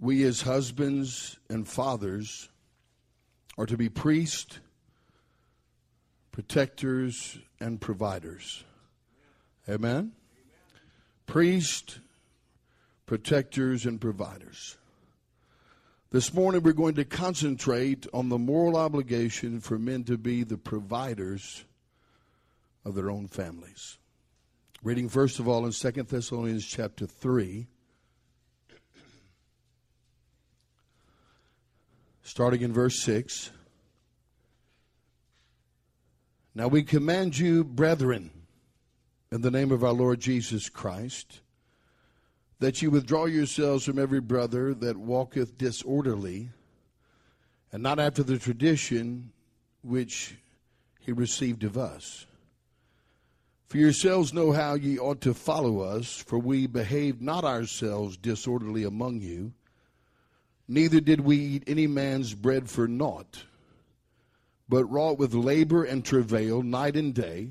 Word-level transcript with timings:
we 0.00 0.24
as 0.24 0.40
husbands 0.42 1.38
and 1.50 1.68
fathers 1.68 2.48
are 3.58 3.66
to 3.66 3.76
be 3.76 3.90
priests, 3.90 4.58
protectors, 6.32 7.38
and 7.60 7.80
providers. 7.80 8.64
Amen? 9.68 10.12
Priests, 11.26 11.98
protectors, 13.04 13.84
and 13.84 14.00
providers. 14.00 14.78
This 16.10 16.32
morning 16.32 16.62
we're 16.62 16.72
going 16.72 16.94
to 16.94 17.04
concentrate 17.04 18.06
on 18.14 18.30
the 18.30 18.38
moral 18.38 18.76
obligation 18.76 19.60
for 19.60 19.78
men 19.78 20.04
to 20.04 20.16
be 20.16 20.42
the 20.42 20.56
providers 20.56 21.64
of 22.84 22.94
their 22.94 23.10
own 23.10 23.28
families. 23.28 23.98
Reading 24.82 25.10
first 25.10 25.38
of 25.38 25.46
all 25.46 25.66
in 25.66 25.72
2 25.72 25.90
Thessalonians 26.04 26.66
chapter 26.66 27.06
3, 27.06 27.66
starting 32.22 32.62
in 32.62 32.72
verse 32.72 33.00
6. 33.00 33.50
Now 36.54 36.68
we 36.68 36.82
command 36.82 37.38
you, 37.38 37.64
brethren, 37.64 38.30
in 39.30 39.40
the 39.40 39.50
name 39.50 39.70
of 39.70 39.84
our 39.84 39.92
Lord 39.92 40.20
Jesus 40.20 40.68
Christ, 40.68 41.40
that 42.58 42.82
you 42.82 42.90
withdraw 42.90 43.26
yourselves 43.26 43.84
from 43.84 43.98
every 43.98 44.20
brother 44.20 44.74
that 44.74 44.96
walketh 44.96 45.56
disorderly, 45.56 46.50
and 47.72 47.82
not 47.82 47.98
after 47.98 48.22
the 48.22 48.38
tradition 48.38 49.32
which 49.82 50.36
he 50.98 51.12
received 51.12 51.64
of 51.64 51.78
us. 51.78 52.26
For 53.68 53.78
yourselves 53.78 54.34
know 54.34 54.50
how 54.50 54.74
ye 54.74 54.98
ought 54.98 55.20
to 55.20 55.32
follow 55.32 55.80
us, 55.80 56.16
for 56.16 56.40
we 56.40 56.66
behaved 56.66 57.22
not 57.22 57.44
ourselves 57.44 58.16
disorderly 58.16 58.82
among 58.82 59.20
you, 59.20 59.52
neither 60.70 61.00
did 61.00 61.20
we 61.20 61.36
eat 61.36 61.64
any 61.66 61.88
man's 61.88 62.32
bread 62.32 62.70
for 62.70 62.86
naught, 62.86 63.44
but 64.68 64.84
wrought 64.84 65.18
with 65.18 65.34
labor 65.34 65.82
and 65.82 66.04
travail 66.04 66.62
night 66.62 66.94
and 66.94 67.12
day, 67.12 67.50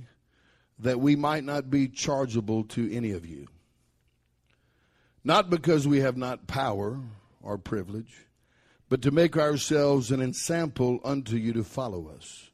that 0.79 1.01
we 1.01 1.17
might 1.17 1.43
not 1.43 1.69
be 1.69 1.89
chargeable 1.89 2.63
to 2.63 2.91
any 2.95 3.11
of 3.11 3.25
you. 3.25 3.45
Not 5.21 5.49
because 5.49 5.85
we 5.85 5.99
have 5.99 6.15
not 6.15 6.47
power 6.47 6.97
or 7.43 7.57
privilege, 7.57 8.25
but 8.87 9.01
to 9.01 9.11
make 9.11 9.35
ourselves 9.35 10.11
an 10.11 10.21
ensample 10.21 11.01
unto 11.03 11.35
you 11.35 11.51
to 11.53 11.63
follow 11.65 12.07
us. 12.15 12.49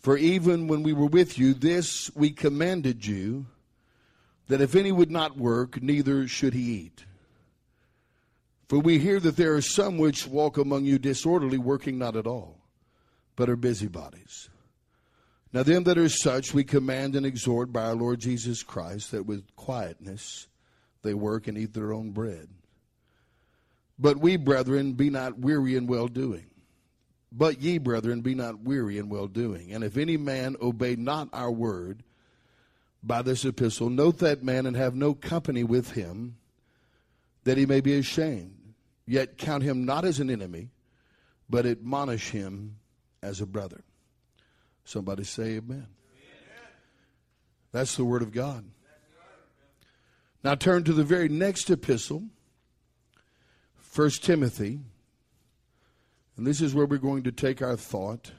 For 0.00 0.16
even 0.16 0.66
when 0.66 0.82
we 0.82 0.92
were 0.92 1.06
with 1.06 1.38
you, 1.38 1.54
this 1.54 2.10
we 2.16 2.30
commanded 2.30 3.06
you, 3.06 3.46
that 4.48 4.60
if 4.60 4.74
any 4.74 4.90
would 4.90 5.12
not 5.12 5.36
work, 5.36 5.80
neither 5.80 6.26
should 6.26 6.54
he 6.54 6.72
eat. 6.72 7.04
For 8.70 8.78
we 8.78 9.00
hear 9.00 9.18
that 9.18 9.34
there 9.34 9.56
are 9.56 9.60
some 9.60 9.98
which 9.98 10.28
walk 10.28 10.56
among 10.56 10.84
you 10.84 10.96
disorderly, 11.00 11.58
working 11.58 11.98
not 11.98 12.14
at 12.14 12.28
all, 12.28 12.60
but 13.34 13.50
are 13.50 13.56
busybodies. 13.56 14.48
Now, 15.52 15.64
them 15.64 15.82
that 15.82 15.98
are 15.98 16.08
such 16.08 16.54
we 16.54 16.62
command 16.62 17.16
and 17.16 17.26
exhort 17.26 17.72
by 17.72 17.82
our 17.82 17.96
Lord 17.96 18.20
Jesus 18.20 18.62
Christ 18.62 19.10
that 19.10 19.26
with 19.26 19.56
quietness 19.56 20.46
they 21.02 21.14
work 21.14 21.48
and 21.48 21.58
eat 21.58 21.74
their 21.74 21.92
own 21.92 22.12
bread. 22.12 22.48
But 23.98 24.18
we, 24.18 24.36
brethren, 24.36 24.92
be 24.92 25.10
not 25.10 25.36
weary 25.36 25.74
in 25.74 25.88
well 25.88 26.06
doing. 26.06 26.46
But 27.32 27.60
ye, 27.60 27.78
brethren, 27.78 28.20
be 28.20 28.36
not 28.36 28.60
weary 28.60 28.98
in 28.98 29.08
well 29.08 29.26
doing. 29.26 29.72
And 29.72 29.82
if 29.82 29.96
any 29.96 30.16
man 30.16 30.54
obey 30.62 30.94
not 30.94 31.28
our 31.32 31.50
word 31.50 32.04
by 33.02 33.22
this 33.22 33.44
epistle, 33.44 33.90
note 33.90 34.18
that 34.18 34.44
man 34.44 34.64
and 34.64 34.76
have 34.76 34.94
no 34.94 35.12
company 35.12 35.64
with 35.64 35.90
him, 35.90 36.36
that 37.42 37.58
he 37.58 37.66
may 37.66 37.80
be 37.80 37.98
ashamed. 37.98 38.58
Yet 39.10 39.38
count 39.38 39.64
him 39.64 39.84
not 39.84 40.04
as 40.04 40.20
an 40.20 40.30
enemy, 40.30 40.68
but 41.48 41.66
admonish 41.66 42.30
him 42.30 42.76
as 43.24 43.40
a 43.40 43.46
brother. 43.46 43.82
Somebody 44.84 45.24
say 45.24 45.56
amen. 45.56 45.88
amen. 45.88 45.88
That's 47.72 47.96
the 47.96 48.04
word 48.04 48.22
of 48.22 48.30
God. 48.30 48.64
Now 50.44 50.54
turn 50.54 50.84
to 50.84 50.92
the 50.92 51.02
very 51.02 51.28
next 51.28 51.70
epistle, 51.70 52.22
1 53.92 54.10
Timothy. 54.22 54.78
And 56.36 56.46
this 56.46 56.60
is 56.60 56.72
where 56.72 56.86
we're 56.86 56.98
going 56.98 57.24
to 57.24 57.32
take 57.32 57.60
our 57.62 57.76
thought. 57.76 58.30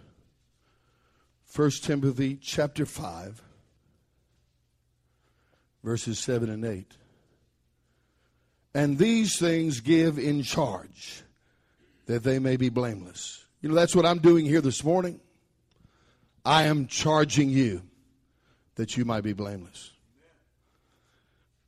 1 1.53 1.69
Timothy 1.81 2.37
chapter 2.41 2.85
5, 2.85 3.41
verses 5.83 6.17
7 6.17 6.49
and 6.49 6.63
8. 6.63 6.95
And 8.73 8.97
these 8.97 9.37
things 9.37 9.81
give 9.81 10.17
in 10.17 10.43
charge 10.43 11.23
that 12.05 12.23
they 12.23 12.39
may 12.39 12.55
be 12.55 12.69
blameless. 12.69 13.45
You 13.61 13.69
know, 13.69 13.75
that's 13.75 13.95
what 13.95 14.05
I'm 14.05 14.19
doing 14.19 14.45
here 14.45 14.61
this 14.61 14.83
morning. 14.83 15.19
I 16.45 16.63
am 16.63 16.87
charging 16.87 17.49
you 17.49 17.83
that 18.75 18.97
you 18.97 19.05
might 19.05 19.23
be 19.23 19.33
blameless. 19.33 19.91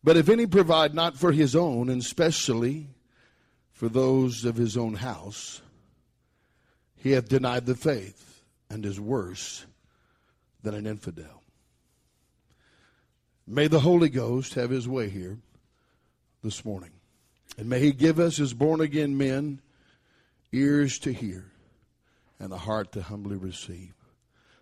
But 0.03 0.17
if 0.17 0.29
any 0.29 0.47
provide 0.47 0.93
not 0.93 1.15
for 1.15 1.31
his 1.31 1.55
own, 1.55 1.89
and 1.89 2.01
especially 2.01 2.87
for 3.71 3.87
those 3.87 4.43
of 4.43 4.55
his 4.55 4.75
own 4.75 4.95
house, 4.95 5.61
he 6.95 7.11
hath 7.11 7.29
denied 7.29 7.65
the 7.65 7.75
faith 7.75 8.43
and 8.69 8.85
is 8.85 8.99
worse 8.99 9.65
than 10.61 10.73
an 10.73 10.87
infidel. 10.87 11.43
May 13.45 13.67
the 13.67 13.81
Holy 13.81 14.09
Ghost 14.09 14.55
have 14.55 14.69
his 14.69 14.87
way 14.87 15.09
here 15.09 15.37
this 16.43 16.65
morning. 16.65 16.91
And 17.57 17.69
may 17.69 17.79
he 17.79 17.91
give 17.91 18.19
us, 18.19 18.39
as 18.39 18.53
born 18.53 18.81
again 18.81 19.17
men, 19.17 19.61
ears 20.51 20.99
to 20.99 21.13
hear 21.13 21.45
and 22.39 22.51
a 22.51 22.57
heart 22.57 22.91
to 22.91 23.01
humbly 23.01 23.37
receive. 23.37 23.93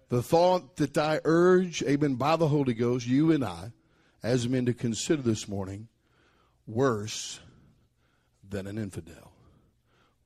The 0.09 0.21
thought 0.21 0.75
that 0.75 0.97
I 0.97 1.19
urge, 1.23 1.81
amen, 1.83 2.15
by 2.15 2.35
the 2.35 2.47
Holy 2.47 2.73
Ghost, 2.73 3.07
you 3.07 3.31
and 3.31 3.43
I, 3.43 3.71
as 4.21 4.47
men, 4.47 4.65
to 4.65 4.73
consider 4.73 5.21
this 5.21 5.47
morning 5.47 5.87
worse 6.67 7.39
than 8.47 8.67
an 8.67 8.77
infidel. 8.77 9.31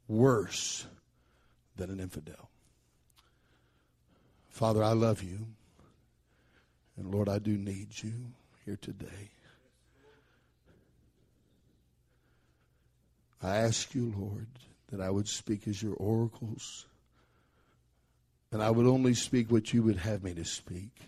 Worse 0.08 0.86
than 1.76 1.90
an 1.90 2.00
infidel. 2.00 2.50
Father, 4.50 4.84
I 4.84 4.94
love 4.94 5.22
you. 5.22 5.46
And 6.98 7.14
Lord, 7.14 7.30
I 7.30 7.40
do 7.40 7.58
need 7.58 7.90
you 8.02 8.14
here 8.66 8.78
today. 8.82 9.30
I 13.46 13.58
ask 13.58 13.94
you, 13.94 14.14
Lord, 14.18 14.48
that 14.92 15.02
I 15.02 15.10
would 15.10 15.28
speak 15.28 15.68
as 15.68 15.82
your 15.82 15.94
oracles 15.96 16.86
and 18.52 18.64
I 18.64 18.72
would 18.72 18.86
only 18.86 19.14
speak 19.14 19.52
what 19.52 19.74
you 19.74 19.84
would 19.84 19.98
have 19.98 20.24
me 20.24 20.34
to 20.36 20.46
speak. 20.46 21.02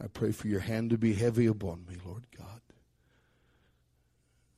I 0.00 0.06
pray 0.06 0.30
for 0.30 0.46
your 0.46 0.60
hand 0.60 0.90
to 0.90 0.96
be 0.96 1.12
heavy 1.12 1.46
upon 1.46 1.84
me, 1.88 1.96
Lord 2.04 2.24
God. 2.38 2.60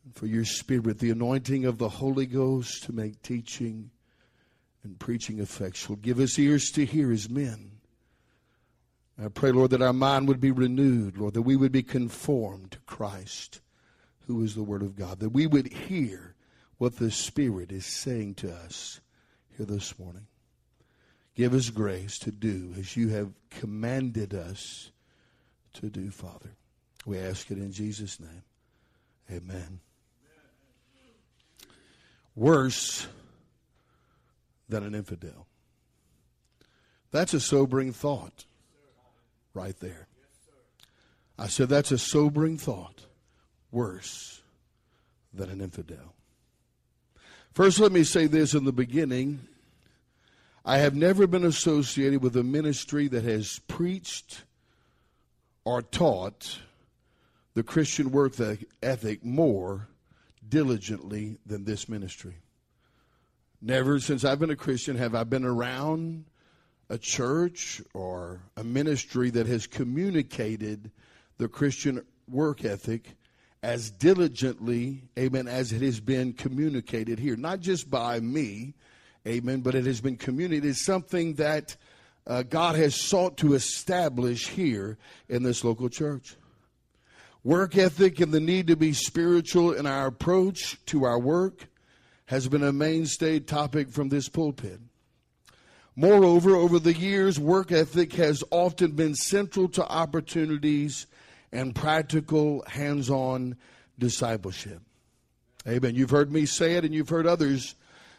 And 0.04 0.14
for 0.14 0.26
your 0.26 0.44
spirit, 0.44 0.98
the 0.98 1.10
anointing 1.10 1.64
of 1.64 1.78
the 1.78 1.88
Holy 1.88 2.26
Ghost 2.26 2.82
to 2.84 2.92
make 2.92 3.22
teaching 3.22 3.90
and 4.84 4.98
preaching 4.98 5.38
effectual. 5.38 5.96
Give 5.96 6.20
us 6.20 6.38
ears 6.38 6.70
to 6.72 6.84
hear 6.84 7.10
as 7.10 7.30
men. 7.30 7.70
I 9.18 9.28
pray, 9.28 9.50
Lord, 9.50 9.70
that 9.70 9.80
our 9.80 9.94
mind 9.94 10.28
would 10.28 10.40
be 10.40 10.50
renewed, 10.50 11.16
Lord, 11.16 11.32
that 11.32 11.42
we 11.42 11.56
would 11.56 11.72
be 11.72 11.82
conformed 11.82 12.72
to 12.72 12.78
Christ, 12.80 13.60
who 14.26 14.44
is 14.44 14.54
the 14.54 14.62
Word 14.62 14.82
of 14.82 14.94
God, 14.94 15.20
that 15.20 15.30
we 15.30 15.46
would 15.46 15.72
hear 15.72 16.34
what 16.78 16.96
the 16.96 17.10
Spirit 17.10 17.72
is 17.72 17.84
saying 17.84 18.34
to 18.34 18.52
us 18.52 19.00
here 19.56 19.66
this 19.66 19.98
morning. 19.98 20.26
Give 21.34 21.54
us 21.54 21.70
grace 21.70 22.18
to 22.20 22.30
do 22.32 22.74
as 22.78 22.96
you 22.96 23.08
have 23.08 23.32
commanded 23.50 24.34
us 24.34 24.90
to 25.74 25.90
do, 25.90 26.10
Father. 26.10 26.50
We 27.04 27.18
ask 27.18 27.50
it 27.50 27.58
in 27.58 27.72
Jesus' 27.72 28.18
name. 28.18 28.42
Amen. 29.30 29.80
Worse 32.34 33.06
than 34.68 34.84
an 34.84 34.94
infidel. 34.94 35.46
That's 37.10 37.34
a 37.34 37.40
sobering 37.40 37.92
thought 37.92 38.44
right 39.54 39.78
there. 39.80 40.06
I 41.38 41.46
said 41.46 41.68
that's 41.68 41.92
a 41.92 41.98
sobering 41.98 42.58
thought. 42.58 43.06
Worse 43.70 44.42
than 45.32 45.50
an 45.50 45.60
infidel. 45.60 46.14
First, 47.58 47.80
let 47.80 47.90
me 47.90 48.04
say 48.04 48.28
this 48.28 48.54
in 48.54 48.64
the 48.64 48.72
beginning 48.72 49.40
I 50.64 50.78
have 50.78 50.94
never 50.94 51.26
been 51.26 51.44
associated 51.44 52.22
with 52.22 52.36
a 52.36 52.44
ministry 52.44 53.08
that 53.08 53.24
has 53.24 53.58
preached 53.66 54.44
or 55.64 55.82
taught 55.82 56.60
the 57.54 57.64
Christian 57.64 58.12
work 58.12 58.34
ethic 58.80 59.24
more 59.24 59.88
diligently 60.48 61.38
than 61.44 61.64
this 61.64 61.88
ministry. 61.88 62.36
Never 63.60 63.98
since 63.98 64.24
I've 64.24 64.38
been 64.38 64.50
a 64.50 64.54
Christian 64.54 64.96
have 64.96 65.16
I 65.16 65.24
been 65.24 65.44
around 65.44 66.26
a 66.88 66.96
church 66.96 67.82
or 67.92 68.40
a 68.56 68.62
ministry 68.62 69.30
that 69.30 69.48
has 69.48 69.66
communicated 69.66 70.92
the 71.38 71.48
Christian 71.48 72.04
work 72.28 72.64
ethic 72.64 73.16
as 73.62 73.90
diligently, 73.90 75.02
amen, 75.18 75.48
as 75.48 75.72
it 75.72 75.82
has 75.82 76.00
been 76.00 76.32
communicated 76.32 77.18
here. 77.18 77.36
Not 77.36 77.60
just 77.60 77.90
by 77.90 78.20
me, 78.20 78.74
amen, 79.26 79.60
but 79.60 79.74
it 79.74 79.84
has 79.86 80.00
been 80.00 80.16
communicated. 80.16 80.68
It's 80.68 80.84
something 80.84 81.34
that 81.34 81.76
uh, 82.26 82.42
God 82.42 82.76
has 82.76 82.94
sought 82.94 83.38
to 83.38 83.54
establish 83.54 84.48
here 84.48 84.98
in 85.28 85.42
this 85.42 85.64
local 85.64 85.88
church. 85.88 86.36
Work 87.42 87.76
ethic 87.76 88.20
and 88.20 88.32
the 88.32 88.40
need 88.40 88.66
to 88.66 88.76
be 88.76 88.92
spiritual 88.92 89.72
in 89.72 89.86
our 89.86 90.06
approach 90.06 90.76
to 90.86 91.04
our 91.04 91.18
work 91.18 91.66
has 92.26 92.46
been 92.46 92.62
a 92.62 92.72
mainstay 92.72 93.40
topic 93.40 93.88
from 93.88 94.10
this 94.10 94.28
pulpit. 94.28 94.80
Moreover, 95.96 96.54
over 96.54 96.78
the 96.78 96.92
years, 96.92 97.40
work 97.40 97.72
ethic 97.72 98.12
has 98.12 98.44
often 98.50 98.92
been 98.92 99.14
central 99.14 99.68
to 99.70 99.84
opportunities 99.84 101.06
and 101.52 101.74
practical 101.74 102.64
hands 102.66 103.10
on 103.10 103.56
discipleship. 103.98 104.80
Amen. 105.66 105.94
You've 105.94 106.10
heard 106.10 106.32
me 106.32 106.46
say 106.46 106.74
it, 106.74 106.84
and 106.84 106.94
you've 106.94 107.08
heard 107.08 107.26
others 107.26 107.74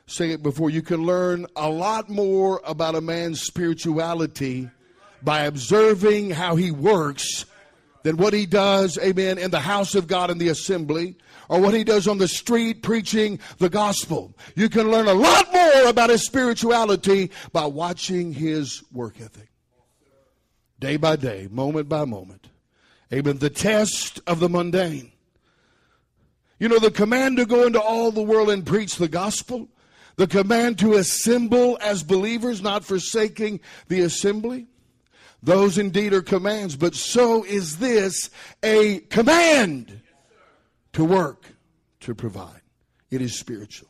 say 0.08 0.32
it 0.32 0.44
before. 0.44 0.70
You 0.70 0.82
can 0.82 1.04
learn 1.04 1.46
a 1.56 1.70
lot 1.70 2.10
more 2.10 2.62
about 2.66 2.96
a 2.96 3.02
man's 3.02 3.42
spirituality 3.42 4.70
by 5.22 5.42
observing 5.42 6.32
how 6.32 6.56
he 6.56 6.72
works 6.72 7.46
than 8.04 8.18
what 8.18 8.34
he 8.34 8.46
does, 8.46 8.98
amen, 9.00 9.38
in 9.38 9.52
the 9.52 9.60
house 9.60 9.96
of 9.96 10.08
God 10.08 10.32
in 10.32 10.38
the 10.38 10.50
assembly 10.50 11.18
or 11.50 11.60
what 11.60 11.74
he 11.74 11.84
does 11.84 12.08
on 12.08 12.18
the 12.18 12.28
street 12.28 12.84
preaching 12.84 13.40
the 13.58 13.70
gospel. 13.70 14.38
You 14.56 14.70
can 14.70 14.90
learn 14.90 15.08
a 15.08 15.14
lot 15.14 15.52
more 15.52 15.88
about 15.88 16.10
his 16.10 16.26
spirituality 16.26 17.32
by 17.52 17.66
watching 17.66 18.32
his 18.32 18.84
work 18.94 19.20
ethic. 19.20 19.50
Day 20.80 20.96
by 20.96 21.18
day, 21.18 21.48
moment 21.52 21.90
by 21.90 22.06
moment. 22.06 22.48
Amen. 23.14 23.38
The 23.38 23.50
test 23.50 24.20
of 24.28 24.40
the 24.40 24.50
mundane. 24.50 25.12
You 26.60 26.68
know, 26.68 26.80
the 26.80 26.92
command 26.92 27.38
to 27.38 27.46
go 27.46 27.66
into 27.66 27.82
all 27.82 28.12
the 28.12 28.22
world 28.22 28.50
and 28.50 28.66
preach 28.66 28.98
the 28.98 29.08
gospel, 29.08 29.70
the 30.18 30.28
command 30.28 30.78
to 30.80 30.96
assemble 30.96 31.78
as 31.82 32.04
believers, 32.04 32.62
not 32.62 32.84
forsaking 32.84 33.62
the 33.88 34.02
assembly. 34.02 34.68
Those 35.42 35.78
indeed 35.78 36.14
are 36.14 36.22
commands, 36.22 36.76
but 36.76 36.96
so 36.96 37.46
is 37.46 37.78
this 37.78 38.30
a 38.62 39.00
command 39.00 40.02
to 40.94 41.06
work, 41.06 41.46
to 42.02 42.14
provide. 42.14 42.62
It 43.10 43.22
is 43.22 43.40
spiritual. 43.40 43.90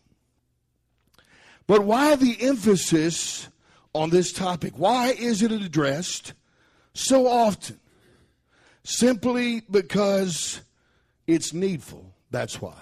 But 1.66 1.84
why 1.84 2.16
the 2.16 2.38
emphasis 2.40 3.48
on 3.94 4.12
this 4.12 4.32
topic? 4.32 4.74
Why 4.78 5.10
is 5.10 5.42
it 5.42 5.52
addressed 5.52 6.34
so 6.94 7.28
often? 7.28 7.80
Simply 8.84 9.62
because 9.70 10.62
it's 11.28 11.54
needful. 11.54 12.14
That's 12.32 12.62
why. 12.62 12.76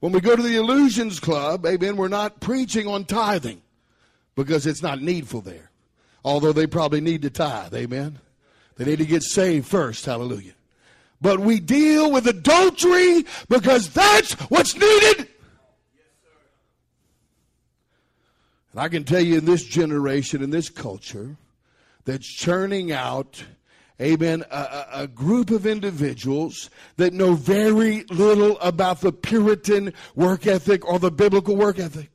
When 0.00 0.12
we 0.12 0.20
go 0.20 0.36
to 0.36 0.42
the 0.42 0.56
Illusions 0.56 1.18
Club, 1.18 1.66
amen, 1.66 1.96
we're 1.96 2.08
not 2.08 2.40
preaching 2.40 2.86
on 2.86 3.04
tithing 3.04 3.62
because 4.36 4.66
it's 4.66 4.82
not 4.82 5.02
needful 5.02 5.40
there. 5.40 5.70
Although 6.24 6.52
they 6.52 6.66
probably 6.66 7.00
need 7.00 7.22
to 7.22 7.30
tithe, 7.30 7.74
amen. 7.74 8.18
They 8.76 8.84
need 8.84 8.98
to 8.98 9.06
get 9.06 9.22
saved 9.22 9.66
first, 9.66 10.04
hallelujah. 10.04 10.52
But 11.20 11.40
we 11.40 11.58
deal 11.58 12.12
with 12.12 12.28
adultery 12.28 13.24
because 13.48 13.90
that's 13.90 14.34
what's 14.50 14.74
needed. 14.76 15.28
And 18.72 18.80
I 18.80 18.88
can 18.88 19.02
tell 19.02 19.20
you 19.20 19.38
in 19.38 19.44
this 19.44 19.64
generation, 19.64 20.42
in 20.42 20.50
this 20.50 20.68
culture, 20.68 21.36
that's 22.04 22.26
churning 22.26 22.92
out, 22.92 23.42
amen, 24.00 24.44
a, 24.50 24.86
a, 24.92 25.06
group 25.08 25.50
of 25.50 25.66
individuals 25.66 26.70
that 26.96 27.12
know 27.12 27.34
very 27.34 28.04
little 28.04 28.58
about 28.60 29.00
the 29.00 29.12
Puritan 29.12 29.92
work 30.14 30.46
ethic 30.46 30.86
or 30.86 30.98
the 30.98 31.10
biblical 31.10 31.56
work 31.56 31.78
ethic. 31.78 32.10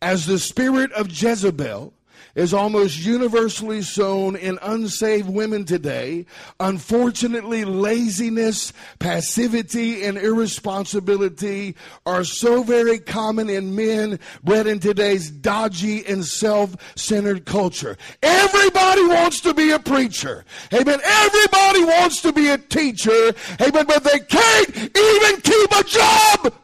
As 0.00 0.26
the 0.26 0.38
spirit 0.38 0.92
of 0.92 1.10
Jezebel 1.10 1.92
is 2.34 2.52
almost 2.52 2.98
universally 2.98 3.82
sown 3.82 4.36
in 4.36 4.58
unsaved 4.62 5.28
women 5.28 5.64
today. 5.64 6.26
Unfortunately, 6.60 7.64
laziness, 7.64 8.72
passivity, 8.98 10.04
and 10.04 10.18
irresponsibility 10.18 11.76
are 12.06 12.24
so 12.24 12.62
very 12.62 12.98
common 12.98 13.48
in 13.48 13.74
men 13.74 14.18
bred 14.42 14.66
in 14.66 14.80
today's 14.80 15.30
dodgy 15.30 16.04
and 16.06 16.24
self-centered 16.24 17.44
culture. 17.44 17.96
Everybody 18.22 19.06
wants 19.06 19.40
to 19.42 19.54
be 19.54 19.70
a 19.70 19.78
preacher. 19.78 20.44
Amen. 20.72 21.00
Everybody 21.04 21.84
wants 21.84 22.20
to 22.22 22.32
be 22.32 22.48
a 22.48 22.58
teacher. 22.58 23.32
Amen. 23.60 23.86
But 23.86 24.04
they 24.04 24.18
can't 24.18 24.76
even 24.76 25.40
keep 25.40 25.72
a 25.72 25.84
job. 25.84 26.54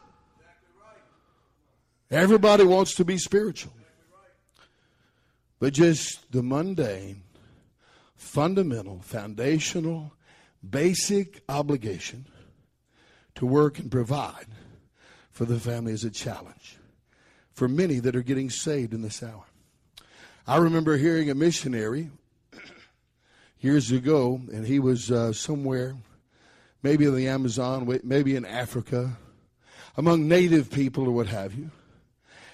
Everybody 2.09 2.65
wants 2.65 2.95
to 2.95 3.05
be 3.05 3.17
spiritual 3.17 3.71
but 5.61 5.73
just 5.73 6.31
the 6.31 6.41
mundane, 6.41 7.21
fundamental, 8.15 8.99
foundational, 9.03 10.11
basic 10.67 11.43
obligation 11.47 12.25
to 13.35 13.45
work 13.45 13.77
and 13.77 13.91
provide 13.91 14.47
for 15.29 15.45
the 15.45 15.59
family 15.59 15.93
is 15.93 16.03
a 16.03 16.09
challenge 16.09 16.77
for 17.53 17.67
many 17.67 17.99
that 17.99 18.15
are 18.15 18.23
getting 18.23 18.49
saved 18.49 18.91
in 18.91 19.03
this 19.03 19.21
hour. 19.21 19.43
I 20.47 20.57
remember 20.57 20.97
hearing 20.97 21.29
a 21.29 21.35
missionary 21.35 22.09
years 23.59 23.91
ago, 23.91 24.41
and 24.51 24.65
he 24.65 24.79
was 24.79 25.11
uh, 25.11 25.31
somewhere, 25.31 25.95
maybe 26.81 27.05
in 27.05 27.15
the 27.15 27.27
Amazon, 27.27 27.99
maybe 28.03 28.35
in 28.35 28.45
Africa, 28.45 29.15
among 29.95 30.27
native 30.27 30.71
people 30.71 31.05
or 31.05 31.11
what 31.11 31.27
have 31.27 31.53
you. 31.53 31.69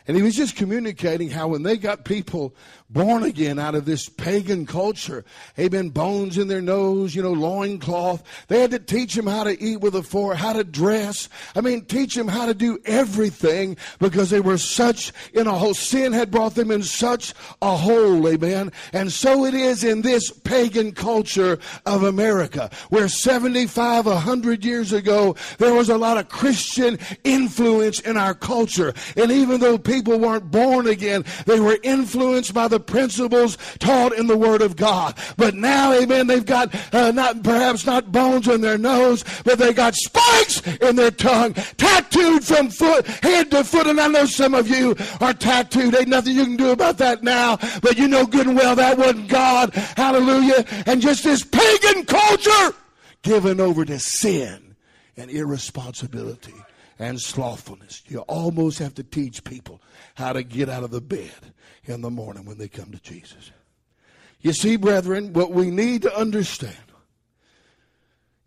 And 0.08 0.16
he 0.16 0.24
was 0.24 0.36
just 0.36 0.56
communicating 0.56 1.30
how 1.30 1.50
when 1.50 1.64
they 1.64 1.76
got 1.76 2.06
people 2.06 2.56
born 2.90 3.24
again 3.24 3.60
out 3.60 3.76
of 3.76 3.84
this 3.84 4.08
pagan 4.08 4.66
culture, 4.66 5.26
amen, 5.60 5.90
bones 5.90 6.38
in 6.38 6.48
their 6.48 6.62
nose, 6.62 7.14
you 7.14 7.22
know, 7.22 7.34
loincloth, 7.34 8.24
they 8.48 8.62
had 8.62 8.72
to 8.72 8.80
teach 8.80 9.16
them 9.16 9.28
how 9.28 9.44
to 9.44 9.62
eat 9.62 9.82
with 9.82 9.94
a 9.96 10.04
fork, 10.04 10.38
how 10.38 10.54
to 10.54 10.64
dress. 10.64 11.28
I 11.56 11.62
mean, 11.62 11.84
teach 11.84 12.16
them 12.16 12.30
how 12.30 12.46
to 12.46 12.54
do 12.54 12.80
everything 12.86 13.76
because 14.00 14.30
they 14.30 14.40
were 14.40 14.58
such 14.58 15.12
in 15.34 15.48
a 15.48 15.54
hole. 15.54 15.74
Sin 15.74 16.14
had 16.14 16.32
brought 16.32 16.56
them 16.56 16.72
in 16.72 16.84
such 16.84 17.34
a 17.62 17.76
hole, 17.76 18.26
amen. 18.30 18.72
And 18.94 19.12
so 19.12 19.44
it 19.44 19.54
is 19.54 19.84
in 19.84 20.04
this 20.04 20.32
pagan 20.32 20.94
culture 20.94 21.60
of 21.86 22.04
America, 22.04 22.70
where 22.90 23.10
75, 23.10 24.06
100 24.06 24.64
years 24.64 24.94
ago, 24.94 25.36
there 25.58 25.74
was 25.74 25.90
a 25.90 25.98
lot 25.98 26.18
of 26.18 26.30
Christian 26.30 26.98
influence 27.26 28.00
in 28.00 28.16
our 28.16 28.34
culture. 28.34 28.94
And 29.18 29.32
even 29.32 29.60
though 29.60 29.78
people 29.78 29.97
people 29.98 30.20
weren't 30.20 30.52
born 30.52 30.86
again. 30.88 31.26
They 31.48 31.60
were 31.60 31.80
influenced 31.82 32.54
by 32.54 32.68
the 32.68 32.80
principles 32.80 33.58
taught 33.80 34.14
in 34.14 34.28
the 34.28 34.38
Word 34.38 34.62
of 34.62 34.76
God. 34.76 35.18
But 35.38 35.56
now, 35.56 35.92
amen, 35.92 36.28
they've 36.28 36.46
got 36.46 36.74
uh, 36.94 37.12
not 37.12 37.44
perhaps 37.44 37.86
not 37.86 38.12
bones 38.12 38.48
in 38.48 38.62
their 38.62 38.78
nose, 38.78 39.24
but 39.44 39.58
they 39.58 39.74
got 39.74 39.96
spikes 39.96 40.62
in 40.78 40.96
their 40.96 41.10
tongue, 41.10 41.54
tattooed 41.78 42.44
from 42.44 42.70
foot, 42.70 43.08
head 43.08 43.50
to 43.52 43.64
foot. 43.64 43.88
And 43.88 44.00
I 44.00 44.08
know 44.08 44.28
some 44.28 44.54
of 44.54 44.70
you 44.70 44.96
are 45.20 45.34
tattooed. 45.34 45.96
Ain't 45.96 46.10
nothing 46.10 46.36
you 46.36 46.46
can 46.46 46.58
do 46.58 46.70
about 46.70 47.00
that 47.00 47.24
now, 47.24 47.58
but 47.82 47.98
you 47.98 48.08
know 48.08 48.28
good 48.28 48.46
and 48.46 48.56
well 48.56 48.76
that 48.76 49.00
wasn't 49.00 49.28
God. 49.30 49.74
Hallelujah. 49.74 50.64
And 50.86 51.02
just 51.02 51.24
this 51.24 51.44
pagan 51.44 52.06
culture 52.06 52.76
given 53.24 53.60
over 53.60 53.84
to 53.84 53.98
sin 53.98 54.76
and 55.18 55.32
irresponsibility 55.32 56.54
and 57.00 57.20
slothfulness. 57.20 58.04
You 58.08 58.20
almost 58.22 58.80
have 58.80 58.96
to 58.96 59.04
teach 59.04 59.44
people 59.44 59.82
how 60.18 60.34
to 60.34 60.42
get 60.42 60.68
out 60.68 60.84
of 60.84 60.90
the 60.90 61.00
bed 61.00 61.54
in 61.84 62.02
the 62.02 62.10
morning 62.10 62.44
when 62.44 62.58
they 62.58 62.68
come 62.68 62.92
to 62.92 63.00
Jesus. 63.04 63.52
You 64.42 64.52
see, 64.52 64.76
brethren, 64.76 65.32
what 65.32 65.52
we 65.52 65.70
need 65.70 66.02
to 66.02 66.18
understand 66.18 66.76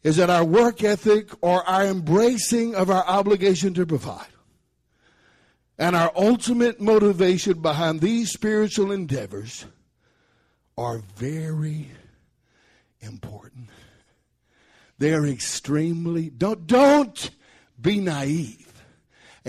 is 0.03 0.17
that 0.17 0.31
our 0.31 0.45
work 0.45 0.83
ethic 0.83 1.31
or 1.41 1.63
our 1.69 1.87
embracing 1.87 2.75
of 2.75 2.91
our 2.91 3.05
obligation 3.07 3.73
to 3.75 3.87
provide 3.87 4.27
and 5.79 5.95
our 5.95 6.11
ultimate 6.17 6.81
motivation 6.81 7.61
behind 7.61 8.01
these 8.01 8.33
spiritual 8.33 8.91
endeavors 8.91 9.65
are 10.77 11.03
very 11.15 11.89
important. 13.01 13.69
They're 14.99 15.27
extremely 15.27 16.31
don't 16.31 16.67
don't 16.67 17.31
be 17.81 18.01
naive. 18.01 18.70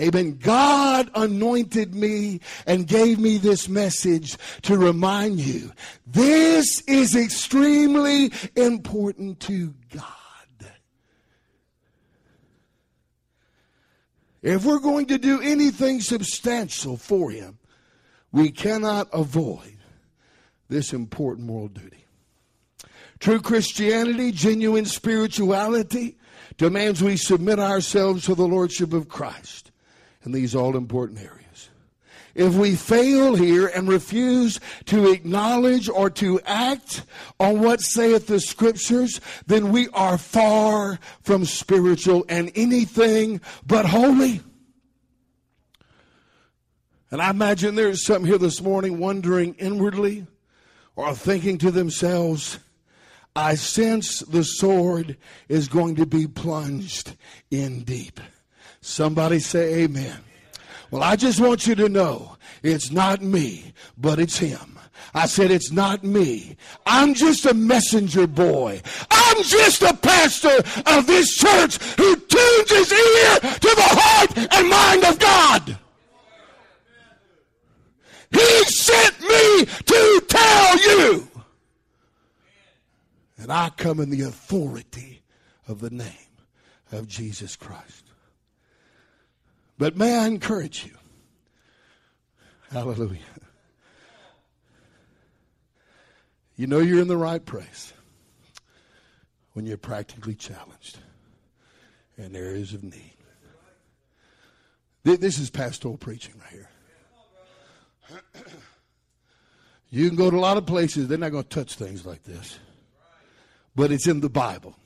Amen. 0.00 0.38
God 0.38 1.10
anointed 1.14 1.94
me 1.94 2.40
and 2.66 2.86
gave 2.86 3.18
me 3.18 3.36
this 3.36 3.68
message 3.68 4.38
to 4.62 4.78
remind 4.78 5.38
you 5.38 5.70
this 6.06 6.80
is 6.88 7.14
extremely 7.14 8.32
important 8.56 9.40
to 9.40 9.74
God. 9.94 10.02
If 14.40 14.64
we're 14.64 14.80
going 14.80 15.06
to 15.06 15.18
do 15.18 15.40
anything 15.40 16.00
substantial 16.00 16.96
for 16.96 17.30
Him, 17.30 17.58
we 18.32 18.50
cannot 18.50 19.08
avoid 19.12 19.76
this 20.68 20.94
important 20.94 21.46
moral 21.46 21.68
duty. 21.68 22.06
True 23.20 23.40
Christianity, 23.40 24.32
genuine 24.32 24.86
spirituality, 24.86 26.16
demands 26.56 27.02
we 27.02 27.18
submit 27.18 27.60
ourselves 27.60 28.24
to 28.24 28.34
the 28.34 28.48
Lordship 28.48 28.94
of 28.94 29.08
Christ 29.08 29.71
in 30.24 30.32
these 30.32 30.54
all 30.54 30.76
important 30.76 31.20
areas. 31.20 31.70
If 32.34 32.54
we 32.54 32.76
fail 32.76 33.34
here 33.34 33.66
and 33.66 33.88
refuse 33.88 34.58
to 34.86 35.12
acknowledge 35.12 35.88
or 35.88 36.08
to 36.10 36.40
act 36.46 37.02
on 37.38 37.60
what 37.60 37.80
saith 37.80 38.26
the 38.26 38.40
scriptures, 38.40 39.20
then 39.46 39.70
we 39.70 39.88
are 39.88 40.16
far 40.16 40.98
from 41.22 41.44
spiritual 41.44 42.24
and 42.28 42.50
anything 42.54 43.40
but 43.66 43.84
holy. 43.84 44.40
And 47.10 47.20
I 47.20 47.28
imagine 47.28 47.74
there's 47.74 48.06
some 48.06 48.24
here 48.24 48.38
this 48.38 48.62
morning 48.62 48.98
wondering 48.98 49.54
inwardly 49.58 50.26
or 50.96 51.14
thinking 51.14 51.58
to 51.58 51.70
themselves, 51.70 52.58
I 53.36 53.54
sense 53.54 54.20
the 54.20 54.44
sword 54.44 55.18
is 55.48 55.68
going 55.68 55.96
to 55.96 56.06
be 56.06 56.26
plunged 56.26 57.14
in 57.50 57.84
deep. 57.84 58.20
Somebody 58.82 59.38
say 59.38 59.84
amen. 59.84 60.18
Well, 60.90 61.02
I 61.02 61.16
just 61.16 61.40
want 61.40 61.66
you 61.66 61.74
to 61.76 61.88
know 61.88 62.36
it's 62.62 62.90
not 62.90 63.22
me, 63.22 63.72
but 63.96 64.18
it's 64.18 64.36
him. 64.36 64.78
I 65.14 65.26
said, 65.26 65.50
it's 65.50 65.70
not 65.70 66.04
me. 66.04 66.56
I'm 66.86 67.14
just 67.14 67.46
a 67.46 67.54
messenger 67.54 68.26
boy. 68.26 68.80
I'm 69.10 69.42
just 69.42 69.82
a 69.82 69.94
pastor 69.94 70.56
of 70.86 71.06
this 71.06 71.36
church 71.36 71.76
who 71.96 72.16
tunes 72.16 72.70
his 72.70 72.92
ear 72.92 73.36
to 73.40 73.60
the 73.60 73.88
heart 73.88 74.36
and 74.36 74.68
mind 74.68 75.04
of 75.04 75.18
God. 75.18 75.78
He 78.30 78.64
sent 78.64 79.20
me 79.20 79.66
to 79.84 80.22
tell 80.28 80.78
you. 80.78 81.28
And 83.36 83.52
I 83.52 83.70
come 83.76 84.00
in 84.00 84.10
the 84.10 84.22
authority 84.22 85.22
of 85.68 85.80
the 85.80 85.90
name 85.90 86.08
of 86.90 87.06
Jesus 87.06 87.54
Christ. 87.56 88.01
But 89.82 89.96
may 89.96 90.16
I 90.16 90.26
encourage 90.28 90.84
you? 90.84 90.92
Hallelujah. 92.70 93.18
You 96.54 96.68
know 96.68 96.78
you're 96.78 97.00
in 97.00 97.08
the 97.08 97.16
right 97.16 97.44
place 97.44 97.92
when 99.54 99.66
you're 99.66 99.76
practically 99.76 100.36
challenged 100.36 101.00
in 102.16 102.36
areas 102.36 102.74
of 102.74 102.84
need. 102.84 103.16
This 105.02 105.40
is 105.40 105.50
pastoral 105.50 105.96
preaching 105.96 106.34
right 106.38 106.52
here. 108.08 108.22
You 109.90 110.06
can 110.08 110.16
go 110.16 110.30
to 110.30 110.36
a 110.36 110.38
lot 110.38 110.56
of 110.56 110.64
places, 110.64 111.08
they're 111.08 111.18
not 111.18 111.32
going 111.32 111.42
to 111.42 111.48
touch 111.50 111.74
things 111.74 112.06
like 112.06 112.22
this. 112.22 112.60
But 113.74 113.90
it's 113.90 114.06
in 114.06 114.20
the 114.20 114.30
Bible. 114.30 114.76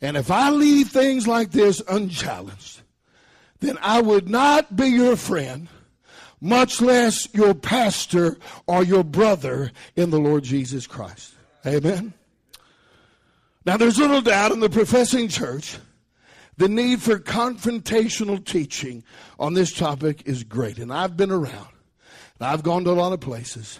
And 0.00 0.16
if 0.16 0.30
I 0.30 0.50
leave 0.50 0.88
things 0.88 1.26
like 1.26 1.50
this 1.50 1.82
unchallenged, 1.88 2.82
then 3.60 3.78
I 3.80 4.00
would 4.00 4.28
not 4.28 4.76
be 4.76 4.86
your 4.86 5.16
friend, 5.16 5.68
much 6.40 6.80
less 6.80 7.32
your 7.34 7.54
pastor 7.54 8.36
or 8.66 8.84
your 8.84 9.04
brother 9.04 9.72
in 9.94 10.10
the 10.10 10.20
Lord 10.20 10.44
Jesus 10.44 10.86
Christ. 10.86 11.34
Amen. 11.66 12.12
Now, 13.64 13.76
there's 13.76 13.98
little 13.98 14.20
doubt 14.20 14.52
in 14.52 14.60
the 14.60 14.70
professing 14.70 15.28
church 15.28 15.78
the 16.56 16.68
need 16.68 17.02
for 17.02 17.18
confrontational 17.18 18.42
teaching 18.42 19.04
on 19.38 19.54
this 19.54 19.74
topic 19.74 20.22
is 20.26 20.42
great. 20.42 20.78
And 20.78 20.92
I've 20.92 21.16
been 21.16 21.30
around, 21.30 21.68
and 22.38 22.48
I've 22.48 22.62
gone 22.62 22.84
to 22.84 22.90
a 22.90 22.92
lot 22.92 23.12
of 23.12 23.20
places, 23.20 23.78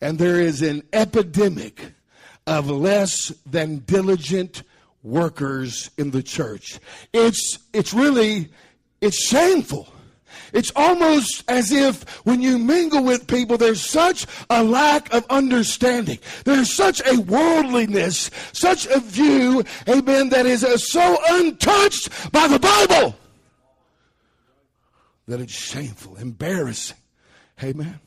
and 0.00 0.18
there 0.18 0.40
is 0.40 0.62
an 0.62 0.82
epidemic 0.92 1.92
of 2.46 2.70
less 2.70 3.28
than 3.44 3.78
diligent 3.78 4.62
workers 5.02 5.90
in 5.96 6.10
the 6.10 6.22
church. 6.22 6.78
It's, 7.12 7.58
it's 7.72 7.94
really 7.94 8.50
it's 9.00 9.18
shameful. 9.18 9.88
It's 10.52 10.72
almost 10.76 11.44
as 11.48 11.72
if 11.72 12.02
when 12.24 12.40
you 12.40 12.58
mingle 12.58 13.02
with 13.02 13.26
people, 13.26 13.58
there's 13.58 13.82
such 13.82 14.26
a 14.48 14.62
lack 14.62 15.12
of 15.12 15.26
understanding. 15.28 16.18
There's 16.44 16.72
such 16.72 17.02
a 17.06 17.18
worldliness, 17.20 18.30
such 18.52 18.86
a 18.86 19.00
view, 19.00 19.64
amen, 19.88 20.30
that 20.30 20.46
is 20.46 20.64
uh, 20.64 20.78
so 20.78 21.18
untouched 21.28 22.32
by 22.32 22.48
the 22.48 22.58
Bible 22.58 23.16
that 25.26 25.40
it's 25.40 25.52
shameful, 25.52 26.16
embarrassing. 26.16 26.96
Amen. 27.62 28.00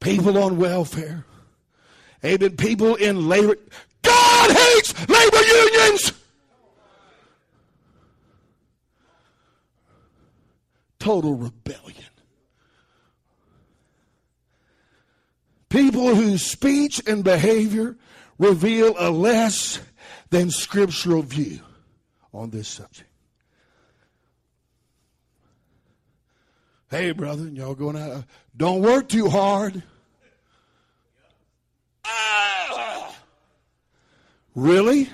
People 0.00 0.38
on 0.38 0.58
welfare. 0.58 1.24
Amen. 2.24 2.56
People 2.56 2.96
in 2.96 3.28
labor. 3.28 3.56
God 4.02 4.50
hates 4.50 5.08
labor 5.08 5.42
unions. 5.42 6.12
Total 11.06 11.34
rebellion. 11.34 12.10
People 15.68 16.16
whose 16.16 16.42
speech 16.42 17.00
and 17.06 17.22
behavior 17.22 17.96
reveal 18.40 18.92
a 18.98 19.08
less 19.10 19.78
than 20.30 20.50
scriptural 20.50 21.22
view 21.22 21.60
on 22.34 22.50
this 22.50 22.66
subject. 22.66 23.08
Hey, 26.90 27.12
brother, 27.12 27.46
y'all 27.50 27.76
going 27.76 27.96
out? 27.96 28.10
Uh, 28.10 28.22
don't 28.56 28.82
work 28.82 29.08
too 29.08 29.28
hard. 29.28 29.84
Really? 34.56 35.08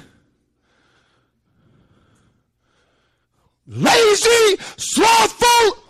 Lazy, 3.66 4.56
slothful, 4.76 5.81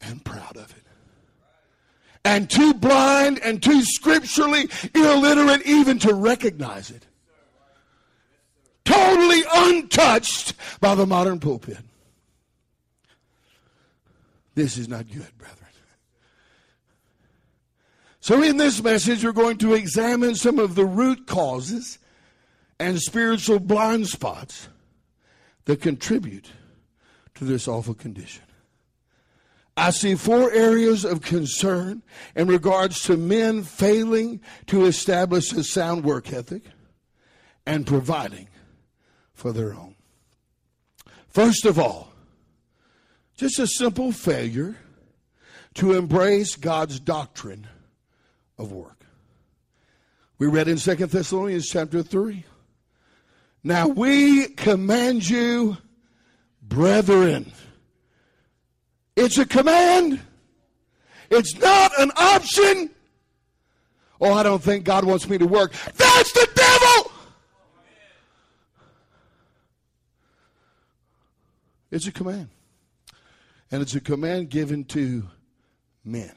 and 0.00 0.24
proud 0.24 0.56
of 0.56 0.70
it. 0.70 0.82
And 2.24 2.50
too 2.50 2.74
blind 2.74 3.40
and 3.42 3.62
too 3.62 3.82
scripturally 3.82 4.68
illiterate 4.94 5.66
even 5.66 5.98
to 6.00 6.12
recognize 6.12 6.90
it. 6.90 7.06
Totally 8.84 9.42
untouched 9.54 10.54
by 10.80 10.94
the 10.94 11.06
modern 11.06 11.40
pulpit. 11.40 11.78
This 14.54 14.76
is 14.76 14.88
not 14.88 15.06
good, 15.08 15.38
brethren. 15.38 15.58
So, 18.20 18.42
in 18.42 18.58
this 18.58 18.82
message, 18.82 19.24
we're 19.24 19.32
going 19.32 19.56
to 19.56 19.72
examine 19.72 20.34
some 20.34 20.58
of 20.58 20.74
the 20.74 20.84
root 20.84 21.26
causes 21.26 21.98
and 22.78 23.00
spiritual 23.00 23.58
blind 23.58 24.08
spots 24.08 24.68
that 25.64 25.80
contribute 25.80 26.50
to 27.36 27.44
this 27.44 27.66
awful 27.68 27.94
condition. 27.94 28.42
I 29.78 29.90
see 29.90 30.16
four 30.16 30.50
areas 30.50 31.04
of 31.04 31.22
concern 31.22 32.02
in 32.34 32.48
regards 32.48 33.02
to 33.04 33.16
men 33.16 33.62
failing 33.62 34.40
to 34.66 34.86
establish 34.86 35.52
a 35.52 35.62
sound 35.62 36.04
work 36.04 36.32
ethic 36.32 36.62
and 37.64 37.86
providing 37.86 38.48
for 39.34 39.52
their 39.52 39.72
own. 39.72 39.94
First 41.28 41.64
of 41.64 41.78
all, 41.78 42.12
just 43.36 43.60
a 43.60 43.66
simple 43.68 44.10
failure 44.10 44.76
to 45.74 45.92
embrace 45.92 46.56
God's 46.56 46.98
doctrine 46.98 47.68
of 48.58 48.72
work. 48.72 49.04
We 50.38 50.48
read 50.48 50.66
in 50.66 50.78
2 50.78 50.94
Thessalonians 50.94 51.68
chapter 51.68 52.02
3. 52.02 52.44
Now 53.62 53.86
we 53.86 54.48
command 54.48 55.28
you, 55.28 55.76
brethren 56.62 57.52
it's 59.18 59.36
a 59.36 59.44
command. 59.44 60.20
It's 61.28 61.58
not 61.58 61.90
an 61.98 62.12
option. 62.16 62.90
Oh, 64.20 64.32
I 64.32 64.44
don't 64.44 64.62
think 64.62 64.84
God 64.84 65.04
wants 65.04 65.28
me 65.28 65.38
to 65.38 65.46
work. 65.46 65.72
That's 65.96 66.32
the 66.32 66.48
devil. 66.54 67.12
It's 71.90 72.06
a 72.06 72.12
command. 72.12 72.48
And 73.72 73.82
it's 73.82 73.96
a 73.96 74.00
command 74.00 74.50
given 74.50 74.84
to 74.84 75.24
men. 76.04 76.32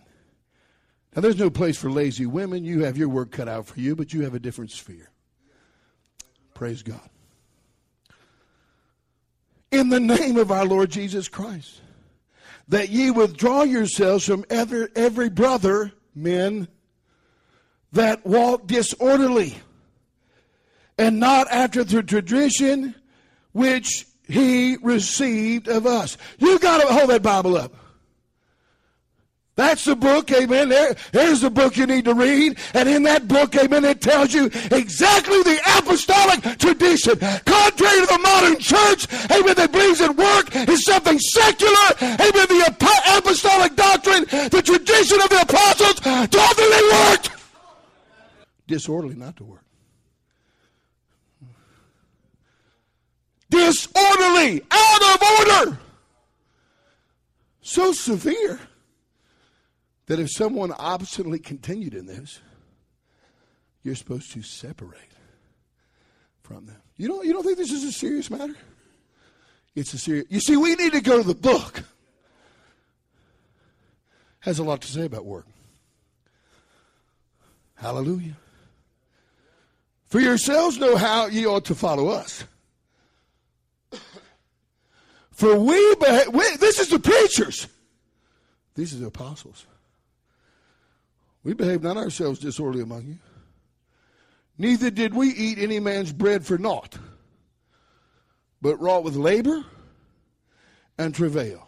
Now, 1.15 1.21
there's 1.21 1.37
no 1.37 1.51
place 1.51 1.77
for 1.77 1.91
lazy 1.91 2.25
women. 2.25 2.63
You 2.63 2.83
have 2.83 2.97
your 2.97 3.09
work 3.09 3.31
cut 3.31 3.47
out 3.47 3.67
for 3.67 3.79
you, 3.79 3.95
but 3.95 4.11
you 4.11 4.21
have 4.23 4.33
a 4.33 4.39
different 4.39 4.71
sphere. 4.71 5.11
Praise 6.55 6.81
God. 6.81 7.09
In 9.71 9.89
the 9.89 9.99
name 9.99 10.37
of 10.37 10.51
our 10.51 10.65
Lord 10.65 10.89
Jesus 10.89 11.27
Christ 11.27 11.81
that 12.67 12.89
ye 12.89 13.11
withdraw 13.11 13.63
yourselves 13.63 14.25
from 14.25 14.45
every, 14.49 14.87
every 14.95 15.29
brother, 15.29 15.91
men, 16.15 16.67
that 17.91 18.25
walk 18.25 18.67
disorderly, 18.67 19.57
and 20.97 21.19
not 21.19 21.47
after 21.51 21.83
the 21.83 22.03
tradition 22.03 22.95
which 23.51 24.05
he 24.27 24.77
received 24.81 25.67
of 25.67 25.85
us. 25.85 26.17
You 26.37 26.57
got 26.59 26.81
to 26.81 26.93
hold 26.93 27.09
that 27.09 27.21
Bible 27.21 27.57
up. 27.57 27.73
That's 29.55 29.83
the 29.83 29.95
book, 29.95 30.31
amen. 30.31 30.69
There, 30.69 30.95
there's 31.11 31.41
the 31.41 31.49
book 31.49 31.75
you 31.75 31.85
need 31.85 32.05
to 32.05 32.13
read. 32.13 32.57
And 32.73 32.87
in 32.87 33.03
that 33.03 33.27
book, 33.27 33.55
amen, 33.55 33.83
it 33.83 34.01
tells 34.01 34.33
you 34.33 34.45
exactly 34.45 35.43
the 35.43 35.59
apostolic 35.77 36.57
tradition. 36.57 37.19
Contrary 37.19 37.99
to 37.99 38.07
the 38.07 38.19
modern 38.23 38.57
church, 38.59 39.07
amen, 39.29 39.55
that 39.55 39.71
believes 39.71 39.99
that 39.99 40.15
work 40.15 40.50
something 40.85 41.19
secular, 41.19 41.73
amen, 42.01 42.47
the 42.47 42.75
apostolic 43.17 43.75
doctrine, 43.75 44.25
the 44.49 44.61
tradition 44.63 45.21
of 45.21 45.29
the 45.29 45.41
apostles, 45.41 45.99
they 46.01 47.09
worked. 47.09 47.29
Disorderly 48.67 49.15
not 49.15 49.35
to 49.37 49.43
work. 49.43 49.65
Disorderly, 53.49 54.61
out 54.71 55.15
of 55.15 55.21
order. 55.39 55.79
So 57.61 57.91
severe 57.91 58.59
that 60.07 60.19
if 60.19 60.31
someone 60.31 60.71
obstinately 60.73 61.39
continued 61.39 61.93
in 61.93 62.05
this, 62.05 62.39
you're 63.83 63.95
supposed 63.95 64.31
to 64.33 64.41
separate 64.41 65.11
from 66.43 66.65
them. 66.65 66.81
You 66.97 67.07
don't, 67.07 67.25
you 67.25 67.33
don't 67.33 67.43
think 67.43 67.57
this 67.57 67.71
is 67.71 67.83
a 67.83 67.91
serious 67.91 68.29
matter? 68.29 68.55
It's 69.75 69.93
a 69.93 69.97
serious. 69.97 70.25
You 70.29 70.39
see, 70.39 70.57
we 70.57 70.75
need 70.75 70.93
to 70.93 71.01
go 71.01 71.17
to 71.17 71.27
the 71.27 71.35
book. 71.35 71.83
Has 74.41 74.59
a 74.59 74.63
lot 74.63 74.81
to 74.81 74.87
say 74.87 75.05
about 75.05 75.25
work. 75.25 75.45
Hallelujah. 77.75 78.35
For 80.05 80.19
yourselves 80.19 80.77
know 80.77 80.97
how 80.97 81.27
ye 81.27 81.45
ought 81.45 81.65
to 81.65 81.75
follow 81.75 82.09
us. 82.09 82.43
For 85.31 85.57
we, 85.57 85.95
beha- 85.95 86.29
we 86.29 86.57
this 86.57 86.79
is 86.79 86.89
the 86.89 86.99
preachers. 86.99 87.67
These 88.75 88.93
are 88.93 88.99
the 88.99 89.07
apostles. 89.07 89.65
We 91.43 91.53
behaved 91.53 91.83
not 91.83 91.97
ourselves 91.97 92.39
disorderly 92.39 92.83
among 92.83 93.05
you. 93.05 93.17
Neither 94.57 94.91
did 94.91 95.15
we 95.15 95.29
eat 95.29 95.57
any 95.57 95.79
man's 95.79 96.13
bread 96.13 96.45
for 96.45 96.57
naught, 96.57 96.97
but 98.61 98.79
wrought 98.79 99.03
with 99.03 99.15
labor 99.15 99.63
and 100.97 101.13
travail. 101.13 101.67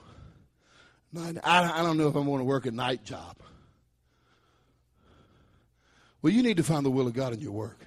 I, 1.16 1.84
don't 1.84 1.98
know 1.98 2.08
if 2.08 2.16
I'm 2.16 2.26
going 2.26 2.40
to 2.40 2.46
work 2.46 2.66
a 2.66 2.72
night 2.72 3.04
job. 3.04 3.38
Well, 6.22 6.34
you 6.34 6.42
need 6.42 6.58
to 6.58 6.64
find 6.64 6.86
the 6.86 6.92
will 6.92 7.08
of 7.08 7.14
God 7.14 7.34
in 7.34 7.42
your 7.42 7.52
work. 7.52 7.80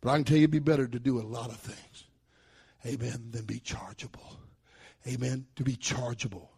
But 0.00 0.10
I 0.10 0.16
can 0.16 0.24
tell 0.24 0.36
you 0.36 0.42
it'd 0.42 0.50
be 0.50 0.58
better 0.58 0.86
to 0.86 0.98
do 0.98 1.18
a 1.18 1.22
lot 1.22 1.50
of 1.50 1.56
things, 1.56 2.04
amen, 2.84 3.28
than 3.30 3.44
be 3.44 3.58
chargeable. 3.60 4.38
Amen, 5.06 5.46
to 5.56 5.62
be 5.62 5.76
chargeable 5.76 6.50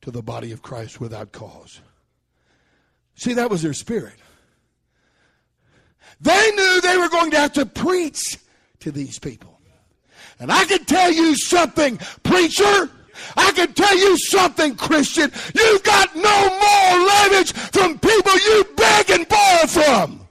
to 0.00 0.10
the 0.10 0.22
body 0.22 0.52
of 0.52 0.62
Christ 0.62 1.00
without 1.00 1.32
cause. 1.32 1.80
See, 3.14 3.34
that 3.34 3.50
was 3.50 3.62
their 3.62 3.74
spirit. 3.74 4.14
They 6.20 6.50
knew 6.54 6.80
they 6.80 6.96
were 6.96 7.08
going 7.08 7.30
to 7.32 7.38
have 7.38 7.52
to 7.54 7.66
preach 7.66 8.38
to 8.80 8.90
these 8.90 9.18
people. 9.18 9.57
And 10.40 10.52
I 10.52 10.64
can 10.64 10.84
tell 10.84 11.12
you 11.12 11.34
something, 11.36 11.98
preacher. 12.22 12.90
I 13.36 13.50
can 13.52 13.72
tell 13.72 13.96
you 13.96 14.16
something, 14.16 14.76
Christian. 14.76 15.30
You've 15.54 15.82
got 15.82 16.14
no 16.14 16.48
more 16.48 17.06
leverage 17.06 17.52
from 17.52 17.98
people 17.98 18.32
you 18.34 18.64
beg 18.76 19.10
and 19.10 19.28
borrow 19.28 19.66
from. 19.66 20.28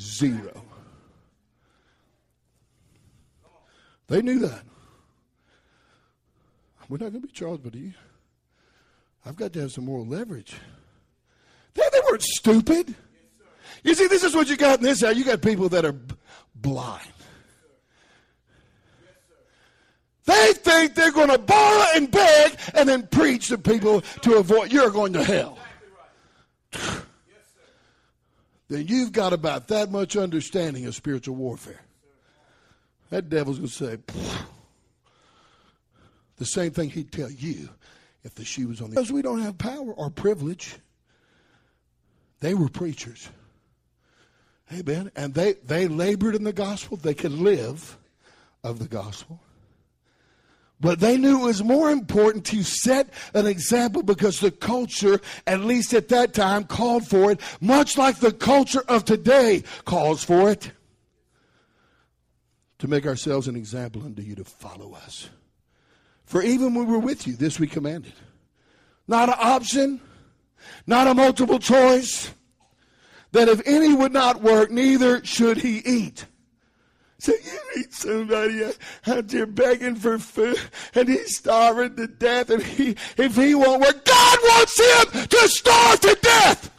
Zero. 0.00 0.62
They 4.08 4.22
knew 4.22 4.40
that. 4.40 4.62
We're 6.88 6.98
not 6.98 7.10
going 7.10 7.22
to 7.22 7.26
be 7.26 7.32
charged, 7.32 7.64
but 7.64 7.74
you. 7.74 7.92
I've 9.24 9.36
got 9.36 9.52
to 9.54 9.60
have 9.62 9.72
some 9.72 9.84
more 9.84 10.00
leverage. 10.00 10.54
They, 11.74 11.82
they 11.92 12.00
weren't 12.08 12.22
stupid. 12.22 12.94
You 13.82 13.94
see, 13.94 14.06
this 14.06 14.22
is 14.22 14.34
what 14.34 14.48
you 14.48 14.56
got 14.56 14.78
in 14.78 14.84
this 14.84 15.00
house. 15.02 15.16
You 15.16 15.24
got 15.24 15.42
people 15.42 15.68
that 15.70 15.84
are 15.84 15.94
blind. 16.54 17.08
They 20.26 20.52
think 20.54 20.94
they're 20.94 21.12
going 21.12 21.30
to 21.30 21.38
borrow 21.38 21.86
and 21.94 22.10
beg 22.10 22.58
and 22.74 22.88
then 22.88 23.06
preach 23.06 23.48
to 23.48 23.58
people 23.58 24.00
to 24.22 24.36
avoid 24.36 24.72
you're 24.72 24.90
going 24.90 25.12
to 25.14 25.22
hell. 25.22 25.56
then 28.68 28.86
you've 28.88 29.12
got 29.12 29.32
about 29.32 29.68
that 29.68 29.90
much 29.90 30.16
understanding 30.16 30.84
of 30.86 30.94
spiritual 30.96 31.36
warfare. 31.36 31.80
That 33.10 33.28
devil's 33.28 33.58
going 33.58 33.68
to 33.68 33.74
say 33.74 33.98
the 36.38 36.44
same 36.44 36.72
thing 36.72 36.90
he'd 36.90 37.12
tell 37.12 37.30
you 37.30 37.68
if 38.24 38.34
the 38.34 38.44
shoe 38.44 38.66
was 38.66 38.80
on 38.80 38.90
the. 38.90 38.96
Because 38.96 39.12
we 39.12 39.22
don't 39.22 39.42
have 39.42 39.56
power 39.56 39.92
or 39.92 40.10
privilege. 40.10 40.76
They 42.40 42.54
were 42.54 42.68
preachers. 42.68 43.28
Amen. 44.72 45.12
And 45.14 45.34
they, 45.34 45.52
they 45.52 45.86
labored 45.86 46.34
in 46.34 46.42
the 46.42 46.52
gospel. 46.52 46.96
They 46.96 47.14
could 47.14 47.32
live 47.32 47.96
of 48.64 48.80
the 48.80 48.88
gospel. 48.88 49.40
But 50.78 51.00
they 51.00 51.16
knew 51.16 51.42
it 51.42 51.46
was 51.46 51.64
more 51.64 51.90
important 51.90 52.44
to 52.46 52.62
set 52.62 53.08
an 53.32 53.46
example 53.46 54.02
because 54.02 54.40
the 54.40 54.50
culture, 54.50 55.20
at 55.46 55.60
least 55.60 55.94
at 55.94 56.08
that 56.08 56.34
time, 56.34 56.64
called 56.64 57.06
for 57.06 57.30
it, 57.30 57.40
much 57.60 57.96
like 57.96 58.18
the 58.18 58.32
culture 58.32 58.82
of 58.86 59.04
today 59.04 59.64
calls 59.86 60.22
for 60.22 60.50
it, 60.50 60.72
to 62.78 62.88
make 62.88 63.06
ourselves 63.06 63.48
an 63.48 63.56
example 63.56 64.02
unto 64.04 64.20
you 64.20 64.34
to 64.34 64.44
follow 64.44 64.92
us. 64.92 65.30
For 66.24 66.42
even 66.42 66.74
when 66.74 66.86
we 66.86 66.92
were 66.92 66.98
with 66.98 67.26
you, 67.26 67.34
this 67.36 67.58
we 67.58 67.66
commanded. 67.66 68.12
Not 69.08 69.30
an 69.30 69.36
option, 69.38 70.00
not 70.86 71.06
a 71.06 71.14
multiple 71.14 71.58
choice, 71.58 72.30
that 73.32 73.48
if 73.48 73.62
any 73.64 73.94
would 73.94 74.12
not 74.12 74.42
work, 74.42 74.70
neither 74.70 75.24
should 75.24 75.58
he 75.58 75.78
eat. 75.78 76.26
So 77.18 77.32
you 77.32 77.58
meet 77.74 77.94
somebody 77.94 78.64
out 79.06 79.28
there 79.28 79.46
begging 79.46 79.96
for 79.96 80.18
food 80.18 80.60
and 80.94 81.08
he's 81.08 81.38
starving 81.38 81.96
to 81.96 82.06
death 82.06 82.50
and 82.50 82.62
he, 82.62 82.96
if 83.16 83.36
he 83.36 83.54
won't 83.54 83.80
work, 83.80 84.04
God 84.04 84.38
wants 84.42 84.78
him 84.78 85.26
to 85.26 85.48
starve 85.48 86.00
to 86.00 86.18
death. 86.20 86.70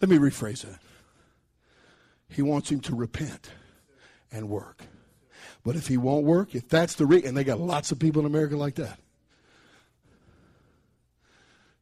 Let 0.00 0.08
me 0.08 0.18
rephrase 0.18 0.62
that. 0.62 0.80
He 2.28 2.42
wants 2.42 2.70
him 2.70 2.80
to 2.80 2.94
repent 2.94 3.50
and 4.32 4.48
work. 4.48 4.84
But 5.62 5.76
if 5.76 5.88
he 5.88 5.98
won't 5.98 6.24
work, 6.24 6.54
if 6.54 6.68
that's 6.68 6.94
the 6.94 7.06
reason, 7.06 7.28
and 7.28 7.36
they 7.36 7.44
got 7.44 7.60
lots 7.60 7.92
of 7.92 7.98
people 7.98 8.20
in 8.20 8.26
America 8.26 8.56
like 8.56 8.76
that. 8.76 8.98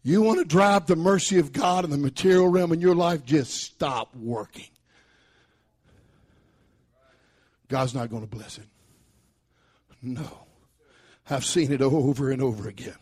You 0.08 0.22
want 0.22 0.38
to 0.38 0.44
drive 0.46 0.86
the 0.86 0.96
mercy 0.96 1.38
of 1.38 1.52
God 1.52 1.84
in 1.84 1.90
the 1.90 1.98
material 1.98 2.48
realm 2.48 2.72
in 2.72 2.80
your 2.80 2.94
life, 2.94 3.26
just 3.26 3.52
stop 3.62 4.16
working. 4.16 4.68
God's 7.68 7.94
not 7.94 8.08
going 8.08 8.22
to 8.22 8.26
bless 8.26 8.56
it. 8.56 8.64
No. 10.00 10.46
I've 11.28 11.44
seen 11.44 11.70
it 11.70 11.82
over 11.82 12.30
and 12.30 12.40
over 12.40 12.70
again. 12.70 12.96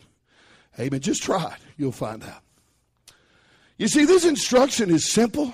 Amen. 0.77 0.99
Just 0.99 1.23
try 1.23 1.45
it. 1.45 1.61
You'll 1.77 1.93
find 1.93 2.21
out. 2.25 2.41
You 3.77 3.87
see, 3.87 4.03
this 4.03 4.25
instruction 4.25 4.89
is 4.89 5.09
simple, 5.09 5.53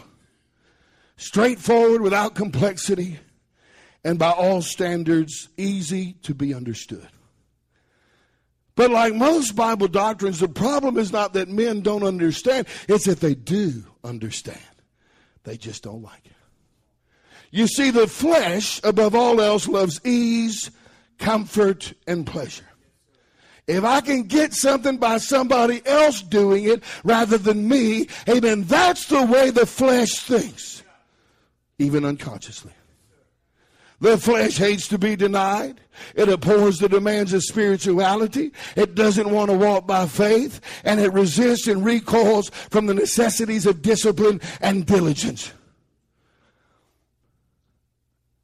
straightforward, 1.17 2.01
without 2.01 2.33
complexity 2.33 3.19
and 4.03 4.17
by 4.17 4.31
all 4.31 4.63
standards 4.63 5.49
easy 5.55 6.13
to 6.23 6.33
be 6.33 6.51
understood. 6.51 7.09
But 8.75 8.91
like 8.91 9.13
most 9.13 9.55
Bible 9.55 9.87
doctrines, 9.87 10.39
the 10.39 10.47
problem 10.47 10.97
is 10.97 11.11
not 11.11 11.33
that 11.33 11.47
men 11.47 11.81
don't 11.81 12.03
understand, 12.03 12.67
it's 12.87 13.05
that 13.05 13.19
they 13.19 13.35
do 13.35 13.83
understand. 14.03 14.59
They 15.43 15.57
just 15.57 15.83
don't 15.83 16.01
like 16.01 16.25
it. 16.25 16.31
You 17.51 17.67
see, 17.67 17.91
the 17.91 18.07
flesh, 18.07 18.81
above 18.83 19.13
all 19.13 19.39
else, 19.39 19.67
loves 19.67 20.01
ease, 20.03 20.71
comfort, 21.19 21.93
and 22.07 22.25
pleasure. 22.25 22.65
If 23.67 23.83
I 23.83 24.01
can 24.01 24.23
get 24.23 24.53
something 24.53 24.97
by 24.97 25.19
somebody 25.19 25.85
else 25.85 26.21
doing 26.21 26.65
it 26.65 26.83
rather 27.03 27.37
than 27.37 27.67
me, 27.67 28.07
amen, 28.27 28.63
that's 28.63 29.05
the 29.05 29.23
way 29.23 29.51
the 29.51 29.65
flesh 29.65 30.13
thinks, 30.19 30.83
even 31.77 32.03
unconsciously. 32.03 32.73
The 34.03 34.17
flesh 34.17 34.57
hates 34.57 34.89
to 34.89 34.97
be 34.97 35.15
denied. 35.15 35.79
It 36.13 36.27
abhors 36.27 36.77
the 36.77 36.89
demands 36.89 37.31
of 37.31 37.41
spirituality. 37.41 38.51
It 38.75 38.95
doesn't 38.95 39.29
want 39.29 39.49
to 39.49 39.57
walk 39.57 39.87
by 39.87 40.07
faith. 40.07 40.59
And 40.83 40.99
it 40.99 41.13
resists 41.13 41.67
and 41.67 41.85
recoils 41.85 42.49
from 42.49 42.87
the 42.87 42.93
necessities 42.93 43.65
of 43.65 43.81
discipline 43.81 44.41
and 44.59 44.85
diligence. 44.85 45.53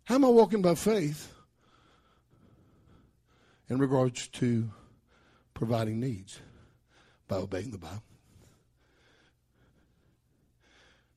How 0.06 0.16
am 0.16 0.24
I 0.24 0.30
walking 0.30 0.62
by 0.62 0.76
faith 0.76 1.30
in 3.68 3.80
regards 3.80 4.30
to 4.30 4.72
providing 5.54 6.00
needs? 6.00 6.40
By 7.28 7.36
obeying 7.36 7.72
the 7.72 7.78
Bible. 7.78 8.02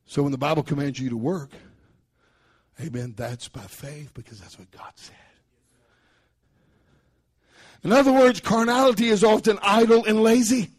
So 0.05 0.25
when 0.25 0.33
the 0.33 0.37
Bible 0.37 0.65
commands 0.65 0.99
you 0.99 1.11
to 1.11 1.17
work, 1.17 1.53
Amen. 2.83 3.15
That's 3.17 3.49
by 3.49 3.63
faith 3.63 4.13
because 4.15 4.41
that's 4.41 4.59
what 4.59 4.71
God 4.71 4.93
said. 4.97 5.17
In 7.85 7.93
other 7.93 8.13
words, 8.13 8.41
carnality 8.41 9.09
is 9.09 9.25
often 9.25 9.59
idle 9.63 10.05
and 10.05 10.23
lazy. 10.23 10.71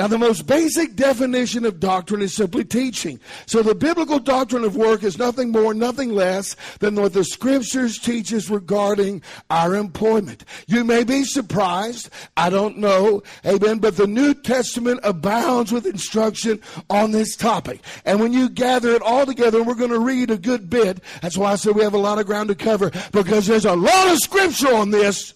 Now, 0.00 0.06
the 0.06 0.16
most 0.16 0.46
basic 0.46 0.96
definition 0.96 1.66
of 1.66 1.78
doctrine 1.78 2.22
is 2.22 2.34
simply 2.34 2.64
teaching. 2.64 3.20
So, 3.44 3.62
the 3.62 3.74
biblical 3.74 4.18
doctrine 4.18 4.64
of 4.64 4.74
work 4.74 5.02
is 5.02 5.18
nothing 5.18 5.50
more, 5.50 5.74
nothing 5.74 6.14
less 6.14 6.56
than 6.78 6.94
what 6.94 7.12
the 7.12 7.22
scriptures 7.22 7.98
teach 7.98 8.32
us 8.32 8.48
regarding 8.48 9.20
our 9.50 9.74
employment. 9.74 10.46
You 10.66 10.84
may 10.84 11.04
be 11.04 11.24
surprised. 11.24 12.08
I 12.34 12.48
don't 12.48 12.78
know. 12.78 13.22
Amen. 13.44 13.78
But 13.78 13.98
the 13.98 14.06
New 14.06 14.32
Testament 14.32 15.00
abounds 15.02 15.70
with 15.70 15.84
instruction 15.84 16.62
on 16.88 17.10
this 17.10 17.36
topic. 17.36 17.82
And 18.06 18.20
when 18.20 18.32
you 18.32 18.48
gather 18.48 18.94
it 18.94 19.02
all 19.02 19.26
together, 19.26 19.62
we're 19.62 19.74
going 19.74 19.90
to 19.90 20.00
read 20.00 20.30
a 20.30 20.38
good 20.38 20.70
bit. 20.70 21.02
That's 21.20 21.36
why 21.36 21.52
I 21.52 21.56
said 21.56 21.76
we 21.76 21.82
have 21.82 21.92
a 21.92 21.98
lot 21.98 22.18
of 22.18 22.24
ground 22.24 22.48
to 22.48 22.54
cover 22.54 22.90
because 23.12 23.46
there's 23.46 23.66
a 23.66 23.76
lot 23.76 24.08
of 24.10 24.16
scripture 24.16 24.74
on 24.74 24.92
this. 24.92 25.34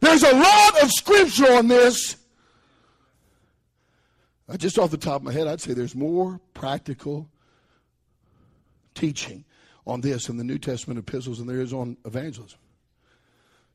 There's 0.00 0.22
a 0.22 0.34
lot 0.34 0.82
of 0.82 0.90
scripture 0.92 1.52
on 1.52 1.68
this. 1.68 2.17
Uh, 4.48 4.56
just 4.56 4.78
off 4.78 4.90
the 4.90 4.96
top 4.96 5.16
of 5.16 5.22
my 5.24 5.32
head, 5.32 5.46
I'd 5.46 5.60
say 5.60 5.74
there's 5.74 5.94
more 5.94 6.40
practical 6.54 7.28
teaching 8.94 9.44
on 9.86 10.00
this 10.00 10.28
in 10.28 10.36
the 10.36 10.44
New 10.44 10.58
Testament 10.58 10.98
epistles 10.98 11.38
than 11.38 11.46
there 11.46 11.60
is 11.60 11.72
on 11.72 11.96
evangelism. 12.04 12.58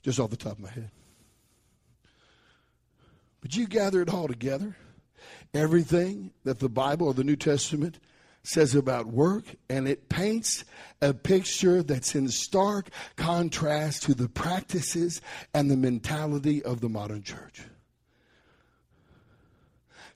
Just 0.02 0.20
off 0.20 0.30
the 0.30 0.38
top 0.38 0.54
of 0.54 0.60
my 0.60 0.70
head. 0.70 0.92
But 3.42 3.56
you 3.56 3.68
gather 3.68 4.02
it 4.02 4.14
all 4.14 4.28
together, 4.28 4.76
everything 5.54 6.32
that 6.44 6.60
the 6.60 6.70
Bible 6.70 7.08
or 7.08 7.14
the 7.14 7.24
New 7.24 7.36
Testament 7.36 8.00
says 8.44 8.76
about 8.76 9.08
work, 9.08 9.44
and 9.70 9.88
it 9.88 10.10
paints 10.10 10.66
a 11.02 11.14
picture 11.14 11.82
that's 11.82 12.16
in 12.16 12.28
stark 12.30 12.90
contrast 13.16 14.04
to 14.04 14.14
the 14.14 14.28
practices 14.28 15.22
and 15.54 15.72
the 15.72 15.78
mentality 15.78 16.62
of 16.64 16.82
the 16.82 16.90
modern 16.90 17.24
church. 17.24 17.62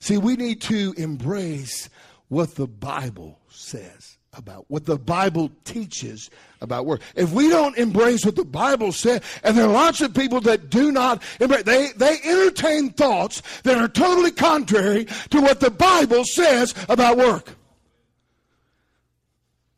See, 0.00 0.18
we 0.18 0.36
need 0.36 0.60
to 0.62 0.94
embrace 0.96 1.88
what 2.28 2.54
the 2.54 2.66
Bible 2.66 3.38
says 3.48 4.18
about 4.34 4.64
what 4.68 4.84
the 4.84 4.98
Bible 4.98 5.50
teaches 5.64 6.30
about 6.60 6.86
work. 6.86 7.00
If 7.16 7.32
we 7.32 7.48
don't 7.48 7.76
embrace 7.76 8.24
what 8.24 8.36
the 8.36 8.44
Bible 8.44 8.92
says, 8.92 9.20
and 9.42 9.56
there 9.56 9.64
are 9.66 9.72
lots 9.72 10.00
of 10.00 10.14
people 10.14 10.40
that 10.42 10.70
do 10.70 10.92
not 10.92 11.22
embrace, 11.40 11.64
they, 11.64 11.88
they 11.96 12.18
entertain 12.24 12.90
thoughts 12.90 13.42
that 13.62 13.78
are 13.78 13.88
totally 13.88 14.30
contrary 14.30 15.06
to 15.30 15.40
what 15.40 15.60
the 15.60 15.70
Bible 15.70 16.24
says 16.24 16.74
about 16.88 17.16
work. 17.16 17.54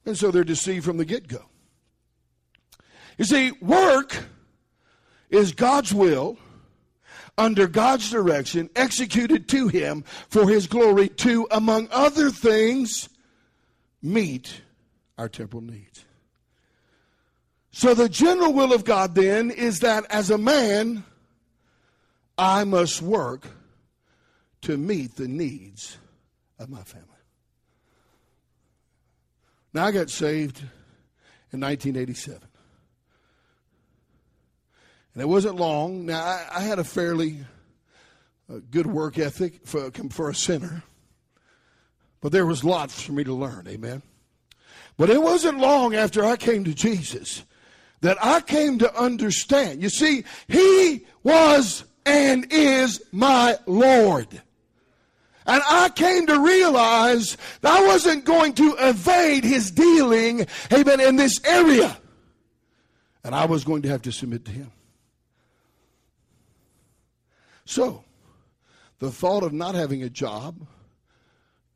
And 0.04 0.16
so 0.16 0.30
they're 0.30 0.44
deceived 0.44 0.84
from 0.84 0.96
the 0.96 1.04
get 1.04 1.28
go. 1.28 1.44
You 3.16 3.24
see, 3.24 3.52
work 3.60 4.24
is 5.30 5.52
God's 5.52 5.94
will 5.94 6.38
under 7.40 7.66
God's 7.66 8.10
direction, 8.10 8.68
executed 8.76 9.48
to 9.48 9.68
him 9.68 10.04
for 10.28 10.46
his 10.46 10.66
glory 10.66 11.08
to, 11.08 11.48
among 11.50 11.88
other 11.90 12.30
things, 12.30 13.08
meet 14.02 14.60
our 15.16 15.28
temporal 15.28 15.62
needs. 15.62 16.04
So 17.72 17.94
the 17.94 18.10
general 18.10 18.52
will 18.52 18.74
of 18.74 18.84
God 18.84 19.14
then 19.14 19.50
is 19.50 19.80
that 19.80 20.04
as 20.10 20.30
a 20.30 20.36
man, 20.36 21.02
I 22.36 22.64
must 22.64 23.00
work 23.00 23.46
to 24.62 24.76
meet 24.76 25.16
the 25.16 25.28
needs 25.28 25.96
of 26.58 26.68
my 26.68 26.82
family. 26.82 27.06
Now, 29.72 29.86
I 29.86 29.92
got 29.92 30.10
saved 30.10 30.58
in 31.52 31.60
1987. 31.60 32.49
And 35.14 35.22
it 35.22 35.26
wasn't 35.26 35.56
long. 35.56 36.06
Now, 36.06 36.22
I, 36.22 36.46
I 36.56 36.60
had 36.60 36.78
a 36.78 36.84
fairly 36.84 37.38
uh, 38.48 38.60
good 38.70 38.86
work 38.86 39.18
ethic 39.18 39.66
for, 39.66 39.90
for 40.10 40.30
a 40.30 40.34
sinner, 40.34 40.82
but 42.20 42.32
there 42.32 42.46
was 42.46 42.64
lots 42.64 43.02
for 43.02 43.12
me 43.12 43.24
to 43.24 43.34
learn. 43.34 43.66
Amen. 43.68 44.02
But 44.96 45.10
it 45.10 45.22
wasn't 45.22 45.58
long 45.58 45.94
after 45.94 46.24
I 46.24 46.36
came 46.36 46.64
to 46.64 46.74
Jesus 46.74 47.42
that 48.02 48.22
I 48.24 48.40
came 48.40 48.78
to 48.78 48.94
understand. 48.94 49.82
You 49.82 49.88
see, 49.88 50.24
He 50.48 51.06
was 51.22 51.84
and 52.06 52.46
is 52.50 53.02
my 53.12 53.56
Lord. 53.66 54.28
And 55.46 55.62
I 55.66 55.88
came 55.88 56.26
to 56.26 56.38
realize 56.38 57.36
that 57.62 57.80
I 57.80 57.86
wasn't 57.86 58.24
going 58.24 58.52
to 58.54 58.76
evade 58.78 59.42
his 59.42 59.70
dealing, 59.70 60.46
amen, 60.72 61.00
in 61.00 61.16
this 61.16 61.40
area. 61.44 61.96
And 63.24 63.34
I 63.34 63.46
was 63.46 63.64
going 63.64 63.82
to 63.82 63.88
have 63.88 64.02
to 64.02 64.12
submit 64.12 64.44
to 64.44 64.50
him. 64.50 64.70
So, 67.70 68.02
the 68.98 69.12
thought 69.12 69.44
of 69.44 69.52
not 69.52 69.76
having 69.76 70.02
a 70.02 70.10
job 70.10 70.66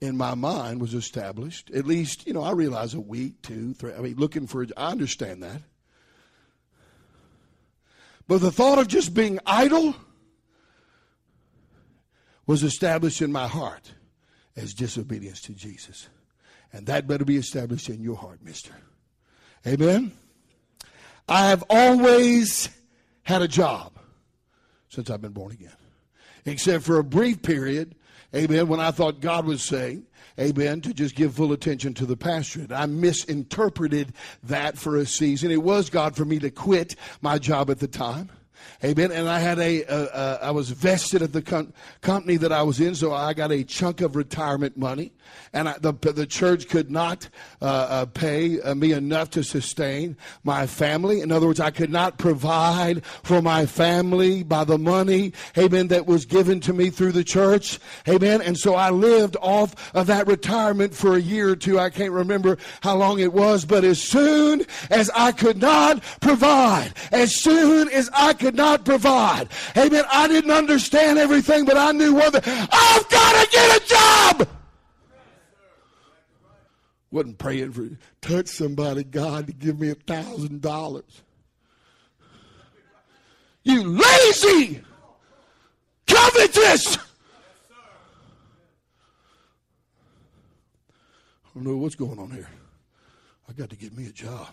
in 0.00 0.16
my 0.16 0.34
mind 0.34 0.80
was 0.80 0.92
established. 0.92 1.70
At 1.70 1.86
least, 1.86 2.26
you 2.26 2.32
know, 2.32 2.42
I 2.42 2.50
realize 2.50 2.94
a 2.94 3.00
week, 3.00 3.42
two, 3.42 3.74
three. 3.74 3.94
I 3.94 4.00
mean, 4.00 4.16
looking 4.16 4.48
for, 4.48 4.66
I 4.76 4.90
understand 4.90 5.44
that. 5.44 5.62
But 8.26 8.40
the 8.40 8.50
thought 8.50 8.80
of 8.80 8.88
just 8.88 9.14
being 9.14 9.38
idle 9.46 9.94
was 12.44 12.64
established 12.64 13.22
in 13.22 13.30
my 13.30 13.46
heart 13.46 13.94
as 14.56 14.74
disobedience 14.74 15.42
to 15.42 15.52
Jesus. 15.52 16.08
And 16.72 16.86
that 16.86 17.06
better 17.06 17.24
be 17.24 17.36
established 17.36 17.88
in 17.88 18.02
your 18.02 18.16
heart, 18.16 18.40
mister. 18.42 18.72
Amen. 19.64 20.10
I 21.28 21.50
have 21.50 21.62
always 21.70 22.68
had 23.22 23.42
a 23.42 23.48
job 23.48 23.92
since 24.88 25.08
I've 25.08 25.22
been 25.22 25.30
born 25.30 25.52
again 25.52 25.70
except 26.44 26.84
for 26.84 26.98
a 26.98 27.04
brief 27.04 27.42
period, 27.42 27.94
amen, 28.34 28.68
when 28.68 28.80
I 28.80 28.90
thought 28.90 29.20
God 29.20 29.46
was 29.46 29.62
saying, 29.62 30.06
amen, 30.38 30.80
to 30.82 30.92
just 30.92 31.14
give 31.14 31.34
full 31.34 31.52
attention 31.52 31.94
to 31.94 32.06
the 32.06 32.16
pastorate. 32.16 32.72
I 32.72 32.86
misinterpreted 32.86 34.12
that 34.42 34.76
for 34.76 34.96
a 34.96 35.06
season. 35.06 35.50
It 35.50 35.62
was 35.62 35.90
God 35.90 36.16
for 36.16 36.24
me 36.24 36.38
to 36.40 36.50
quit 36.50 36.96
my 37.22 37.38
job 37.38 37.70
at 37.70 37.78
the 37.78 37.88
time. 37.88 38.30
Amen. 38.82 39.12
And 39.12 39.28
I 39.28 39.38
had 39.38 39.58
a, 39.58 39.84
uh, 39.84 39.94
uh, 39.94 40.38
I 40.42 40.50
was 40.50 40.70
vested 40.70 41.22
at 41.22 41.32
the 41.32 41.42
com- 41.42 41.72
company 42.00 42.36
that 42.36 42.52
I 42.52 42.62
was 42.62 42.80
in, 42.80 42.94
so 42.94 43.12
I 43.12 43.34
got 43.34 43.52
a 43.52 43.64
chunk 43.64 44.00
of 44.00 44.16
retirement 44.16 44.76
money. 44.76 45.12
And 45.52 45.68
I, 45.68 45.78
the, 45.78 45.92
the 45.92 46.26
church 46.26 46.68
could 46.68 46.90
not 46.90 47.28
uh, 47.62 47.64
uh, 47.64 48.06
pay 48.06 48.60
uh, 48.60 48.74
me 48.74 48.92
enough 48.92 49.30
to 49.30 49.42
sustain 49.42 50.16
my 50.42 50.66
family. 50.66 51.20
In 51.22 51.32
other 51.32 51.46
words, 51.46 51.60
I 51.60 51.70
could 51.70 51.90
not 51.90 52.18
provide 52.18 53.04
for 53.22 53.40
my 53.40 53.64
family 53.66 54.42
by 54.42 54.64
the 54.64 54.78
money, 54.78 55.32
amen, 55.56 55.88
that 55.88 56.06
was 56.06 56.26
given 56.26 56.60
to 56.60 56.72
me 56.72 56.90
through 56.90 57.12
the 57.12 57.24
church. 57.24 57.78
Amen. 58.06 58.42
And 58.42 58.58
so 58.58 58.74
I 58.74 58.90
lived 58.90 59.36
off 59.40 59.94
of 59.94 60.08
that 60.08 60.26
retirement 60.26 60.94
for 60.94 61.16
a 61.16 61.20
year 61.20 61.50
or 61.50 61.56
two. 61.56 61.78
I 61.78 61.88
can't 61.90 62.12
remember 62.12 62.58
how 62.82 62.96
long 62.96 63.18
it 63.18 63.32
was, 63.32 63.64
but 63.64 63.82
as 63.82 64.02
soon 64.02 64.66
as 64.90 65.10
I 65.14 65.32
could 65.32 65.60
not 65.60 66.02
provide, 66.20 66.92
as 67.12 67.34
soon 67.34 67.88
as 67.88 68.10
I 68.12 68.34
could 68.34 68.43
not 68.52 68.74
not 68.74 68.84
provide. 68.84 69.48
Amen. 69.76 70.04
I 70.10 70.26
didn't 70.28 70.50
understand 70.50 71.18
everything, 71.18 71.64
but 71.64 71.76
I 71.76 71.92
knew 71.92 72.14
one 72.14 72.32
thing. 72.32 72.42
I've 72.46 73.08
got 73.08 73.44
to 73.44 73.50
get 73.50 73.82
a 73.82 73.86
job. 73.86 74.48
Wasn't 77.10 77.38
praying 77.38 77.72
for 77.72 77.88
touch 78.20 78.48
somebody, 78.48 79.04
God, 79.04 79.46
to 79.46 79.52
give 79.52 79.78
me 79.78 79.90
a 79.90 79.94
thousand 79.94 80.60
dollars. 80.60 81.22
You 83.62 83.82
lazy, 83.84 84.82
covetous. 86.06 86.98
I 91.46 91.54
don't 91.54 91.64
know 91.64 91.76
what's 91.76 91.94
going 91.94 92.18
on 92.18 92.30
here. 92.30 92.48
I 93.48 93.52
got 93.52 93.70
to 93.70 93.76
get 93.76 93.96
me 93.96 94.06
a 94.06 94.12
job. 94.12 94.48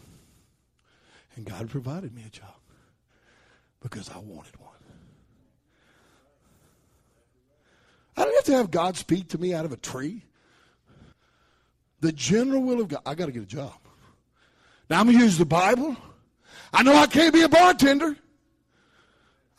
And 1.35 1.45
God 1.45 1.69
provided 1.69 2.13
me 2.13 2.23
a 2.27 2.29
job 2.29 2.60
because 3.81 4.09
I 4.09 4.17
wanted 4.19 4.57
one. 4.59 4.69
I 8.15 8.25
don't 8.25 8.35
have 8.35 8.45
to 8.45 8.53
have 8.53 8.71
God 8.71 8.97
speak 8.97 9.29
to 9.29 9.37
me 9.37 9.53
out 9.53 9.65
of 9.65 9.71
a 9.71 9.77
tree. 9.77 10.23
The 12.01 12.11
general 12.11 12.61
will 12.61 12.81
of 12.81 12.87
God. 12.89 13.01
I 13.05 13.15
got 13.15 13.27
to 13.27 13.31
get 13.31 13.43
a 13.43 13.47
job. 13.47 13.73
Now 14.89 14.99
I'm 14.99 15.05
going 15.05 15.17
to 15.17 15.23
use 15.23 15.37
the 15.37 15.45
Bible. 15.45 15.95
I 16.73 16.83
know 16.83 16.95
I 16.95 17.07
can't 17.07 17.33
be 17.33 17.41
a 17.41 17.49
bartender. 17.49 18.15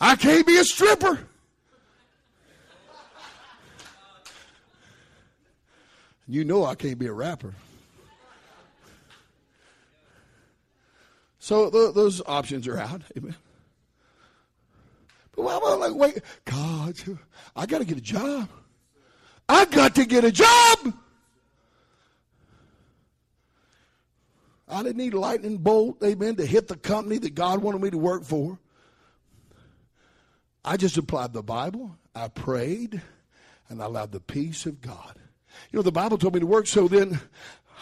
I 0.01 0.17
can't 0.17 0.47
be 0.47 0.59
a 0.59 0.65
stripper. 0.65 1.27
You 6.29 6.45
know 6.45 6.65
I 6.65 6.75
can't 6.75 6.99
be 6.99 7.07
a 7.07 7.13
rapper. 7.13 7.55
So 11.39 11.71
th- 11.71 11.95
those 11.95 12.23
options 12.27 12.69
are 12.69 12.79
out. 12.79 13.03
Amen. 13.17 13.35
But 15.43 15.73
I'm 15.73 15.81
like, 15.81 15.95
wait, 15.95 16.23
God, 16.45 16.99
I 17.57 17.67
got 17.67 17.79
to 17.79 17.85
get 17.85 17.99
a 17.99 18.03
job. 18.03 18.49
I 19.49 19.65
got 19.67 19.95
to 19.97 20.05
get 20.05 20.25
a 20.25 20.33
job. 20.33 20.95
I 24.69 24.83
didn't 24.83 24.97
need 24.97 25.15
a 25.15 25.21
lightning 25.21 25.59
bolt, 25.59 26.03
amen, 26.03 26.37
to 26.37 26.47
hit 26.47 26.69
the 26.69 26.77
company 26.77 27.19
that 27.19 27.35
God 27.35 27.61
wanted 27.61 27.83
me 27.83 27.91
to 27.91 27.99
work 27.99 28.25
for. 28.25 28.59
I 30.65 30.77
just 30.77 30.97
applied 30.97 31.33
the 31.33 31.43
Bible, 31.43 31.97
I 32.15 32.29
prayed, 32.29 33.03
and 33.69 33.83
I 33.83 33.87
allowed 33.87 34.13
the 34.13 34.21
peace 34.21 34.65
of 34.65 34.81
God. 34.81 35.19
You 35.71 35.79
know, 35.79 35.83
the 35.83 35.93
Bible 35.93 36.17
told 36.17 36.35
me 36.35 36.41
to 36.41 36.47
work, 36.47 36.67
so 36.67 36.89
then 36.89 37.21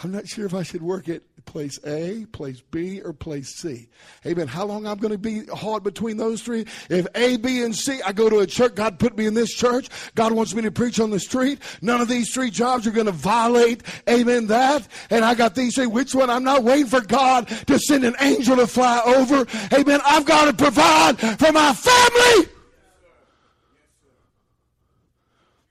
I'm 0.03 0.13
not 0.13 0.27
sure 0.27 0.47
if 0.47 0.55
I 0.55 0.63
should 0.63 0.81
work 0.81 1.11
at 1.11 1.23
place 1.45 1.79
A, 1.87 2.25
place 2.33 2.63
B, 2.71 3.03
or 3.03 3.13
place 3.13 3.55
C. 3.57 3.89
Amen. 4.25 4.49
How 4.49 4.65
long 4.65 4.87
I'm 4.87 4.97
going 4.97 5.13
to 5.13 5.19
be 5.19 5.45
hard 5.47 5.83
between 5.83 6.17
those 6.17 6.41
three? 6.41 6.65
If 6.89 7.07
A, 7.15 7.37
B, 7.37 7.63
and 7.63 7.77
C, 7.77 8.01
I 8.03 8.13
go 8.13 8.31
to 8.31 8.39
a 8.39 8.47
church. 8.47 8.75
God 8.75 8.99
put 8.99 9.19
me 9.19 9.27
in 9.27 9.35
this 9.35 9.53
church. 9.53 9.91
God 10.15 10.33
wants 10.33 10.55
me 10.55 10.63
to 10.63 10.71
preach 10.71 11.01
on 11.01 11.11
the 11.11 11.21
street. 11.21 11.61
None 11.83 12.01
of 12.01 12.09
these 12.09 12.33
three 12.33 12.51
jobs 12.51 12.87
are 12.87 12.93
going 12.93 13.07
to 13.07 13.13
violate. 13.13 13.83
Amen. 14.09 14.47
That. 14.47 14.89
And 15.11 15.23
I 15.23 15.35
got 15.35 15.55
these 15.55 15.75
three. 15.75 15.87
Which 15.87 16.15
one? 16.15 16.31
I'm 16.31 16.45
not 16.45 16.65
waiting 16.65 16.87
for 16.87 17.03
God 17.03 17.49
to 17.67 17.79
send 17.79 18.05
an 18.05 18.15
angel 18.21 18.57
to 18.57 18.67
fly 18.67 19.03
over. 19.05 19.47
Amen. 19.75 20.01
I've 20.07 20.25
got 20.25 20.47
to 20.47 20.55
provide 20.55 21.21
for 21.21 21.53
my 21.53 21.75
family. 21.75 22.53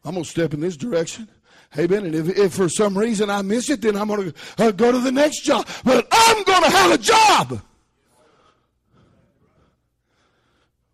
I'm 0.06 0.14
going 0.14 0.24
to 0.24 0.30
step 0.30 0.54
in 0.54 0.60
this 0.60 0.78
direction. 0.78 1.28
Amen. 1.78 2.06
And 2.06 2.16
if, 2.16 2.38
if 2.38 2.54
for 2.54 2.68
some 2.68 2.98
reason 2.98 3.30
I 3.30 3.42
miss 3.44 3.70
it, 3.70 3.82
then 3.82 3.96
I'm 3.96 4.08
going 4.08 4.32
to 4.32 4.36
uh, 4.58 4.72
go 4.72 4.92
to 4.92 5.00
the 5.00 5.12
next 5.12 5.44
job. 5.44 5.68
But 5.84 6.08
I'm 6.12 6.44
going 6.44 6.64
to 6.64 6.70
have 6.70 6.92
a 6.92 6.98
job. 6.98 7.62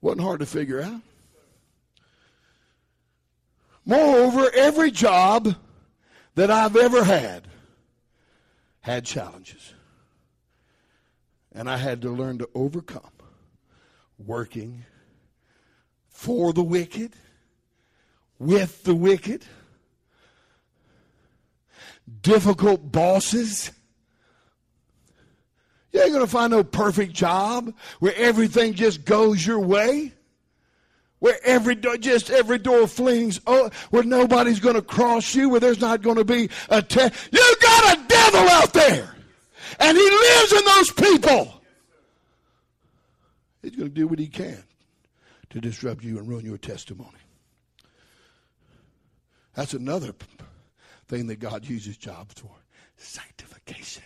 Wasn't 0.01 0.21
hard 0.21 0.41
to 0.41 0.45
figure 0.45 0.81
out. 0.81 1.01
Moreover, 3.85 4.51
every 4.53 4.91
job 4.91 5.55
that 6.35 6.51
I've 6.51 6.75
ever 6.75 7.03
had 7.03 7.47
had 8.81 9.05
challenges. 9.05 9.73
And 11.53 11.69
I 11.69 11.77
had 11.77 12.01
to 12.01 12.09
learn 12.09 12.39
to 12.39 12.49
overcome 12.53 13.01
working 14.17 14.83
for 16.09 16.51
the 16.53 16.63
wicked, 16.63 17.13
with 18.39 18.83
the 18.83 18.95
wicked 18.95 19.45
difficult 22.25 22.91
bosses. 22.91 23.71
You 25.93 26.01
ain't 26.01 26.11
going 26.11 26.25
to 26.25 26.31
find 26.31 26.51
no 26.51 26.63
perfect 26.63 27.13
job 27.13 27.73
where 27.99 28.15
everything 28.17 28.73
just 28.73 29.05
goes 29.05 29.45
your 29.45 29.59
way. 29.59 30.11
Where 31.19 31.37
every 31.45 31.75
door, 31.75 31.97
just 31.97 32.29
every 32.29 32.57
door 32.57 32.87
flings, 32.87 33.39
oh, 33.47 33.69
where 33.89 34.03
nobody's 34.03 34.59
going 34.59 34.75
to 34.75 34.81
cross 34.81 35.33
you, 35.33 35.49
where 35.49 35.61
there's 35.61 35.79
not 35.79 36.01
going 36.01 36.17
to 36.17 36.25
be 36.25 36.49
a 36.69 36.81
test. 36.81 37.13
You 37.31 37.55
got 37.61 37.97
a 37.97 38.07
devil 38.07 38.41
out 38.41 38.73
there, 38.73 39.15
and 39.79 39.97
he 39.97 40.03
lives 40.03 40.51
in 40.51 40.65
those 40.65 40.91
people. 40.91 41.61
He's 43.63 43.75
going 43.75 43.89
to 43.89 43.95
do 43.95 44.07
what 44.07 44.19
he 44.19 44.27
can 44.27 44.61
to 45.51 45.61
disrupt 45.61 46.03
you 46.03 46.19
and 46.19 46.27
ruin 46.27 46.45
your 46.45 46.57
testimony. 46.57 47.17
That's 49.55 49.73
another 49.73 50.13
thing 51.07 51.27
that 51.27 51.39
God 51.39 51.65
uses 51.65 51.97
jobs 51.97 52.33
for 52.39 52.51
sanctification. 52.97 54.03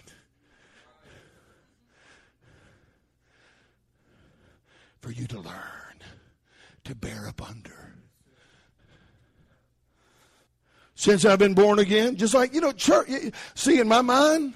For 4.99 5.11
you 5.11 5.27
to 5.27 5.39
learn 5.39 6.03
to 6.83 6.95
bear 6.95 7.27
up 7.27 7.47
under. 7.47 7.93
Since 10.95 11.23
I've 11.23 11.39
been 11.39 11.53
born 11.53 11.79
again, 11.79 12.17
just 12.17 12.33
like, 12.33 12.53
you 12.53 12.59
know, 12.59 12.73
church, 12.73 13.07
see, 13.53 13.79
in 13.79 13.87
my 13.87 14.01
mind, 14.01 14.53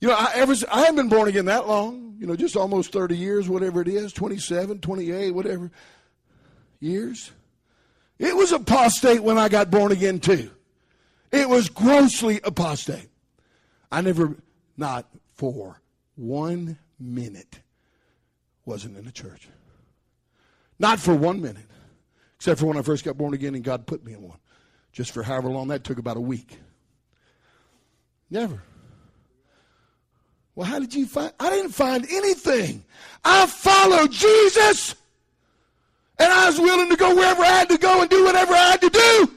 you 0.00 0.08
know, 0.08 0.14
I, 0.14 0.32
ever, 0.34 0.54
I 0.72 0.80
haven't 0.80 0.96
been 0.96 1.08
born 1.08 1.28
again 1.28 1.44
that 1.44 1.68
long, 1.68 2.16
you 2.18 2.26
know, 2.26 2.34
just 2.34 2.56
almost 2.56 2.92
30 2.92 3.16
years, 3.16 3.48
whatever 3.48 3.80
it 3.80 3.86
is, 3.86 4.12
27, 4.12 4.80
28, 4.80 5.30
whatever 5.30 5.70
years. 6.80 7.30
It 8.18 8.34
was 8.34 8.50
apostate 8.50 9.22
when 9.22 9.38
I 9.38 9.48
got 9.48 9.70
born 9.70 9.92
again, 9.92 10.18
too. 10.18 10.50
It 11.32 11.48
was 11.48 11.68
grossly 11.68 12.40
apostate. 12.42 13.08
I 13.92 14.00
never, 14.00 14.36
not 14.76 15.06
for 15.34 15.80
one 16.16 16.78
minute, 16.98 17.60
wasn't 18.64 18.96
in 18.96 19.06
a 19.06 19.12
church. 19.12 19.48
Not 20.78 20.98
for 20.98 21.14
one 21.14 21.40
minute. 21.40 21.66
Except 22.36 22.58
for 22.58 22.66
when 22.66 22.76
I 22.76 22.82
first 22.82 23.04
got 23.04 23.18
born 23.18 23.34
again 23.34 23.54
and 23.54 23.62
God 23.62 23.86
put 23.86 24.04
me 24.04 24.12
in 24.12 24.22
one. 24.22 24.38
Just 24.92 25.12
for 25.12 25.22
however 25.22 25.48
long 25.48 25.68
that 25.68 25.84
took, 25.84 25.98
about 25.98 26.16
a 26.16 26.20
week. 26.20 26.58
Never. 28.30 28.62
Well, 30.54 30.66
how 30.66 30.78
did 30.78 30.94
you 30.94 31.06
find? 31.06 31.32
I 31.38 31.50
didn't 31.50 31.72
find 31.72 32.06
anything. 32.10 32.84
I 33.24 33.46
followed 33.46 34.10
Jesus. 34.10 34.94
And 36.18 36.32
I 36.32 36.46
was 36.46 36.58
willing 36.58 36.90
to 36.90 36.96
go 36.96 37.14
wherever 37.14 37.42
I 37.42 37.46
had 37.46 37.68
to 37.70 37.78
go 37.78 38.00
and 38.00 38.10
do 38.10 38.24
whatever 38.24 38.52
I 38.52 38.70
had 38.70 38.80
to 38.82 38.90
do. 38.90 39.36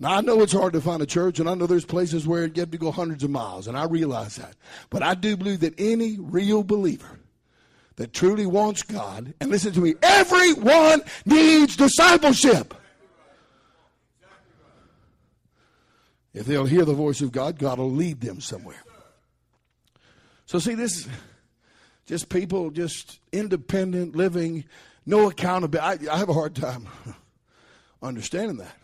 Now, 0.00 0.14
I 0.14 0.20
know 0.22 0.40
it's 0.42 0.52
hard 0.52 0.72
to 0.72 0.80
find 0.80 1.02
a 1.02 1.06
church, 1.06 1.38
and 1.38 1.48
I 1.48 1.54
know 1.54 1.66
there's 1.66 1.84
places 1.84 2.26
where 2.26 2.46
you 2.46 2.60
have 2.60 2.72
to 2.72 2.78
go 2.78 2.90
hundreds 2.90 3.22
of 3.22 3.30
miles, 3.30 3.68
and 3.68 3.76
I 3.76 3.84
realize 3.84 4.36
that. 4.36 4.56
But 4.90 5.02
I 5.02 5.14
do 5.14 5.36
believe 5.36 5.60
that 5.60 5.74
any 5.78 6.18
real 6.18 6.64
believer 6.64 7.20
that 7.96 8.12
truly 8.12 8.44
wants 8.44 8.82
God, 8.82 9.34
and 9.40 9.50
listen 9.50 9.72
to 9.72 9.80
me, 9.80 9.94
everyone 10.02 11.02
needs 11.24 11.76
discipleship. 11.76 12.74
If 16.32 16.46
they'll 16.46 16.66
hear 16.66 16.84
the 16.84 16.94
voice 16.94 17.20
of 17.20 17.30
God, 17.30 17.60
God 17.60 17.78
will 17.78 17.92
lead 17.92 18.20
them 18.20 18.40
somewhere. 18.40 18.82
So, 20.46 20.58
see, 20.58 20.74
this 20.74 21.08
just 22.06 22.28
people 22.28 22.70
just 22.70 23.20
independent 23.32 24.16
living, 24.16 24.64
no 25.06 25.28
accountability. 25.30 26.08
I, 26.08 26.14
I 26.14 26.18
have 26.18 26.28
a 26.28 26.34
hard 26.34 26.56
time 26.56 26.88
understanding 28.02 28.56
that. 28.56 28.76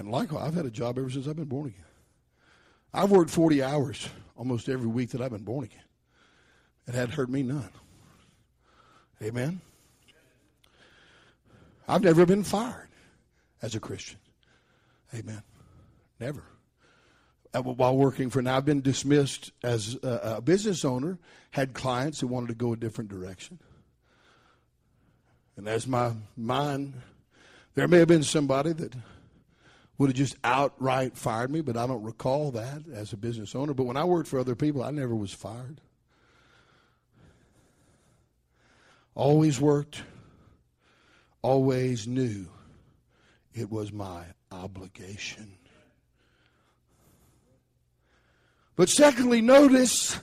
And 0.00 0.10
likewise, 0.10 0.48
I've 0.48 0.54
had 0.54 0.64
a 0.64 0.70
job 0.70 0.96
ever 0.96 1.10
since 1.10 1.28
I've 1.28 1.36
been 1.36 1.44
born 1.44 1.66
again. 1.66 1.84
I've 2.94 3.10
worked 3.10 3.28
40 3.28 3.62
hours 3.62 4.08
almost 4.34 4.70
every 4.70 4.86
week 4.86 5.10
that 5.10 5.20
I've 5.20 5.30
been 5.30 5.44
born 5.44 5.64
again. 5.64 5.84
It 6.88 6.94
had 6.94 7.10
hurt 7.10 7.28
me 7.28 7.42
none. 7.42 7.68
Amen. 9.22 9.60
I've 11.86 12.02
never 12.02 12.24
been 12.24 12.44
fired 12.44 12.88
as 13.60 13.74
a 13.74 13.80
Christian. 13.80 14.18
Amen. 15.14 15.42
Never. 16.18 16.44
Uh, 17.52 17.60
while 17.60 17.94
working 17.94 18.30
for 18.30 18.40
now, 18.40 18.56
I've 18.56 18.64
been 18.64 18.80
dismissed 18.80 19.52
as 19.62 19.98
a, 20.02 20.40
business 20.40 20.82
owner, 20.82 21.18
had 21.50 21.74
clients 21.74 22.20
who 22.20 22.26
wanted 22.26 22.48
to 22.48 22.54
go 22.54 22.72
a 22.72 22.76
different 22.76 23.10
direction. 23.10 23.58
And 25.58 25.68
as 25.68 25.86
my 25.86 26.12
mind, 26.38 26.94
there 27.74 27.86
may 27.86 27.98
have 27.98 28.08
been 28.08 28.22
somebody 28.22 28.72
that 28.72 28.94
would 30.00 30.08
have 30.08 30.16
just 30.16 30.36
outright 30.44 31.14
fired 31.14 31.50
me, 31.50 31.60
but 31.60 31.76
I 31.76 31.86
don't 31.86 32.02
recall 32.02 32.52
that 32.52 32.84
as 32.90 33.12
a 33.12 33.18
business 33.18 33.54
owner. 33.54 33.74
But 33.74 33.84
when 33.84 33.98
I 33.98 34.04
worked 34.04 34.30
for 34.30 34.38
other 34.38 34.54
people, 34.54 34.82
I 34.82 34.90
never 34.90 35.14
was 35.14 35.30
fired. 35.30 35.78
Always 39.14 39.60
worked, 39.60 40.02
always 41.42 42.06
knew 42.06 42.46
it 43.52 43.70
was 43.70 43.92
my 43.92 44.24
obligation. 44.50 45.52
But 48.76 48.88
secondly, 48.88 49.42
notice 49.42 50.18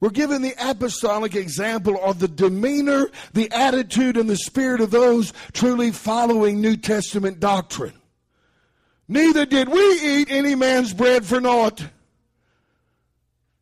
we're 0.00 0.10
given 0.10 0.42
the 0.42 0.54
apostolic 0.60 1.34
example 1.34 1.98
of 2.04 2.18
the 2.18 2.28
demeanor, 2.28 3.08
the 3.32 3.50
attitude, 3.52 4.18
and 4.18 4.28
the 4.28 4.36
spirit 4.36 4.82
of 4.82 4.90
those 4.90 5.32
truly 5.54 5.92
following 5.92 6.60
New 6.60 6.76
Testament 6.76 7.40
doctrine. 7.40 7.94
Neither 9.10 9.44
did 9.44 9.68
we 9.68 9.80
eat 9.80 10.30
any 10.30 10.54
man's 10.54 10.94
bread 10.94 11.26
for 11.26 11.40
naught. 11.40 11.84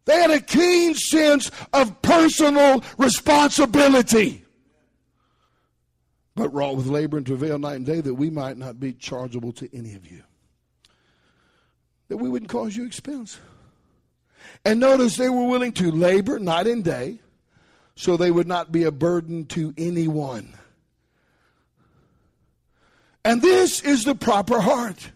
They 0.04 0.20
had 0.20 0.30
a 0.30 0.40
keen 0.40 0.94
sense 0.94 1.50
of 1.72 2.02
personal 2.02 2.84
responsibility. 2.98 4.44
But 6.36 6.52
wrought 6.52 6.76
with 6.76 6.86
labor 6.86 7.16
and 7.16 7.24
travail 7.24 7.58
night 7.58 7.76
and 7.76 7.86
day 7.86 8.02
that 8.02 8.12
we 8.12 8.28
might 8.28 8.58
not 8.58 8.78
be 8.78 8.92
chargeable 8.92 9.52
to 9.52 9.74
any 9.74 9.94
of 9.94 10.06
you. 10.06 10.22
That 12.08 12.18
we 12.18 12.28
wouldn't 12.28 12.50
cause 12.50 12.76
you 12.76 12.84
expense. 12.84 13.38
And 14.66 14.78
notice 14.78 15.16
they 15.16 15.30
were 15.30 15.46
willing 15.46 15.72
to 15.72 15.90
labor 15.90 16.38
night 16.38 16.66
and 16.66 16.84
day 16.84 17.20
so 17.96 18.18
they 18.18 18.30
would 18.30 18.46
not 18.46 18.70
be 18.70 18.84
a 18.84 18.92
burden 18.92 19.46
to 19.46 19.72
anyone. 19.78 20.52
And 23.24 23.40
this 23.40 23.80
is 23.80 24.04
the 24.04 24.14
proper 24.14 24.60
heart 24.60 25.12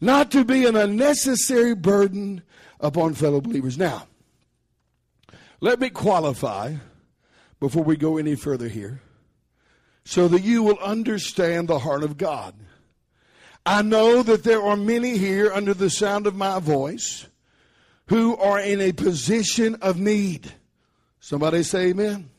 not 0.00 0.30
to 0.32 0.44
be 0.44 0.66
an 0.66 0.76
unnecessary 0.76 1.74
burden 1.74 2.42
upon 2.80 3.14
fellow 3.14 3.40
believers. 3.40 3.78
Now, 3.78 4.06
let 5.60 5.80
me 5.80 5.90
qualify 5.90 6.74
before 7.60 7.82
we 7.84 7.96
go 7.96 8.18
any 8.18 8.34
further 8.34 8.68
here 8.68 9.00
so 10.04 10.28
that 10.28 10.42
you 10.42 10.62
will 10.62 10.78
understand 10.78 11.68
the 11.68 11.80
heart 11.80 12.04
of 12.04 12.16
God. 12.16 12.54
I 13.64 13.82
know 13.82 14.22
that 14.22 14.44
there 14.44 14.62
are 14.62 14.76
many 14.76 15.18
here 15.18 15.52
under 15.52 15.74
the 15.74 15.90
sound 15.90 16.26
of 16.26 16.36
my 16.36 16.60
voice 16.60 17.26
who 18.06 18.36
are 18.36 18.60
in 18.60 18.80
a 18.80 18.92
position 18.92 19.74
of 19.76 19.98
need. 19.98 20.52
Somebody 21.18 21.64
say 21.64 21.88
amen. 21.88 22.30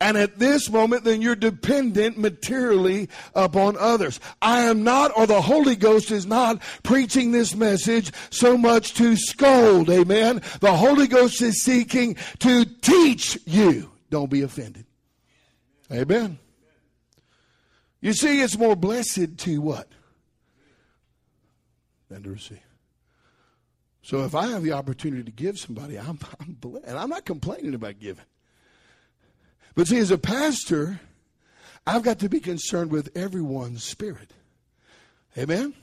And 0.00 0.16
at 0.16 0.38
this 0.38 0.70
moment, 0.70 1.04
then 1.04 1.22
you're 1.22 1.36
dependent 1.36 2.18
materially 2.18 3.08
upon 3.34 3.76
others. 3.78 4.20
I 4.42 4.62
am 4.62 4.82
not, 4.82 5.16
or 5.16 5.26
the 5.26 5.40
Holy 5.40 5.76
Ghost 5.76 6.10
is 6.10 6.26
not 6.26 6.60
preaching 6.82 7.32
this 7.32 7.54
message 7.54 8.12
so 8.30 8.58
much 8.58 8.94
to 8.94 9.16
scold. 9.16 9.88
Amen. 9.90 10.42
The 10.60 10.76
Holy 10.76 11.06
Ghost 11.06 11.40
is 11.42 11.62
seeking 11.62 12.16
to 12.40 12.64
teach 12.64 13.38
you. 13.46 13.90
Don't 14.10 14.30
be 14.30 14.42
offended. 14.42 14.86
Amen. 15.92 16.38
You 18.00 18.12
see, 18.12 18.42
it's 18.42 18.58
more 18.58 18.76
blessed 18.76 19.38
to 19.38 19.60
what? 19.60 19.88
Than 22.10 22.22
to 22.24 22.30
receive. 22.30 22.58
So 24.02 24.24
if 24.24 24.34
I 24.34 24.48
have 24.48 24.62
the 24.62 24.72
opportunity 24.72 25.22
to 25.22 25.30
give 25.30 25.58
somebody, 25.58 25.98
I'm, 25.98 26.18
I'm 26.40 26.52
blessed. 26.52 26.86
And 26.86 26.98
I'm 26.98 27.08
not 27.08 27.24
complaining 27.24 27.74
about 27.74 27.98
giving. 27.98 28.24
But 29.74 29.88
see, 29.88 29.98
as 29.98 30.10
a 30.10 30.18
pastor, 30.18 31.00
I've 31.86 32.02
got 32.02 32.20
to 32.20 32.28
be 32.28 32.40
concerned 32.40 32.90
with 32.90 33.16
everyone's 33.16 33.84
spirit. 33.84 34.32
Amen? 35.36 35.74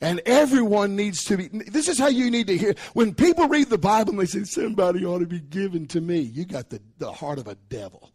And 0.00 0.20
everyone 0.26 0.96
needs 0.96 1.24
to 1.24 1.36
be. 1.36 1.48
This 1.48 1.88
is 1.88 1.98
how 1.98 2.08
you 2.08 2.30
need 2.30 2.48
to 2.48 2.56
hear. 2.56 2.74
When 2.92 3.14
people 3.14 3.46
read 3.48 3.68
the 3.70 3.78
Bible 3.78 4.10
and 4.12 4.20
they 4.20 4.26
say, 4.26 4.44
somebody 4.44 5.04
ought 5.04 5.20
to 5.20 5.26
be 5.26 5.40
given 5.40 5.86
to 5.88 6.00
me, 6.00 6.18
you 6.18 6.44
got 6.44 6.70
the, 6.70 6.80
the 6.98 7.12
heart 7.12 7.38
of 7.38 7.46
a 7.46 7.54
devil. 7.54 8.10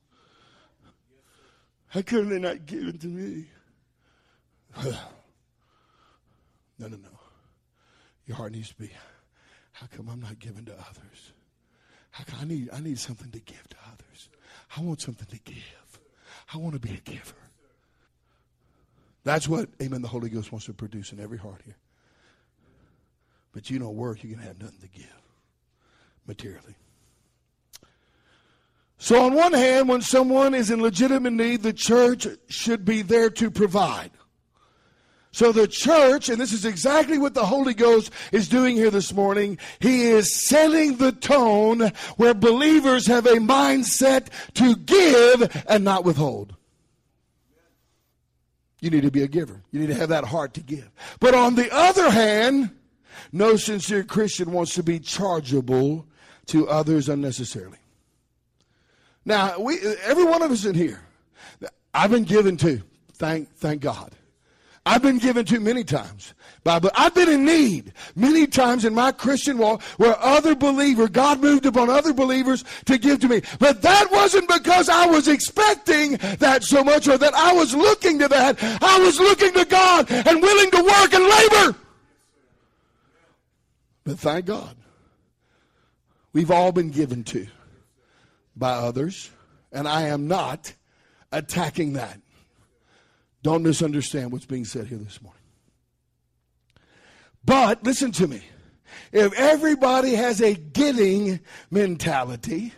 How 1.87 2.01
come 2.01 2.29
they're 2.29 2.39
not 2.39 2.65
given 2.65 2.97
to 2.97 3.07
me? 3.07 3.45
no, 4.83 4.97
no, 6.79 6.87
no. 6.89 7.09
Your 8.25 8.35
heart 8.35 8.51
needs 8.51 8.69
to 8.69 8.75
be, 8.75 8.91
how 9.71 9.87
come 9.87 10.09
I'm 10.09 10.19
not 10.19 10.39
given 10.39 10.65
to 10.65 10.73
others? 10.73 11.31
How 12.11 12.25
come 12.25 12.39
I 12.41 12.45
need, 12.45 12.69
I 12.73 12.81
need 12.81 12.99
something 12.99 13.31
to 13.31 13.39
give 13.39 13.67
to 13.69 13.77
others. 13.93 14.29
I 14.75 14.81
want 14.81 15.01
something 15.01 15.27
to 15.27 15.39
give. 15.39 15.99
I 16.53 16.57
want 16.57 16.73
to 16.73 16.79
be 16.79 16.93
a 16.93 17.09
giver. 17.09 17.35
That's 19.23 19.47
what, 19.47 19.69
amen, 19.81 20.01
the 20.01 20.07
Holy 20.07 20.29
Ghost 20.29 20.51
wants 20.51 20.67
to 20.67 20.73
produce 20.73 21.11
in 21.11 21.19
every 21.19 21.37
heart 21.37 21.61
here. 21.65 21.75
But 23.51 23.69
you 23.69 23.79
don't 23.79 23.95
work, 23.95 24.23
you 24.23 24.29
can 24.29 24.39
have 24.39 24.61
nothing 24.61 24.79
to 24.81 24.87
give 24.87 25.21
materially. 26.25 26.75
So, 28.99 29.23
on 29.23 29.33
one 29.33 29.53
hand, 29.53 29.89
when 29.89 30.01
someone 30.01 30.55
is 30.55 30.71
in 30.71 30.81
legitimate 30.81 31.33
need, 31.33 31.61
the 31.61 31.73
church 31.73 32.27
should 32.47 32.83
be 32.83 33.01
there 33.03 33.29
to 33.31 33.51
provide. 33.51 34.11
So 35.31 35.51
the 35.51 35.67
church, 35.67 36.29
and 36.29 36.39
this 36.39 36.53
is 36.53 36.65
exactly 36.65 37.17
what 37.17 37.33
the 37.33 37.45
Holy 37.45 37.73
Ghost 37.73 38.11
is 38.31 38.47
doing 38.47 38.75
here 38.75 38.89
this 38.89 39.13
morning, 39.13 39.59
he 39.79 40.03
is 40.03 40.33
setting 40.33 40.97
the 40.97 41.11
tone 41.11 41.91
where 42.15 42.33
believers 42.33 43.05
have 43.07 43.25
a 43.25 43.35
mindset 43.35 44.27
to 44.55 44.75
give 44.75 45.65
and 45.67 45.83
not 45.83 46.05
withhold. 46.05 46.55
You 48.81 48.89
need 48.89 49.03
to 49.03 49.11
be 49.11 49.23
a 49.23 49.27
giver. 49.27 49.61
You 49.71 49.79
need 49.79 49.87
to 49.87 49.95
have 49.95 50.09
that 50.09 50.25
heart 50.25 50.53
to 50.55 50.61
give. 50.61 50.89
But 51.19 51.33
on 51.33 51.55
the 51.55 51.69
other 51.71 52.09
hand, 52.09 52.71
no 53.31 53.55
sincere 53.57 54.03
Christian 54.03 54.51
wants 54.51 54.75
to 54.75 54.83
be 54.83 54.99
chargeable 54.99 56.05
to 56.47 56.67
others 56.69 57.09
unnecessarily. 57.09 57.79
Now, 59.25 59.59
we, 59.59 59.79
every 60.03 60.23
one 60.23 60.41
of 60.41 60.51
us 60.51 60.63
in 60.63 60.75
here, 60.75 61.01
I've 61.93 62.11
been 62.11 62.23
given 62.23 62.55
to. 62.57 62.81
Thank, 63.13 63.53
thank 63.55 63.81
God. 63.81 64.13
I've 64.87 65.01
been 65.01 65.17
given 65.17 65.45
to 65.47 65.59
many 65.59 65.83
times. 65.83 66.33
But 66.63 66.91
I've 66.95 67.13
been 67.13 67.29
in 67.29 67.45
need 67.45 67.93
many 68.15 68.47
times 68.47 68.85
in 68.85 68.93
my 68.93 69.11
Christian 69.11 69.57
walk 69.57 69.81
where 69.97 70.17
other 70.21 70.55
believers, 70.55 71.09
God 71.09 71.41
moved 71.41 71.65
upon 71.65 71.89
other 71.89 72.13
believers 72.13 72.63
to 72.85 72.97
give 72.97 73.19
to 73.19 73.27
me. 73.27 73.41
But 73.59 73.81
that 73.81 74.09
wasn't 74.11 74.47
because 74.47 74.87
I 74.87 75.05
was 75.05 75.27
expecting 75.27 76.17
that 76.39 76.63
so 76.63 76.83
much 76.83 77.07
or 77.07 77.17
that 77.17 77.33
I 77.33 77.53
was 77.53 77.75
looking 77.75 78.19
to 78.19 78.27
that. 78.29 78.57
I 78.81 78.99
was 78.99 79.19
looking 79.19 79.53
to 79.53 79.65
God 79.65 80.09
and 80.09 80.41
willing 80.41 80.71
to 80.71 80.83
work 80.83 81.13
and 81.13 81.23
labor. 81.23 81.77
But 84.05 84.19
thank 84.19 84.45
God, 84.45 84.75
we've 86.31 86.51
all 86.51 86.71
been 86.71 86.91
given 86.91 87.25
to 87.25 87.47
by 88.55 88.71
others, 88.71 89.29
and 89.73 89.85
I 89.85 90.03
am 90.03 90.27
not 90.27 90.73
attacking 91.31 91.93
that. 91.93 92.19
Don't 93.47 93.63
misunderstand 93.63 94.33
what's 94.33 94.45
being 94.45 94.65
said 94.65 94.87
here 94.87 94.97
this 94.97 95.21
morning. 95.21 95.41
But 97.45 97.81
listen 97.81 98.11
to 98.11 98.27
me. 98.27 98.41
If 99.13 99.31
everybody 99.35 100.15
has 100.15 100.41
a 100.41 100.53
getting 100.53 101.39
mentality, 101.71 102.73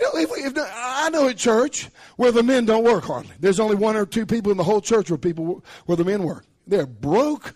you 0.00 0.14
know, 0.14 0.18
if, 0.18 0.30
if 0.34 0.54
I 0.56 1.10
know 1.10 1.26
a 1.26 1.34
church 1.34 1.90
where 2.16 2.32
the 2.32 2.42
men 2.42 2.64
don't 2.64 2.84
work 2.84 3.04
hardly. 3.04 3.34
There's 3.38 3.60
only 3.60 3.76
one 3.76 3.96
or 3.96 4.06
two 4.06 4.24
people 4.24 4.50
in 4.50 4.56
the 4.56 4.64
whole 4.64 4.80
church 4.80 5.10
where 5.10 5.18
people 5.18 5.62
where 5.84 5.96
the 5.96 6.06
men 6.06 6.22
work. 6.22 6.46
They're 6.66 6.86
broke. 6.86 7.54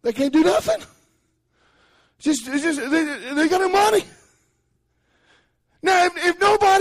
They 0.00 0.14
can't 0.14 0.32
do 0.32 0.42
nothing. 0.42 0.82
Just, 2.20 2.46
just 2.46 2.90
they, 2.90 3.34
they 3.34 3.48
got 3.48 3.60
no 3.60 3.68
money. 3.68 4.04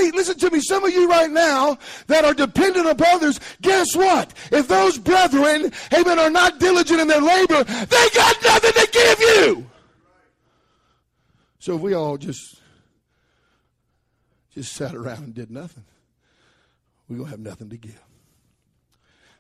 Nobody, 0.02 0.18
listen 0.18 0.40
to 0.40 0.50
me, 0.50 0.62
some 0.62 0.84
of 0.84 0.92
you 0.92 1.08
right 1.08 1.30
now 1.30 1.78
that 2.08 2.26
are 2.26 2.34
dependent 2.34 2.88
upon 2.88 3.08
others, 3.16 3.40
guess 3.62 3.96
what? 3.96 4.34
If 4.52 4.68
those 4.68 4.98
brethren, 4.98 5.72
amen, 5.94 6.20
are 6.20 6.30
not 6.30 6.60
diligent 6.60 7.00
in 7.00 7.08
their 7.08 7.22
labor, 7.22 7.64
they 7.64 8.10
got 8.14 8.44
nothing 8.44 8.72
to 8.72 8.90
give 8.92 9.20
you. 9.20 9.66
So 11.60 11.76
if 11.76 11.82
we 11.82 11.94
all 11.94 12.18
just, 12.18 12.62
just 14.54 14.74
sat 14.74 14.96
around 14.96 15.24
and 15.24 15.34
did 15.34 15.52
nothing, 15.52 15.84
we're 17.08 17.18
to 17.18 17.26
have 17.26 17.40
nothing 17.40 17.70
to 17.70 17.78
give. 17.78 18.02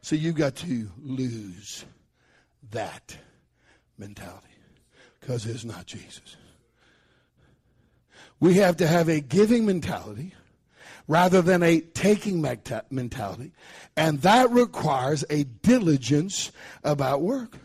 So 0.01 0.15
you've 0.15 0.35
got 0.35 0.55
to 0.57 0.91
lose 1.01 1.85
that 2.71 3.17
mentality 3.97 4.47
because 5.19 5.45
it's 5.45 5.63
not 5.63 5.85
Jesus. 5.85 6.35
We 8.39 8.55
have 8.55 8.77
to 8.77 8.87
have 8.87 9.07
a 9.07 9.19
giving 9.21 9.65
mentality 9.65 10.33
rather 11.07 11.41
than 11.41 11.63
a 11.63 11.81
taking 11.81 12.41
mentality, 12.41 13.51
and 13.95 14.21
that 14.21 14.49
requires 14.49 15.23
a 15.29 15.43
diligence 15.43 16.51
about 16.83 17.21
work. 17.21 17.57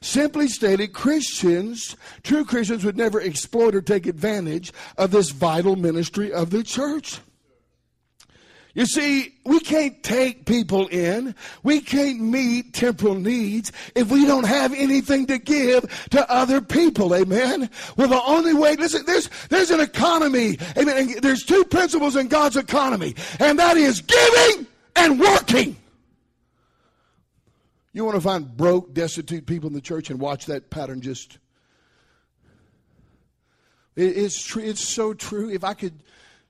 Simply 0.00 0.48
stated, 0.48 0.92
Christians, 0.92 1.96
true 2.22 2.44
Christians, 2.44 2.84
would 2.84 2.96
never 2.96 3.20
exploit 3.20 3.74
or 3.74 3.80
take 3.80 4.06
advantage 4.06 4.72
of 4.98 5.10
this 5.12 5.30
vital 5.30 5.76
ministry 5.76 6.32
of 6.32 6.50
the 6.50 6.64
church. 6.64 7.20
You 8.76 8.84
see, 8.84 9.32
we 9.46 9.58
can't 9.58 10.02
take 10.02 10.44
people 10.44 10.86
in. 10.88 11.34
We 11.62 11.80
can't 11.80 12.20
meet 12.20 12.74
temporal 12.74 13.14
needs 13.14 13.72
if 13.94 14.10
we 14.10 14.26
don't 14.26 14.44
have 14.44 14.74
anything 14.74 15.24
to 15.28 15.38
give 15.38 16.08
to 16.10 16.30
other 16.30 16.60
people. 16.60 17.14
Amen. 17.14 17.70
Well, 17.96 18.08
the 18.08 18.22
only 18.22 18.52
way, 18.52 18.76
listen, 18.76 19.04
there's, 19.06 19.30
there's 19.48 19.70
an 19.70 19.80
economy. 19.80 20.58
Amen. 20.76 20.98
And 20.98 21.22
there's 21.22 21.42
two 21.42 21.64
principles 21.64 22.16
in 22.16 22.28
God's 22.28 22.58
economy, 22.58 23.14
and 23.40 23.58
that 23.58 23.78
is 23.78 24.02
giving 24.02 24.66
and 24.94 25.18
working. 25.18 25.76
You 27.94 28.04
want 28.04 28.16
to 28.16 28.20
find 28.20 28.58
broke, 28.58 28.92
destitute 28.92 29.46
people 29.46 29.68
in 29.68 29.72
the 29.72 29.80
church 29.80 30.10
and 30.10 30.20
watch 30.20 30.44
that 30.46 30.68
pattern 30.68 31.00
just. 31.00 31.38
it's 33.96 34.44
true. 34.44 34.62
It's 34.62 34.86
so 34.86 35.14
true. 35.14 35.48
If 35.48 35.64
I 35.64 35.72
could 35.72 35.94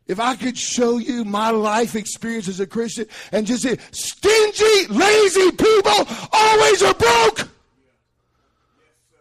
if 0.09 0.21
I 0.21 0.37
could 0.37 0.57
show 0.57 0.99
you 0.99 1.25
my 1.25 1.51
life 1.51 1.97
experience 1.97 2.49
as 2.49 2.61
a 2.61 2.67
Christian 2.67 3.07
and 3.33 3.47
just 3.47 3.63
say, 3.63 3.77
stingy, 3.91 4.87
lazy 4.89 5.51
people 5.51 6.07
always 6.33 6.83
are 6.83 6.95
broke. 6.95 7.49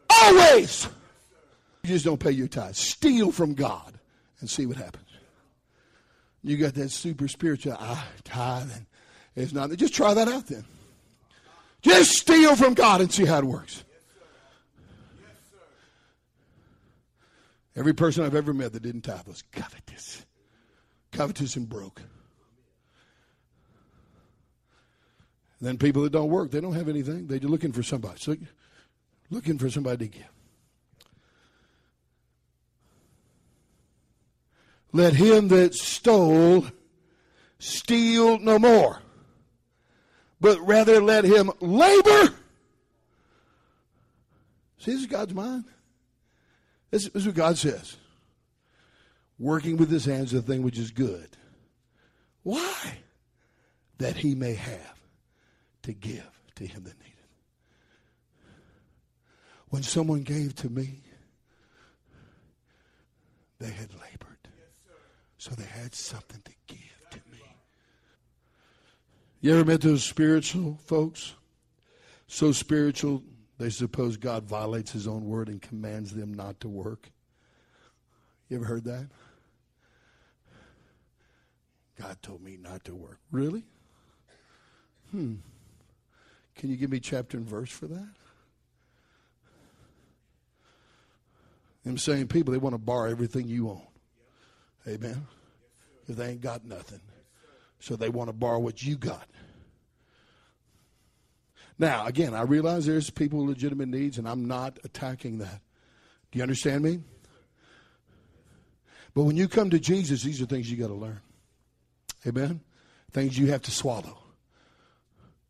Always. 0.09 0.87
You 1.83 1.89
just 1.89 2.05
don't 2.05 2.19
pay 2.19 2.31
your 2.31 2.47
tithes. 2.47 2.77
Steal 2.77 3.31
from 3.31 3.55
God 3.55 3.93
and 4.39 4.49
see 4.49 4.65
what 4.65 4.77
happens. 4.77 5.09
You 6.43 6.57
got 6.57 6.75
that 6.75 6.89
super 6.89 7.27
spiritual 7.27 7.75
ah, 7.79 8.07
tithe 8.23 8.71
and 8.71 8.85
it's 9.35 9.53
not. 9.53 9.71
Just 9.71 9.95
try 9.95 10.13
that 10.13 10.27
out 10.27 10.45
then. 10.47 10.65
Just 11.81 12.11
steal 12.11 12.55
from 12.55 12.75
God 12.75 13.01
and 13.01 13.11
see 13.11 13.25
how 13.25 13.39
it 13.39 13.45
works. 13.45 13.83
Every 17.75 17.93
person 17.93 18.23
I've 18.23 18.35
ever 18.35 18.53
met 18.53 18.71
that 18.73 18.83
didn't 18.83 19.01
tithe 19.01 19.27
was 19.27 19.43
covetous 19.51 20.24
covetous 21.15 21.55
and 21.55 21.67
broke. 21.67 22.01
And 25.59 25.67
then 25.69 25.77
people 25.77 26.03
that 26.03 26.11
don't 26.11 26.29
work, 26.29 26.51
they 26.51 26.59
don't 26.59 26.73
have 26.73 26.89
anything. 26.89 27.27
They're 27.27 27.39
looking 27.39 27.71
for 27.71 27.81
somebody. 27.81 28.19
So 28.19 28.35
looking 29.29 29.57
for 29.57 29.69
somebody 29.69 30.09
to 30.09 30.17
give. 30.17 30.29
Let 34.91 35.13
him 35.13 35.47
that 35.49 35.73
stole 35.73 36.67
steal 37.59 38.39
no 38.39 38.59
more, 38.59 39.01
but 40.39 40.59
rather 40.59 41.01
let 41.01 41.25
him 41.25 41.51
labor. 41.59 42.33
See, 44.79 44.91
this 44.91 45.01
is 45.01 45.07
God's 45.07 45.33
mind. 45.33 45.65
This 46.91 47.07
is 47.07 47.25
what 47.25 47.35
God 47.35 47.57
says. 47.57 47.97
Working 49.37 49.77
with 49.77 49.89
his 49.89 50.05
hands 50.05 50.31
the 50.31 50.41
thing 50.41 50.63
which 50.63 50.77
is 50.77 50.91
good. 50.91 51.29
Why? 52.43 52.99
That 53.97 54.17
he 54.17 54.35
may 54.35 54.53
have 54.53 54.99
to 55.83 55.93
give 55.93 56.29
to 56.55 56.65
him 56.65 56.83
that 56.83 56.99
needed. 56.99 57.13
When 59.69 59.83
someone 59.83 60.23
gave 60.23 60.55
to 60.55 60.69
me, 60.69 61.01
they 63.59 63.71
had 63.71 63.93
labored. 63.93 64.47
So 65.37 65.51
they 65.51 65.65
had 65.65 65.93
something 65.93 66.41
to 66.43 66.51
give 66.67 67.09
to 67.11 67.19
me. 67.31 67.43
You 69.41 69.53
ever 69.53 69.65
met 69.65 69.81
those 69.81 70.03
spiritual 70.03 70.79
folks? 70.85 71.33
So 72.27 72.51
spiritual, 72.51 73.23
they 73.57 73.69
suppose 73.69 74.17
God 74.17 74.43
violates 74.43 74.91
his 74.91 75.07
own 75.07 75.25
word 75.25 75.49
and 75.49 75.61
commands 75.61 76.13
them 76.13 76.33
not 76.33 76.59
to 76.61 76.67
work. 76.67 77.11
You 78.49 78.57
ever 78.57 78.65
heard 78.65 78.85
that? 78.85 79.07
God 81.99 82.17
told 82.21 82.41
me 82.41 82.57
not 82.61 82.83
to 82.85 82.95
work. 82.95 83.19
Really? 83.31 83.63
Hmm. 85.11 85.35
Can 86.55 86.69
you 86.69 86.77
give 86.77 86.89
me 86.89 86.99
chapter 86.99 87.37
and 87.37 87.45
verse 87.45 87.71
for 87.71 87.87
that? 87.87 88.07
Them 91.83 91.97
same 91.97 92.27
people, 92.27 92.51
they 92.51 92.57
want 92.57 92.73
to 92.73 92.79
borrow 92.79 93.09
everything 93.09 93.47
you 93.47 93.69
own. 93.69 93.87
Amen. 94.87 95.27
If 96.07 96.15
they 96.15 96.31
ain't 96.31 96.41
got 96.41 96.65
nothing. 96.65 97.01
So 97.79 97.95
they 97.95 98.09
want 98.09 98.29
to 98.29 98.33
borrow 98.33 98.59
what 98.59 98.83
you 98.83 98.97
got. 98.97 99.27
Now, 101.77 102.05
again, 102.05 102.33
I 102.33 102.41
realize 102.43 102.85
there's 102.85 103.09
people 103.09 103.39
with 103.39 103.49
legitimate 103.49 103.89
needs, 103.89 104.17
and 104.17 104.27
I'm 104.27 104.45
not 104.45 104.79
attacking 104.83 105.39
that. 105.39 105.61
Do 106.31 106.37
you 106.39 106.43
understand 106.43 106.83
me? 106.83 107.01
But 109.13 109.23
when 109.23 109.37
you 109.37 109.47
come 109.47 109.69
to 109.69 109.79
Jesus, 109.79 110.23
these 110.23 110.41
are 110.41 110.45
things 110.45 110.71
you 110.71 110.77
got 110.77 110.87
to 110.87 110.93
learn. 110.93 111.21
Amen? 112.25 112.61
Things 113.11 113.37
you 113.37 113.47
have 113.47 113.61
to 113.63 113.71
swallow. 113.71 114.17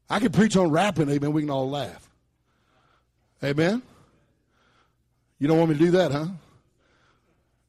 I 0.09 0.19
can 0.19 0.31
preach 0.31 0.55
on 0.55 0.69
rapping, 0.69 1.09
amen. 1.09 1.33
We 1.33 1.41
can 1.41 1.49
all 1.49 1.69
laugh. 1.69 2.09
Amen? 3.43 3.81
You 5.39 5.47
don't 5.47 5.57
want 5.57 5.71
me 5.71 5.77
to 5.77 5.83
do 5.85 5.91
that, 5.91 6.11
huh? 6.11 6.27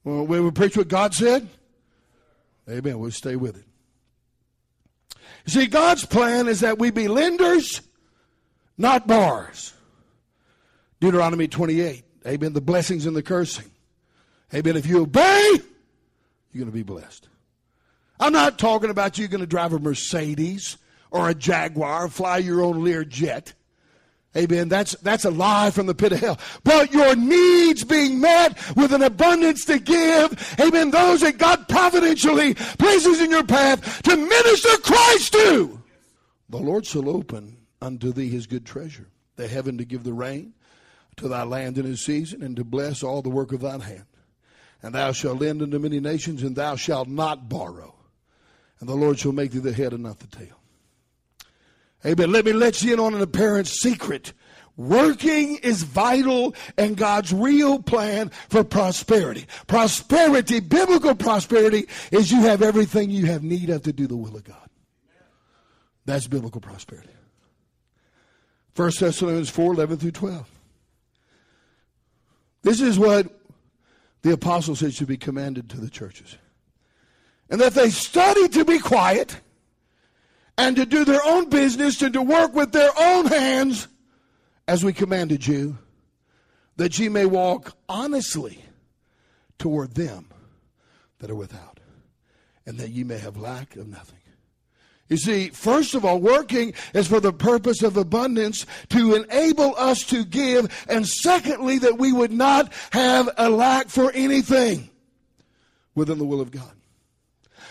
Well, 0.04 0.26
we 0.26 0.50
preach 0.50 0.76
what 0.76 0.88
God 0.88 1.14
said? 1.14 1.48
Amen. 2.68 2.98
We'll 2.98 3.10
stay 3.10 3.36
with 3.36 3.56
it. 3.56 3.64
See, 5.46 5.66
God's 5.66 6.04
plan 6.04 6.48
is 6.48 6.60
that 6.60 6.78
we 6.78 6.90
be 6.90 7.08
lenders, 7.08 7.80
not 8.76 9.06
borrowers. 9.06 9.72
Deuteronomy 11.00 11.48
28. 11.48 12.04
Amen. 12.26 12.52
The 12.52 12.60
blessings 12.60 13.06
and 13.06 13.16
the 13.16 13.22
cursing. 13.22 13.70
Amen. 14.54 14.76
If 14.76 14.86
you 14.86 15.02
obey, 15.02 15.50
you're 16.52 16.64
going 16.64 16.66
to 16.66 16.72
be 16.72 16.82
blessed. 16.82 17.28
I'm 18.18 18.32
not 18.32 18.58
talking 18.58 18.90
about 18.90 19.18
you 19.18 19.28
going 19.28 19.40
to 19.40 19.46
drive 19.46 19.72
a 19.72 19.78
Mercedes 19.78 20.78
or 21.10 21.28
a 21.28 21.34
Jaguar, 21.34 22.08
fly 22.08 22.38
your 22.38 22.62
own 22.62 22.82
Learjet. 22.84 23.52
Amen. 24.36 24.68
That's, 24.68 24.92
that's 24.96 25.24
a 25.24 25.30
lie 25.30 25.70
from 25.70 25.86
the 25.86 25.94
pit 25.94 26.12
of 26.12 26.20
hell. 26.20 26.38
But 26.62 26.92
your 26.92 27.16
needs 27.16 27.84
being 27.84 28.20
met 28.20 28.58
with 28.76 28.92
an 28.92 29.02
abundance 29.02 29.64
to 29.64 29.78
give. 29.78 30.56
Amen. 30.60 30.90
Those 30.90 31.22
that 31.22 31.38
God 31.38 31.68
providentially 31.68 32.54
places 32.54 33.20
in 33.20 33.30
your 33.30 33.44
path 33.44 34.02
to 34.02 34.14
minister 34.14 34.76
Christ 34.82 35.32
to. 35.32 35.82
The 36.50 36.58
Lord 36.58 36.84
shall 36.84 37.08
open 37.08 37.56
unto 37.80 38.12
thee 38.12 38.28
his 38.28 38.46
good 38.46 38.66
treasure, 38.66 39.08
the 39.36 39.48
heaven 39.48 39.78
to 39.78 39.84
give 39.84 40.04
the 40.04 40.12
rain 40.12 40.52
to 41.16 41.28
thy 41.28 41.42
land 41.42 41.78
in 41.78 41.86
his 41.86 42.04
season, 42.04 42.42
and 42.42 42.54
to 42.56 42.64
bless 42.64 43.02
all 43.02 43.22
the 43.22 43.30
work 43.30 43.52
of 43.52 43.62
thine 43.62 43.80
hand. 43.80 44.04
And 44.82 44.94
thou 44.94 45.12
shalt 45.12 45.40
lend 45.40 45.62
unto 45.62 45.78
many 45.78 45.98
nations, 45.98 46.42
and 46.42 46.54
thou 46.54 46.76
shalt 46.76 47.08
not 47.08 47.48
borrow. 47.48 47.95
And 48.80 48.88
the 48.88 48.94
Lord 48.94 49.18
shall 49.18 49.32
make 49.32 49.52
thee 49.52 49.58
the 49.58 49.72
head 49.72 49.92
and 49.92 50.02
not 50.02 50.18
the 50.18 50.26
tail. 50.26 50.60
Amen. 52.04 52.30
Let 52.30 52.44
me 52.44 52.52
let 52.52 52.82
you 52.82 52.92
in 52.92 53.00
on 53.00 53.14
an 53.14 53.22
apparent 53.22 53.66
secret. 53.66 54.32
Working 54.76 55.56
is 55.56 55.82
vital 55.82 56.54
and 56.76 56.96
God's 56.96 57.32
real 57.32 57.82
plan 57.82 58.30
for 58.50 58.62
prosperity. 58.62 59.46
Prosperity, 59.66 60.60
biblical 60.60 61.14
prosperity, 61.14 61.86
is 62.10 62.30
you 62.30 62.42
have 62.42 62.60
everything 62.60 63.10
you 63.10 63.26
have 63.26 63.42
need 63.42 63.70
of 63.70 63.82
to 63.84 63.92
do 63.92 64.06
the 64.06 64.16
will 64.16 64.36
of 64.36 64.44
God. 64.44 64.68
That's 66.04 66.26
biblical 66.26 66.60
prosperity. 66.60 67.10
1 68.76 68.90
Thessalonians 69.00 69.48
4 69.48 69.72
11 69.72 69.96
through 69.96 70.10
12. 70.10 70.50
This 72.62 72.80
is 72.80 72.98
what 72.98 73.28
the 74.22 74.32
apostle 74.32 74.76
said 74.76 74.92
should 74.92 75.08
be 75.08 75.16
commanded 75.16 75.70
to 75.70 75.78
the 75.78 75.88
churches. 75.88 76.36
And 77.48 77.60
that 77.60 77.74
they 77.74 77.90
study 77.90 78.48
to 78.48 78.64
be 78.64 78.78
quiet 78.78 79.38
and 80.58 80.76
to 80.76 80.86
do 80.86 81.04
their 81.04 81.24
own 81.24 81.48
business 81.48 82.02
and 82.02 82.12
to 82.14 82.22
work 82.22 82.54
with 82.54 82.72
their 82.72 82.90
own 82.98 83.26
hands 83.26 83.88
as 84.66 84.84
we 84.84 84.92
commanded 84.92 85.46
you, 85.46 85.78
that 86.76 86.98
ye 86.98 87.08
may 87.08 87.24
walk 87.24 87.76
honestly 87.88 88.64
toward 89.58 89.94
them 89.94 90.26
that 91.20 91.30
are 91.30 91.36
without, 91.36 91.80
and 92.66 92.78
that 92.78 92.90
ye 92.90 93.04
may 93.04 93.18
have 93.18 93.36
lack 93.36 93.76
of 93.76 93.86
nothing. 93.86 94.18
You 95.08 95.16
see, 95.16 95.50
first 95.50 95.94
of 95.94 96.04
all, 96.04 96.20
working 96.20 96.74
is 96.92 97.06
for 97.06 97.20
the 97.20 97.32
purpose 97.32 97.82
of 97.82 97.96
abundance 97.96 98.66
to 98.88 99.14
enable 99.14 99.74
us 99.76 100.02
to 100.06 100.24
give, 100.24 100.84
and 100.88 101.06
secondly, 101.06 101.78
that 101.78 101.96
we 101.96 102.12
would 102.12 102.32
not 102.32 102.72
have 102.90 103.30
a 103.38 103.48
lack 103.48 103.88
for 103.88 104.10
anything 104.12 104.90
within 105.94 106.18
the 106.18 106.24
will 106.24 106.40
of 106.40 106.50
God. 106.50 106.75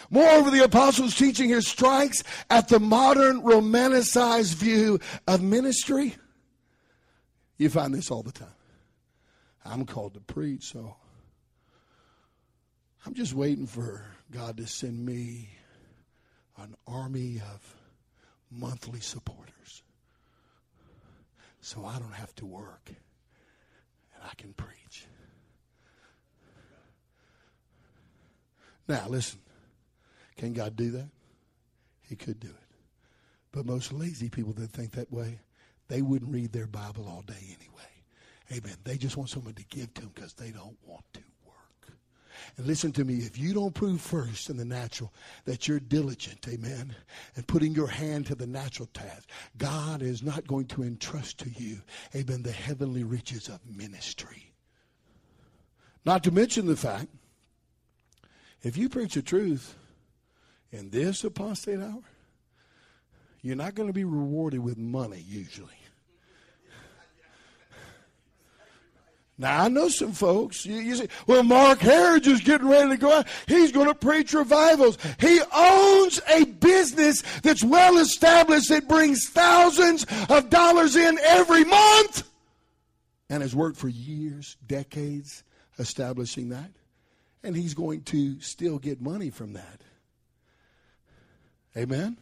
Moreover, 0.10 0.51
the 0.51 0.64
apostles' 0.64 1.16
teaching 1.16 1.49
here 1.49 1.62
strikes 1.62 2.24
at 2.49 2.68
the 2.68 2.80
modern 2.80 3.41
romanticized 3.41 4.56
view 4.56 4.99
of 5.28 5.41
ministry. 5.41 6.16
You 7.58 7.70
find 7.70 7.93
this 7.93 8.12
all 8.12 8.24
the 8.24 8.32
time. 8.32 8.47
I'm 9.64 9.86
called 9.86 10.14
to 10.14 10.20
preach, 10.20 10.66
so 10.66 10.95
I'm 13.06 13.14
just 13.14 13.34
waiting 13.34 13.66
for 13.66 14.06
God 14.32 14.58
to 14.58 14.68
send 14.68 15.06
me 15.06 15.49
an 16.58 16.76
army 16.88 17.41
of 17.53 17.76
monthly 18.51 18.99
supporters 18.99 19.84
so 21.62 21.84
I 21.84 21.97
don't 21.97 22.14
have 22.14 22.34
to 22.36 22.45
work 22.45 22.89
and 22.89 24.24
I 24.24 24.34
can 24.36 24.53
preach. 24.53 25.08
Now, 28.88 29.08
listen. 29.10 29.39
Can 30.38 30.54
God 30.54 30.76
do 30.76 30.92
that? 30.92 31.10
He 32.08 32.16
could 32.16 32.40
do 32.40 32.50
it. 32.50 32.76
But 33.52 33.66
most 33.66 33.94
lazy 33.94 34.30
people 34.30 34.54
that 34.54 34.72
think 34.72 34.92
that 34.92 35.12
way, 35.12 35.40
they 35.88 36.02
wouldn't 36.02 36.34
read 36.34 36.52
their 36.52 36.68
Bible 36.68 37.08
all 37.08 37.22
day 37.22 37.34
anyway. 37.48 37.86
Amen. 38.52 38.76
They 38.84 38.98
just 38.98 39.18
want 39.18 39.30
someone 39.30 39.54
to 39.56 39.66
give 39.66 39.94
to 39.96 40.02
them 40.02 40.12
because 40.14 40.34
they 40.34 40.52
don't 40.52 40.78
want 40.86 41.06
to 41.14 41.22
work. 41.46 41.94
And 42.58 42.68
listen 42.68 42.92
to 42.94 43.06
me, 43.06 43.16
if 43.16 43.40
you 43.40 43.54
don't 43.54 43.74
prove 43.74 44.02
first 44.02 44.50
in 44.50 44.58
the 44.58 44.66
natural 44.66 45.14
that 45.46 45.68
you're 45.68 45.80
diligent, 45.80 46.46
amen, 46.48 46.96
and 47.36 47.48
putting 47.48 47.74
your 47.74 47.88
hand 47.88 48.28
to 48.28 48.36
the 48.36 48.46
natural 48.46 48.90
task, 48.94 49.30
God 49.58 50.02
is 50.02 50.22
not 50.22 50.48
going 50.48 50.66
to 50.68 50.84
entrust 50.84 51.40
to 51.40 51.50
you, 51.50 51.82
amen, 52.14 52.44
the 52.44 52.52
heavenly 52.52 53.04
riches 53.04 53.48
of 53.48 53.60
ministry. 53.66 54.52
Not 56.04 56.24
to 56.26 56.32
mention 56.32 56.68
the 56.68 56.76
fact, 56.76 57.08
if 58.62 58.78
you 58.78 58.90
preach 58.90 59.16
the 59.16 59.22
truth, 59.24 59.76
in 60.76 60.89
this 60.89 61.23
apostate 61.23 61.80
hour, 61.80 62.03
you're 63.41 63.55
not 63.55 63.76
going 63.76 63.88
to 63.88 63.93
be 63.93 64.03
rewarded 64.03 64.59
with 64.59 64.78
money 64.78 65.23
usually. 65.28 65.69
Now 69.38 69.65
I 69.65 69.67
know 69.67 69.89
some 69.89 70.13
folks. 70.13 70.65
You, 70.65 70.76
you 70.78 70.95
say, 70.95 71.09
"Well, 71.28 71.43
Mark 71.43 71.80
Harris 71.80 72.26
is 72.26 72.39
getting 72.39 72.69
ready 72.69 72.91
to 72.91 72.97
go 72.97 73.11
out. 73.11 73.28
He's 73.47 73.71
going 73.71 73.88
to 73.88 73.95
preach 73.95 74.34
revivals. 74.34 74.97
He 75.19 75.41
owns 75.53 76.21
a 76.30 76.45
business 76.45 77.21
that's 77.43 77.63
well 77.63 77.97
established 77.97 78.69
that 78.69 78.88
brings 78.88 79.28
thousands 79.28 80.05
of 80.30 80.49
dollars 80.49 80.95
in 80.95 81.19
every 81.19 81.65
month, 81.65 82.23
and 83.30 83.41
has 83.41 83.53
worked 83.53 83.78
for 83.78 83.89
years, 83.89 84.55
decades, 84.65 85.43
establishing 85.80 86.49
that. 86.49 86.71
And 87.43 87.57
he's 87.57 87.73
going 87.73 88.03
to 88.03 88.39
still 88.39 88.80
get 88.80 89.01
money 89.01 89.30
from 89.30 89.53
that. 89.53 89.82
Amen. 91.78 92.17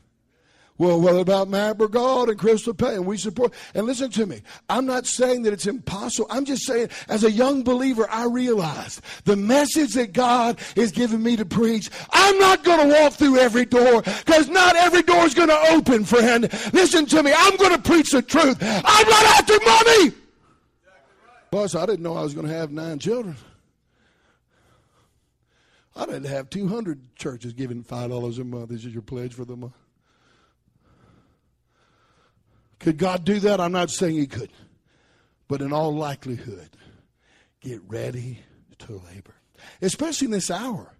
Well, 0.80 1.00
what 1.00 1.16
about 1.16 1.50
Matt 1.50 1.78
Burgaud 1.78 2.30
and 2.30 2.40
Crystal 2.40 2.74
Payne? 2.74 3.06
We 3.06 3.18
support. 3.18 3.54
And 3.76 3.86
listen 3.86 4.10
to 4.12 4.26
me. 4.26 4.42
I'm 4.68 4.88
not 4.88 5.06
saying 5.06 5.44
that 5.44 5.54
it's 5.54 5.68
impossible. 5.68 6.28
I'm 6.32 6.46
just 6.46 6.66
saying, 6.66 6.90
as 7.08 7.24
a 7.24 7.32
young 7.32 7.64
believer, 7.64 8.08
I 8.10 8.26
realized 8.26 9.02
the 9.26 9.36
message 9.36 9.94
that 9.94 10.14
God 10.14 10.60
is 10.76 10.92
giving 10.92 11.22
me 11.22 11.36
to 11.36 11.46
preach. 11.46 11.92
I'm 12.12 12.40
not 12.40 12.64
going 12.64 12.90
to 12.90 12.94
walk 12.96 13.14
through 13.14 13.38
every 13.38 13.66
door 13.66 14.02
because 14.02 14.50
not 14.50 14.76
every 14.76 15.04
door 15.04 15.26
is 15.26 15.36
going 15.36 15.50
to 15.50 15.60
open, 15.70 16.06
friend. 16.06 16.52
Listen 16.74 17.06
to 17.06 17.22
me. 17.22 17.32
I'm 17.36 17.56
going 17.58 17.76
to 17.76 17.82
preach 17.82 18.10
the 18.10 18.24
truth. 18.24 18.58
I'm 18.60 19.10
not 19.10 19.26
after 19.40 19.54
money. 19.64 20.12
Plus, 21.52 21.76
I 21.76 21.86
didn't 21.86 22.02
know 22.02 22.18
I 22.18 22.24
was 22.24 22.34
going 22.34 22.48
to 22.48 22.54
have 22.54 22.72
nine 22.72 22.98
children. 22.98 23.36
Have 25.96 26.24
to 26.24 26.30
have 26.30 26.50
200 26.50 27.16
churches 27.16 27.54
giving 27.54 27.84
$5 27.84 28.40
a 28.40 28.44
month. 28.44 28.72
Is 28.72 28.86
your 28.86 29.02
pledge 29.02 29.34
for 29.34 29.46
the 29.46 29.56
month. 29.56 29.74
Could 32.80 32.98
God 32.98 33.24
do 33.24 33.40
that? 33.40 33.62
I'm 33.62 33.72
not 33.72 33.90
saying 33.90 34.16
He 34.16 34.28
could. 34.28 34.52
But 35.48 35.62
in 35.62 35.72
all 35.72 35.96
likelihood, 35.96 36.70
get 37.62 37.82
ready 37.88 38.40
to 38.80 39.02
labor, 39.14 39.36
especially 39.82 40.26
in 40.26 40.32
this 40.32 40.50
hour 40.50 40.94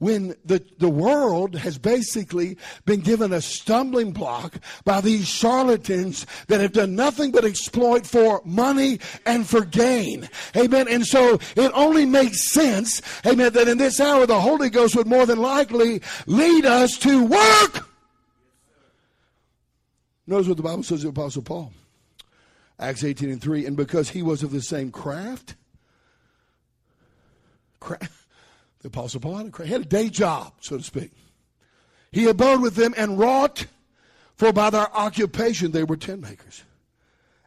when 0.00 0.34
the, 0.44 0.64
the 0.78 0.88
world 0.88 1.54
has 1.54 1.78
basically 1.78 2.56
been 2.86 3.00
given 3.00 3.32
a 3.32 3.40
stumbling 3.40 4.12
block 4.12 4.56
by 4.84 5.00
these 5.00 5.28
charlatans 5.28 6.26
that 6.48 6.60
have 6.60 6.72
done 6.72 6.96
nothing 6.96 7.30
but 7.30 7.44
exploit 7.44 8.06
for 8.06 8.40
money 8.44 8.98
and 9.26 9.46
for 9.46 9.64
gain. 9.64 10.28
Amen. 10.56 10.88
And 10.88 11.06
so 11.06 11.38
it 11.54 11.70
only 11.74 12.06
makes 12.06 12.50
sense, 12.50 13.02
amen, 13.26 13.52
that 13.52 13.68
in 13.68 13.78
this 13.78 14.00
hour 14.00 14.26
the 14.26 14.40
Holy 14.40 14.70
Ghost 14.70 14.96
would 14.96 15.06
more 15.06 15.26
than 15.26 15.38
likely 15.38 16.00
lead 16.26 16.64
us 16.64 16.96
to 16.98 17.24
work. 17.24 17.86
Notice 20.26 20.48
what 20.48 20.56
the 20.56 20.62
Bible 20.62 20.82
says 20.82 21.02
to 21.02 21.08
Apostle 21.08 21.42
Paul. 21.42 21.72
Acts 22.78 23.04
18 23.04 23.30
and 23.30 23.42
3. 23.42 23.66
And 23.66 23.76
because 23.76 24.08
he 24.08 24.22
was 24.22 24.42
of 24.42 24.50
the 24.50 24.62
same 24.62 24.90
craft, 24.90 25.56
craft 27.80 28.19
the 28.80 28.88
Apostle 28.88 29.20
Paul 29.20 29.36
had 29.36 29.52
a, 29.58 29.66
had 29.66 29.80
a 29.82 29.84
day 29.84 30.08
job, 30.08 30.54
so 30.60 30.76
to 30.76 30.82
speak. 30.82 31.12
He 32.12 32.26
abode 32.26 32.60
with 32.60 32.74
them 32.74 32.94
and 32.96 33.18
wrought, 33.18 33.66
for 34.34 34.52
by 34.52 34.70
their 34.70 34.94
occupation 34.94 35.70
they 35.70 35.84
were 35.84 35.96
tent 35.96 36.22
makers. 36.22 36.64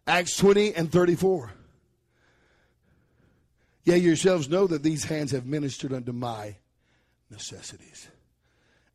Acts 0.05 0.37
20 0.37 0.75
and 0.75 0.91
34. 0.91 1.51
Yea, 3.85 3.97
yourselves 3.97 4.47
know 4.47 4.67
that 4.67 4.83
these 4.83 5.05
hands 5.05 5.31
have 5.31 5.45
ministered 5.45 5.91
unto 5.91 6.13
my 6.13 6.55
necessities, 7.29 8.07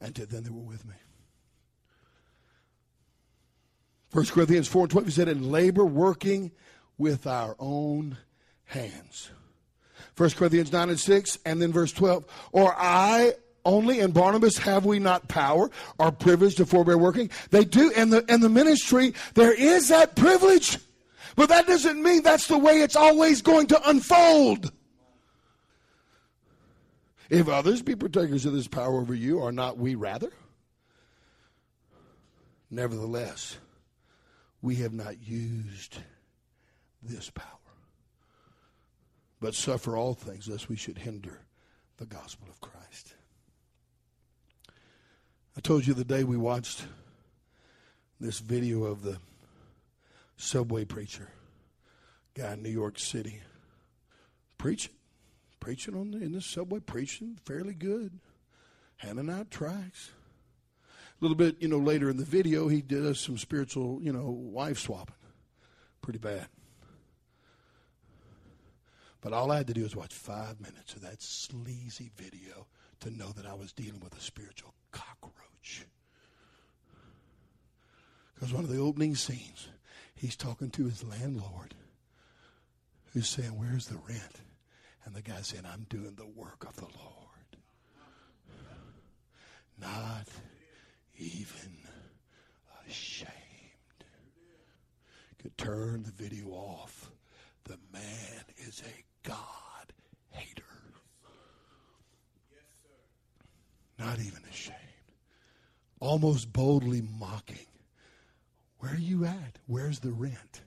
and 0.01 0.15
to 0.15 0.25
them 0.25 0.45
that 0.45 0.53
were 0.53 0.61
with 0.61 0.87
me. 0.87 0.95
1 4.13 4.27
Corinthians 4.27 4.69
4 4.69 4.85
and 4.85 4.91
12, 4.91 5.07
he 5.07 5.13
said, 5.13 5.29
In 5.29 5.51
labor 5.51 5.85
working 5.85 6.51
with 6.97 7.27
our 7.27 7.55
own 7.59 8.17
hands. 8.65 9.31
1 10.19 10.31
Corinthians 10.31 10.73
9 10.73 10.91
and 10.91 10.99
6, 10.99 11.39
and 11.45 11.63
then 11.63 11.73
verse 11.73 11.93
12. 11.93 12.25
Or 12.53 12.75
I 12.77 13.35
only 13.65 14.01
and 14.01 14.13
Barnabas 14.13 14.59
have 14.59 14.85
we 14.85 14.99
not 14.99 15.29
power 15.29 15.71
or 15.99 16.11
privilege 16.11 16.57
to 16.57 16.67
forbear 16.67 16.99
working? 16.99 17.31
They 17.51 17.65
do. 17.65 17.93
And 17.95 18.13
the, 18.13 18.25
and 18.29 18.43
the 18.43 18.49
ministry, 18.49 19.15
there 19.35 19.53
is 19.53 19.89
that 19.89 20.17
privilege. 20.17 20.79
But 21.37 21.51
that 21.51 21.67
doesn't 21.67 22.03
mean 22.03 22.23
that's 22.23 22.49
the 22.49 22.59
way 22.59 22.81
it's 22.81 22.97
always 22.97 23.43
going 23.43 23.69
to 23.69 23.89
unfold. 23.89 24.73
If 27.31 27.49
others 27.49 27.83
be 27.83 27.95
partakers 27.95 28.47
of 28.47 28.55
this 28.55 28.69
power 28.69 29.01
over 29.01 29.15
you, 29.15 29.43
are 29.43 29.53
not 29.53 29.77
we 29.77 29.95
rather? 29.95 30.33
Nevertheless, 32.71 33.59
we 34.63 34.77
have 34.77 34.93
not 34.93 35.23
used 35.23 35.99
this 37.03 37.31
power 37.31 37.58
but 39.41 39.55
suffer 39.55 39.97
all 39.97 40.15
things 40.15 40.49
lest 40.49 40.69
we 40.69 40.77
should 40.77 40.99
hinder 40.99 41.41
the 41.97 42.07
gospel 42.07 42.49
of 42.49 42.61
Christ. 42.61 43.15
I 45.57 45.61
told 45.61 45.87
you 45.87 45.95
the 45.95 46.05
day 46.05 46.25
we 46.25 46.37
watched 46.37 46.85
this 48.21 48.39
video 48.39 48.85
of 48.85 49.03
the 49.03 49.19
subway 50.37 50.85
preacher, 50.85 51.29
guy 52.35 52.53
in 52.53 52.63
New 52.63 52.71
York 52.71 52.99
City, 52.99 53.41
preaching, 54.57 54.95
preaching 55.61 55.95
on 55.95 56.13
the, 56.13 56.19
in 56.19 56.33
the 56.33 56.41
subway, 56.41 56.81
preaching 56.81 57.39
fairly 57.45 57.75
good, 57.75 58.19
handing 58.99 59.31
out 59.31 59.51
tracts. 59.51 60.11
A 61.21 61.25
little 61.25 61.37
bit, 61.37 61.57
you 61.61 61.67
know, 61.67 61.79
later 61.79 62.09
in 62.09 62.17
the 62.17 62.25
video, 62.25 62.69
he 62.69 62.81
did 62.81 63.05
us 63.05 63.19
some 63.19 63.39
spiritual, 63.39 64.01
you 64.01 64.13
know, 64.13 64.31
wife 64.31 64.79
swapping. 64.79 65.15
Pretty 66.01 66.21
bad. 66.21 66.47
But 69.21 69.33
all 69.33 69.51
I 69.51 69.59
had 69.59 69.67
to 69.67 69.75
do 69.75 69.83
was 69.83 69.97
watch 69.97 70.15
five 70.15 70.61
minutes 70.61 70.95
of 70.95 71.03
that 71.03 71.21
sleazy 71.21 72.11
video 72.17 72.67
to 73.01 73.11
know 73.11 73.31
that 73.31 73.47
I 73.47 73.55
was 73.55 73.73
dealing 73.73 74.01
with 74.01 74.17
a 74.17 74.21
spiritual 74.21 74.75
cockroach. 74.93 75.87
Because 78.35 78.55
one 78.55 78.65
of 78.65 78.71
the 78.71 78.81
opening 78.81 79.17
scenes, 79.17 79.69
he's 80.15 80.37
talking 80.37 80.71
to 80.71 80.85
his 80.85 81.03
landlord 81.03 81.75
who's 83.13 83.29
saying, 83.29 83.59
Where's 83.59 83.87
the 83.87 83.99
rent? 84.09 84.41
And 85.05 85.15
the 85.15 85.23
guy 85.23 85.41
saying, 85.41 85.65
I'm 85.67 85.87
doing 85.89 86.15
the 86.17 86.27
work 86.27 86.65
of 86.67 86.77
the 86.77 86.83
Lord. 86.83 87.29
Not 89.81 90.29
even 91.17 91.79
ashamed. 92.89 93.33
Could 95.41 95.57
turn 95.57 96.03
the 96.03 96.13
video 96.13 96.49
off. 96.51 97.11
The 97.65 97.79
man 97.93 98.45
is 98.59 98.83
a 98.85 99.05
God 99.29 99.93
hater. 100.31 100.63
Not 103.99 104.19
even 104.21 104.43
ashamed. 104.51 104.77
Almost 106.01 106.53
boldly 106.53 107.03
mocking. 107.21 107.67
Where 108.79 108.95
are 108.95 108.97
you 108.97 109.27
at? 109.27 109.59
Where's 109.67 109.99
the 110.01 110.13
rent? 110.13 110.63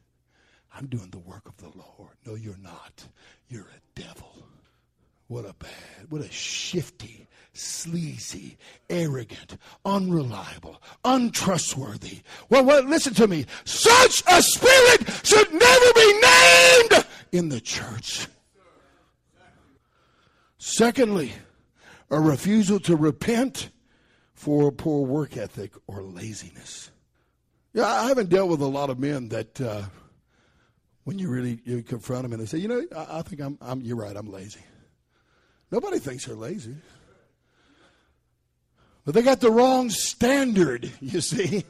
I'm 0.76 0.86
doing 0.86 1.10
the 1.10 1.20
work 1.20 1.48
of 1.48 1.58
the 1.58 1.72
Lord. 1.76 2.16
No, 2.26 2.36
you're 2.36 2.58
not. 2.62 3.06
You're 3.50 3.68
a 3.68 4.00
devil. 4.00 4.32
What 5.28 5.46
a 5.46 5.54
bad, 5.54 6.10
what 6.10 6.22
a 6.22 6.30
shifty, 6.30 7.26
sleazy, 7.54 8.58
arrogant, 8.90 9.58
unreliable, 9.86 10.82
untrustworthy. 11.06 12.20
Well, 12.50 12.66
well, 12.66 12.84
listen 12.84 13.14
to 13.14 13.28
me. 13.30 13.46
Such 13.64 14.24
a 14.28 14.42
spirit 14.42 15.10
should 15.24 15.54
never 15.54 15.94
be 15.96 16.22
named 16.22 17.06
in 17.32 17.48
the 17.48 17.62
church. 17.62 18.28
Secondly, 20.64 21.34
a 22.12 22.20
refusal 22.20 22.80
to 22.82 22.96
repent 22.96 23.72
for 24.36 24.72
poor 24.72 25.08
work 25.08 25.36
ethic 25.36 25.72
or 25.88 26.04
laziness. 26.04 26.92
Yeah, 27.74 27.88
I 27.88 28.08
haven't 28.10 28.30
dealt 28.30 28.48
with 28.48 28.62
a 28.62 28.68
lot 28.68 28.92
of 28.92 29.00
men 29.00 29.30
that 29.30 29.60
uh, 29.60 29.82
when 31.04 31.18
you 31.18 31.32
really 31.32 31.60
you 31.66 31.82
confront 31.82 32.22
them 32.22 32.34
and 32.34 32.40
they 32.40 32.46
say, 32.46 32.60
you 32.60 32.68
know, 32.68 32.84
I, 32.96 33.18
I 33.18 33.22
think 33.24 33.42
I'm, 33.42 33.58
I'm, 33.60 33.82
you're 33.82 33.96
right, 33.96 34.16
I'm 34.16 34.32
lazy. 34.32 34.60
Nobody 35.72 35.98
thinks 35.98 36.28
they're 36.28 36.36
lazy. 36.36 36.76
But 39.04 39.16
they 39.16 39.24
got 39.24 39.40
the 39.40 39.50
wrong 39.50 39.90
standard, 39.90 40.92
you 41.02 41.22
see. 41.22 41.66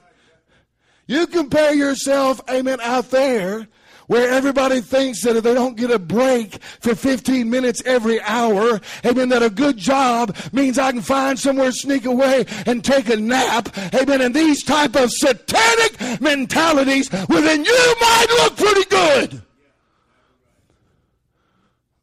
You 1.08 1.28
compare 1.28 1.74
yourself, 1.74 2.42
amen, 2.50 2.82
out 2.82 3.10
there 3.10 3.70
where 4.08 4.30
everybody 4.30 4.82
thinks 4.82 5.24
that 5.24 5.36
if 5.36 5.44
they 5.44 5.54
don't 5.54 5.78
get 5.78 5.92
a 5.92 6.00
break 6.00 6.62
for 6.80 6.96
15 6.96 7.50
minutes 7.50 7.82
every 7.86 8.22
hour, 8.22 8.80
amen, 9.06 9.30
that 9.30 9.44
a 9.44 9.50
good 9.50 9.78
job 9.78 10.36
means 10.52 10.78
I 10.78 10.92
can 10.92 11.02
find 11.02 11.38
somewhere, 11.38 11.72
sneak 11.72 12.06
away, 12.06 12.46
and 12.66 12.84
take 12.84 13.10
a 13.10 13.18
nap, 13.18 13.70
amen. 13.94 14.22
And 14.22 14.36
these 14.36 14.64
type 14.64 14.96
of 14.96 15.12
satanic 15.12 16.22
mentalities, 16.22 17.12
within 17.12 17.66
you 17.66 17.96
might 18.02 18.28
look 18.30 18.58
pretty 18.58 18.90
good. 18.90 19.42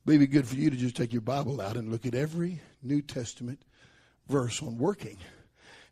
Maybe 0.05 0.27
good 0.27 0.47
for 0.47 0.57
you 0.57 0.71
to 0.71 0.77
just 0.77 0.97
take 0.97 1.13
your 1.13 1.21
Bible 1.21 1.61
out 1.61 1.77
and 1.77 1.93
look 1.93 2.07
at 2.07 2.15
every 2.15 2.61
New 2.83 3.03
Testament 3.03 3.61
verse 4.27 4.63
on 4.63 4.79
working 4.79 5.19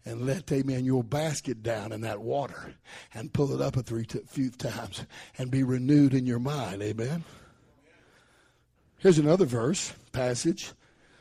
and 0.07 0.25
let, 0.25 0.51
amen, 0.53 0.85
your 0.85 1.03
basket 1.03 1.65
down 1.65 1.91
in 1.91 2.01
that 2.03 2.23
water 2.23 2.75
and 3.13 3.33
pull 3.33 3.53
it 3.53 3.61
up 3.61 3.77
a 3.77 3.83
three 3.83 4.07
t- 4.07 4.21
few 4.29 4.51
times 4.51 5.05
and 5.37 5.51
be 5.51 5.65
renewed 5.65 6.15
in 6.15 6.25
your 6.25 6.39
mind. 6.39 6.81
Amen. 6.81 7.25
Here's 8.99 9.19
another 9.19 9.45
verse, 9.45 9.93
passage. 10.13 10.73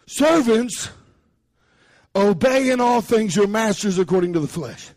Servants, 0.05 0.91
obey 2.15 2.69
in 2.69 2.79
all 2.79 3.01
things 3.01 3.35
your 3.35 3.47
masters 3.47 3.97
according 3.97 4.33
to 4.33 4.39
the 4.39 4.47
flesh, 4.47 4.91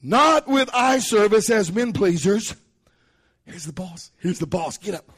not 0.00 0.46
with 0.46 0.70
eye 0.72 1.00
service 1.00 1.50
as 1.50 1.72
men 1.72 1.92
pleasers. 1.92 2.54
Here's 3.44 3.64
the 3.64 3.72
boss. 3.72 4.12
Here's 4.18 4.38
the 4.38 4.46
boss. 4.46 4.78
Get 4.78 4.94
up. 4.94 5.10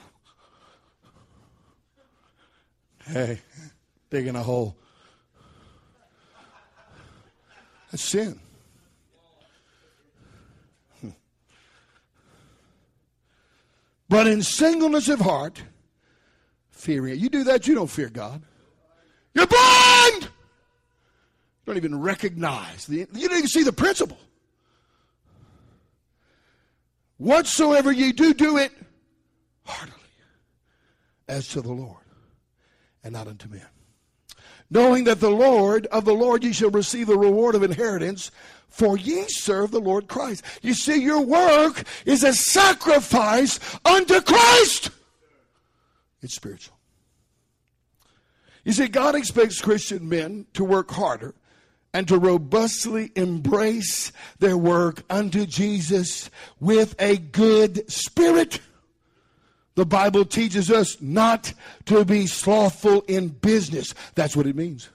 Hey, 3.04 3.40
digging 4.08 4.36
a 4.36 4.42
hole. 4.42 4.76
That's 7.90 8.02
sin. 8.02 8.38
But 14.08 14.26
in 14.26 14.42
singleness 14.42 15.08
of 15.08 15.20
heart, 15.20 15.62
fearing 16.70 17.12
it. 17.12 17.18
You 17.18 17.28
do 17.28 17.44
that, 17.44 17.68
you 17.68 17.76
don't 17.76 17.88
fear 17.88 18.08
God. 18.08 18.42
You're 19.34 19.46
blind! 19.46 20.22
You 20.22 20.30
don't 21.66 21.76
even 21.76 22.00
recognize. 22.00 22.86
The, 22.86 23.06
you 23.12 23.28
don't 23.28 23.38
even 23.38 23.46
see 23.46 23.62
the 23.62 23.72
principle. 23.72 24.18
Whatsoever 27.18 27.92
ye 27.92 28.10
do, 28.10 28.34
do 28.34 28.56
it 28.56 28.72
heartily 29.64 29.96
as 31.28 31.46
to 31.48 31.60
the 31.60 31.72
Lord 31.72 32.02
and 33.04 33.12
not 33.12 33.28
unto 33.28 33.48
men. 33.48 33.66
Knowing 34.70 35.04
that 35.04 35.20
the 35.20 35.30
Lord 35.30 35.86
of 35.86 36.04
the 36.04 36.14
Lord 36.14 36.44
ye 36.44 36.52
shall 36.52 36.70
receive 36.70 37.08
the 37.08 37.18
reward 37.18 37.54
of 37.54 37.62
inheritance, 37.62 38.30
for 38.68 38.96
ye 38.96 39.24
serve 39.28 39.72
the 39.72 39.80
Lord 39.80 40.06
Christ. 40.06 40.44
You 40.62 40.74
see, 40.74 41.02
your 41.02 41.22
work 41.22 41.82
is 42.06 42.22
a 42.22 42.32
sacrifice 42.32 43.58
unto 43.84 44.20
Christ. 44.20 44.90
It's 46.22 46.36
spiritual. 46.36 46.76
You 48.64 48.72
see, 48.72 48.88
God 48.88 49.14
expects 49.14 49.60
Christian 49.60 50.08
men 50.08 50.46
to 50.54 50.64
work 50.64 50.90
harder 50.90 51.34
and 51.92 52.06
to 52.06 52.18
robustly 52.18 53.10
embrace 53.16 54.12
their 54.38 54.56
work 54.56 55.02
unto 55.10 55.46
Jesus 55.46 56.30
with 56.60 56.94
a 57.00 57.16
good 57.16 57.90
spirit. 57.90 58.60
The 59.80 59.86
Bible 59.86 60.26
teaches 60.26 60.70
us 60.70 61.00
not 61.00 61.54
to 61.86 62.04
be 62.04 62.26
slothful 62.26 63.00
in 63.08 63.28
business. 63.28 63.94
That's 64.14 64.36
what 64.36 64.46
it 64.46 64.54
means. 64.54 64.90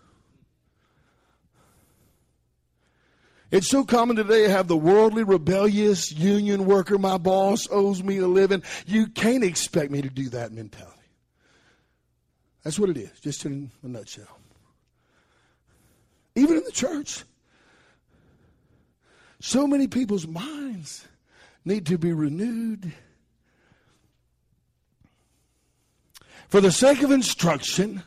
It's 3.49 3.67
so 3.67 3.83
common 3.83 4.15
today 4.15 4.43
to 4.43 4.51
have 4.51 4.67
the 4.67 4.77
worldly, 4.77 5.23
rebellious 5.23 6.11
union 6.11 6.67
worker, 6.67 6.99
my 6.99 7.17
boss 7.17 7.67
owes 7.71 8.03
me 8.03 8.19
a 8.19 8.27
living. 8.27 8.61
You 8.85 9.07
can't 9.07 9.43
expect 9.43 9.89
me 9.89 10.03
to 10.03 10.09
do 10.09 10.29
that 10.29 10.51
mentality. 10.51 10.93
That's 12.61 12.77
what 12.77 12.91
it 12.91 12.97
is, 12.97 13.19
just 13.21 13.43
in 13.43 13.71
a 13.81 13.87
nutshell. 13.87 14.37
Even 16.35 16.57
in 16.57 16.63
the 16.63 16.71
church, 16.71 17.23
so 19.39 19.65
many 19.65 19.87
people's 19.87 20.27
minds 20.27 21.07
need 21.65 21.87
to 21.87 21.97
be 21.97 22.13
renewed. 22.13 22.93
For 26.49 26.61
the 26.61 26.71
sake 26.71 27.01
of 27.01 27.11
instruction, 27.11 28.03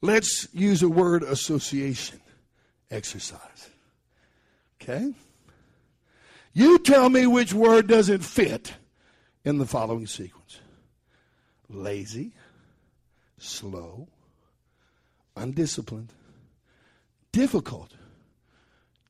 let's 0.00 0.48
use 0.52 0.82
a 0.82 0.88
word 0.88 1.22
association 1.22 2.20
exercise. 2.90 3.70
Okay? 4.80 5.12
You 6.52 6.78
tell 6.78 7.10
me 7.10 7.26
which 7.26 7.52
word 7.52 7.86
doesn't 7.86 8.20
fit 8.20 8.72
in 9.44 9.58
the 9.58 9.66
following 9.66 10.06
sequence 10.06 10.60
lazy, 11.68 12.32
slow, 13.38 14.08
undisciplined, 15.36 16.12
difficult, 17.32 17.92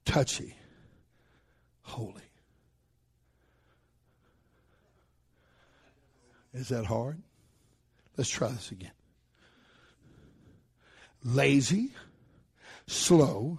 touchy, 0.05 0.57
holy. 1.83 2.23
Is 6.55 6.71
that 6.71 6.87
hard? 6.87 7.23
Let's 8.17 8.31
try 8.31 8.49
this 8.49 8.71
again. 8.71 8.93
Lazy, 11.25 11.91
slow, 12.87 13.59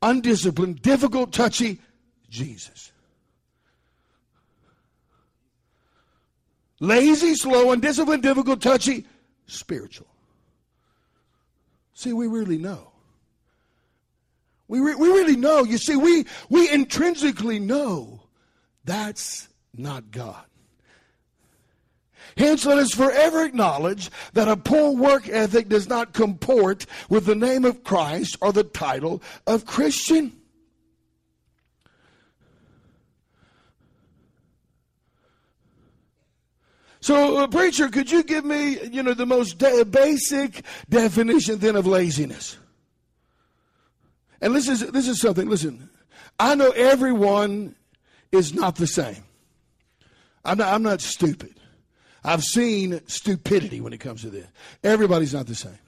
undisciplined, 0.00 0.80
difficult, 0.80 1.32
touchy, 1.32 1.80
Jesus. 2.30 2.92
Lazy, 6.80 7.34
slow, 7.34 7.70
undisciplined, 7.72 8.22
difficult, 8.22 8.60
touchy, 8.60 9.06
spiritual. 9.46 10.08
See, 11.94 12.12
we 12.12 12.26
really 12.26 12.58
know. 12.58 12.92
We, 14.66 14.80
re- 14.80 14.94
we 14.94 15.08
really 15.08 15.36
know. 15.36 15.64
You 15.64 15.78
see, 15.78 15.96
we, 15.96 16.26
we 16.48 16.70
intrinsically 16.70 17.58
know 17.58 18.22
that's 18.84 19.48
not 19.76 20.10
God. 20.10 20.44
Hence, 22.36 22.64
let 22.64 22.78
us 22.78 22.92
forever 22.92 23.44
acknowledge 23.44 24.10
that 24.32 24.48
a 24.48 24.56
poor 24.56 24.92
work 24.92 25.28
ethic 25.28 25.68
does 25.68 25.88
not 25.88 26.12
comport 26.12 26.86
with 27.08 27.26
the 27.26 27.34
name 27.34 27.64
of 27.64 27.84
Christ 27.84 28.36
or 28.40 28.52
the 28.52 28.64
title 28.64 29.22
of 29.46 29.66
Christian. 29.66 30.32
So, 37.00 37.38
uh, 37.38 37.46
preacher, 37.48 37.88
could 37.88 38.12
you 38.12 38.22
give 38.22 38.44
me, 38.44 38.78
you 38.88 39.02
know, 39.02 39.12
the 39.12 39.26
most 39.26 39.58
de- 39.58 39.84
basic 39.84 40.64
definition 40.88 41.58
then 41.58 41.74
of 41.74 41.84
laziness? 41.84 42.56
And 44.40 44.54
this 44.54 44.68
is 44.68 44.80
this 44.90 45.08
is 45.08 45.20
something. 45.20 45.48
Listen, 45.48 45.90
I 46.38 46.54
know 46.54 46.70
everyone 46.70 47.74
is 48.30 48.54
not 48.54 48.76
the 48.76 48.86
same. 48.86 49.24
I'm 50.44 50.58
not. 50.58 50.72
I'm 50.72 50.82
not 50.82 51.00
stupid. 51.00 51.54
I've 52.24 52.44
seen 52.44 53.00
stupidity 53.06 53.80
when 53.80 53.92
it 53.92 53.98
comes 53.98 54.22
to 54.22 54.30
this. 54.30 54.46
Everybody's 54.84 55.34
not 55.34 55.46
the 55.46 55.54
same. 55.54 55.78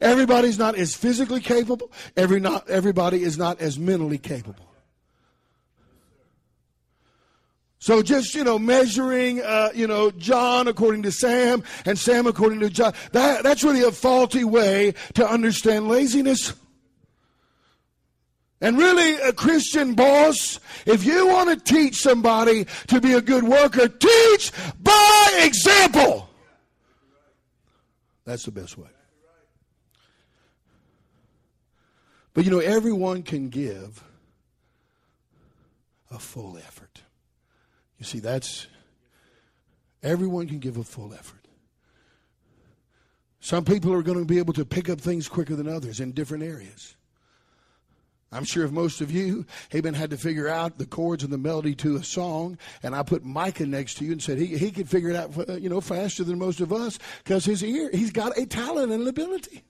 Everybody's 0.00 0.58
not 0.58 0.76
as 0.76 0.94
physically 0.94 1.40
capable. 1.40 1.90
Every 2.16 2.38
not 2.38 2.68
everybody 2.70 3.22
is 3.22 3.36
not 3.36 3.60
as 3.60 3.78
mentally 3.78 4.18
capable. 4.18 4.72
So 7.82 8.00
just, 8.00 8.36
you 8.36 8.44
know, 8.44 8.60
measuring, 8.60 9.40
uh, 9.42 9.70
you 9.74 9.88
know, 9.88 10.12
John 10.12 10.68
according 10.68 11.02
to 11.02 11.10
Sam 11.10 11.64
and 11.84 11.98
Sam 11.98 12.28
according 12.28 12.60
to 12.60 12.70
John, 12.70 12.94
that, 13.10 13.42
that's 13.42 13.64
really 13.64 13.82
a 13.82 13.90
faulty 13.90 14.44
way 14.44 14.94
to 15.14 15.28
understand 15.28 15.88
laziness. 15.88 16.54
And 18.62 18.78
really, 18.78 19.16
a 19.16 19.32
Christian 19.32 19.94
boss, 19.94 20.60
if 20.86 21.04
you 21.04 21.26
want 21.26 21.50
to 21.50 21.74
teach 21.74 21.96
somebody 21.96 22.64
to 22.86 23.00
be 23.00 23.14
a 23.14 23.20
good 23.20 23.42
worker, 23.42 23.88
teach 23.88 24.52
by 24.80 25.40
example. 25.42 26.28
That's 28.24 28.44
the 28.44 28.52
best 28.52 28.78
way. 28.78 28.86
But 32.34 32.44
you 32.44 32.52
know, 32.52 32.60
everyone 32.60 33.24
can 33.24 33.48
give 33.48 34.04
a 36.12 36.20
full 36.20 36.56
effort. 36.56 37.02
You 37.98 38.04
see, 38.04 38.20
that's 38.20 38.68
everyone 40.04 40.46
can 40.46 40.60
give 40.60 40.76
a 40.76 40.84
full 40.84 41.12
effort. 41.12 41.48
Some 43.40 43.64
people 43.64 43.92
are 43.92 44.02
going 44.02 44.20
to 44.20 44.24
be 44.24 44.38
able 44.38 44.54
to 44.54 44.64
pick 44.64 44.88
up 44.88 45.00
things 45.00 45.28
quicker 45.28 45.56
than 45.56 45.66
others 45.66 45.98
in 45.98 46.12
different 46.12 46.44
areas. 46.44 46.94
I'm 48.32 48.44
sure 48.44 48.64
if 48.64 48.70
most 48.70 49.00
of 49.00 49.10
you, 49.10 49.44
amen, 49.74 49.94
had 49.94 50.10
to 50.10 50.16
figure 50.16 50.48
out 50.48 50.78
the 50.78 50.86
chords 50.86 51.22
and 51.22 51.32
the 51.32 51.38
melody 51.38 51.74
to 51.76 51.96
a 51.96 52.02
song, 52.04 52.58
and 52.82 52.94
I 52.94 53.02
put 53.02 53.24
Micah 53.24 53.66
next 53.66 53.98
to 53.98 54.04
you 54.04 54.12
and 54.12 54.22
said 54.22 54.38
he, 54.38 54.46
he 54.46 54.70
could 54.70 54.88
figure 54.88 55.10
it 55.10 55.16
out, 55.16 55.60
you 55.60 55.68
know, 55.68 55.80
faster 55.80 56.24
than 56.24 56.38
most 56.38 56.60
of 56.60 56.72
us 56.72 56.98
because 57.22 57.44
his 57.44 57.62
ear, 57.62 57.90
he's 57.92 58.10
got 58.10 58.36
a 58.38 58.46
talent 58.46 58.90
and 58.90 59.02
an 59.02 59.08
ability. 59.08 59.62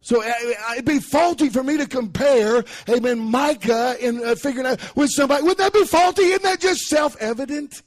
So 0.00 0.20
uh, 0.20 0.26
uh, 0.26 0.72
it'd 0.72 0.84
be 0.84 0.98
faulty 0.98 1.48
for 1.48 1.62
me 1.62 1.76
to 1.76 1.86
compare, 1.86 2.64
amen, 2.88 3.18
Micah 3.18 3.96
in 4.00 4.24
uh, 4.24 4.34
figuring 4.34 4.66
out 4.66 4.96
with 4.96 5.10
somebody. 5.10 5.42
Wouldn't 5.42 5.58
that 5.58 5.72
be 5.72 5.84
faulty? 5.84 6.22
Isn't 6.22 6.42
that 6.42 6.60
just 6.60 6.82
self-evident? 6.82 7.82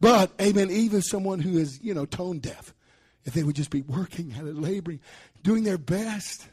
But, 0.00 0.32
amen, 0.40 0.70
even 0.70 1.00
someone 1.00 1.38
who 1.38 1.56
is, 1.56 1.80
you 1.82 1.94
know, 1.94 2.04
tone 2.04 2.38
deaf, 2.38 2.74
if 3.24 3.34
they 3.34 3.42
would 3.42 3.56
just 3.56 3.70
be 3.70 3.82
working 3.82 4.32
at 4.38 4.46
it, 4.46 4.56
laboring, 4.56 5.00
doing 5.42 5.64
their 5.64 5.78
best 5.78 6.46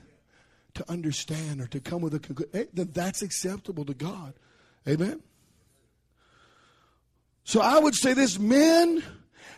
to 0.73 0.89
understand 0.89 1.61
or 1.61 1.67
to 1.67 1.79
come 1.79 2.01
with 2.01 2.13
a 2.13 2.19
conclusion, 2.19 2.51
eh, 2.53 2.65
then 2.73 2.89
that's 2.93 3.21
acceptable 3.21 3.85
to 3.85 3.93
God. 3.93 4.33
Amen? 4.87 5.21
So 7.43 7.61
I 7.61 7.79
would 7.79 7.95
say 7.95 8.13
this 8.13 8.39
men 8.39 9.03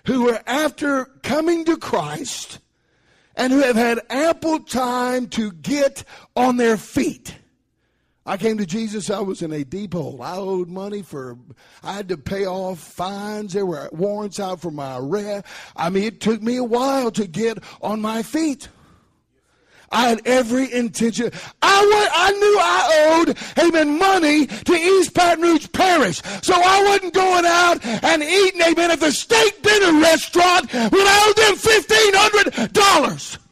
who 0.06 0.30
are 0.30 0.42
after 0.48 1.06
coming 1.22 1.66
to 1.66 1.78
Christ 1.78 2.60
and 3.36 3.54
who 3.54 3.60
have 3.60 3.76
had 3.76 4.00
ample 4.10 4.60
time 4.60 5.28
to 5.30 5.52
get 5.52 6.04
on 6.36 6.58
their 6.58 6.78
feet. 6.78 7.36
I 8.26 8.38
came 8.38 8.58
to 8.58 8.66
Jesus, 8.66 9.10
I 9.10 9.20
was 9.20 9.42
in 9.42 9.52
a 9.52 9.66
deep 9.66 9.94
hole. 9.94 10.22
I 10.22 10.38
owed 10.38 10.70
money 10.70 11.02
for, 11.02 11.38
I 11.84 11.92
had 11.92 12.08
to 12.08 12.18
pay 12.18 12.46
off 12.46 12.80
fines. 12.80 13.52
There 13.52 13.66
were 13.66 13.90
warrants 13.92 14.40
out 14.40 14.62
for 14.62 14.72
my 14.72 14.98
arrest. 14.98 15.46
I 15.76 15.90
mean, 15.90 16.04
it 16.04 16.22
took 16.22 16.42
me 16.42 16.56
a 16.56 16.64
while 16.64 17.12
to 17.12 17.28
get 17.28 17.58
on 17.82 18.02
my 18.02 18.24
feet. 18.24 18.70
I 19.92 20.10
had 20.10 20.22
every 20.26 20.74
intention. 20.74 21.32
I, 21.62 21.80
went, 21.86 22.12
I 22.14 22.32
knew 22.32 22.58
I 22.60 23.26
owed, 23.28 23.38
amen, 23.64 24.00
money 24.00 24.48
to 24.48 24.74
East 24.74 25.14
Baton 25.14 25.44
Rouge 25.44 25.68
Parish. 25.72 26.22
So 26.42 26.54
I 26.56 26.84
wasn't 26.88 27.14
going 27.14 27.46
out 27.46 27.86
and 27.86 28.24
eating, 28.24 28.62
amen, 28.62 28.90
at 28.90 29.02
the 29.02 29.12
steak 29.12 29.62
dinner 29.62 30.02
restaurant 30.02 30.72
when 30.74 30.94
I 30.94 31.26
owed 31.28 31.36
them 31.36 31.56
$1,500. 32.72 33.43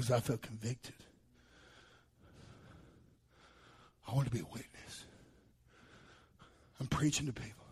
Because 0.00 0.16
I 0.16 0.20
felt 0.20 0.40
convicted. 0.40 0.94
I 4.08 4.14
want 4.14 4.28
to 4.28 4.32
be 4.32 4.40
a 4.40 4.44
witness. 4.44 5.04
I'm 6.80 6.86
preaching 6.86 7.26
to 7.26 7.34
people. 7.34 7.66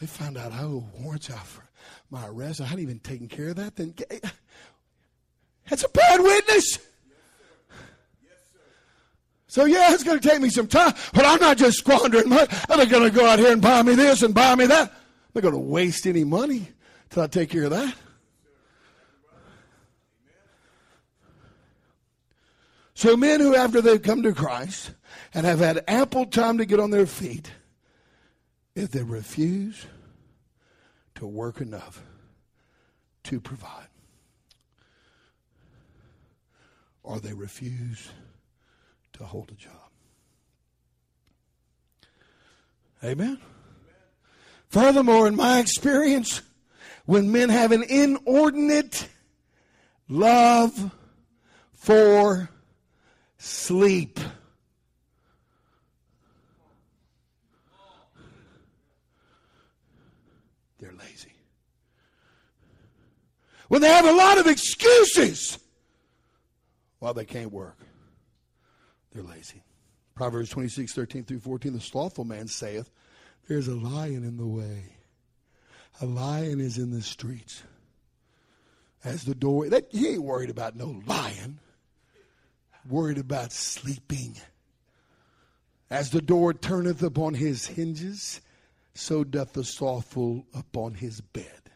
They 0.00 0.06
found 0.06 0.38
out 0.38 0.52
I 0.52 0.62
owe 0.62 0.84
warrants 1.00 1.32
out 1.32 1.44
for 1.44 1.64
my 2.08 2.24
arrest. 2.28 2.60
I 2.60 2.66
hadn't 2.66 2.84
even 2.84 3.00
taken 3.00 3.26
care 3.26 3.48
of 3.48 3.56
that. 3.56 3.74
Then 3.74 3.94
that's 5.68 5.82
a 5.82 5.88
bad 5.88 6.20
witness. 6.20 6.78
So 9.48 9.64
yeah, 9.64 9.92
it's 9.92 10.04
going 10.04 10.20
to 10.20 10.28
take 10.28 10.40
me 10.40 10.50
some 10.50 10.68
time, 10.68 10.94
but 11.12 11.24
I'm 11.24 11.40
not 11.40 11.56
just 11.56 11.78
squandering 11.78 12.28
money. 12.28 12.46
I'm 12.70 12.88
going 12.88 13.10
to 13.10 13.10
go 13.10 13.26
out 13.26 13.40
here 13.40 13.50
and 13.50 13.60
buy 13.60 13.82
me 13.82 13.96
this 13.96 14.22
and 14.22 14.32
buy 14.32 14.54
me 14.54 14.66
that. 14.66 14.88
I'm 14.88 14.96
not 15.34 15.42
going 15.42 15.54
to 15.54 15.58
waste 15.58 16.06
any 16.06 16.22
money 16.22 16.68
till 17.10 17.24
I 17.24 17.26
take 17.26 17.50
care 17.50 17.64
of 17.64 17.70
that. 17.70 17.92
So 22.94 23.16
men 23.16 23.40
who 23.40 23.56
after 23.56 23.80
they've 23.80 24.00
come 24.00 24.22
to 24.22 24.32
Christ 24.32 24.92
and 25.32 25.44
have 25.44 25.58
had 25.58 25.84
ample 25.88 26.26
time 26.26 26.58
to 26.58 26.64
get 26.64 26.78
on 26.78 26.90
their 26.90 27.06
feet, 27.06 27.50
if 28.74 28.90
they 28.92 29.02
refuse 29.02 29.86
to 31.16 31.26
work 31.26 31.60
enough 31.60 32.02
to 33.24 33.40
provide, 33.40 33.88
or 37.02 37.20
they 37.20 37.32
refuse 37.32 38.10
to 39.14 39.24
hold 39.24 39.50
a 39.50 39.54
job. 39.54 39.72
Amen. 43.02 43.38
Furthermore, 44.68 45.28
in 45.28 45.36
my 45.36 45.58
experience, 45.58 46.42
when 47.06 47.30
men 47.30 47.48
have 47.48 47.70
an 47.70 47.82
inordinate 47.82 49.08
love 50.08 50.90
for 51.72 52.48
sleep, 53.44 54.18
they're 60.78 60.92
lazy. 60.92 61.32
When 63.68 63.82
they 63.82 63.88
have 63.88 64.06
a 64.06 64.12
lot 64.12 64.38
of 64.38 64.46
excuses 64.46 65.58
while 67.04 67.12
they 67.12 67.26
can't 67.26 67.52
work. 67.52 67.76
They're 69.12 69.22
lazy. 69.22 69.62
Proverbs 70.14 70.48
26, 70.48 70.94
13 70.94 71.24
through 71.24 71.40
14. 71.40 71.74
The 71.74 71.80
slothful 71.80 72.24
man 72.24 72.48
saith, 72.48 72.90
There's 73.46 73.68
a 73.68 73.74
lion 73.74 74.24
in 74.24 74.38
the 74.38 74.46
way. 74.46 74.96
A 76.00 76.06
lion 76.06 76.60
is 76.60 76.78
in 76.78 76.92
the 76.92 77.02
streets. 77.02 77.62
As 79.04 79.24
the 79.24 79.34
door, 79.34 79.68
that, 79.68 79.88
he 79.90 80.08
ain't 80.08 80.22
worried 80.22 80.48
about 80.48 80.76
no 80.76 81.02
lion. 81.06 81.60
Worried 82.88 83.18
about 83.18 83.52
sleeping. 83.52 84.36
As 85.90 86.10
the 86.10 86.22
door 86.22 86.52
turneth 86.52 87.02
upon 87.02 87.34
his 87.34 87.66
hinges, 87.66 88.40
so 88.94 89.24
doth 89.24 89.52
the 89.52 89.64
slothful 89.64 90.46
upon 90.54 90.94
his 90.94 91.20
bed. 91.20 91.70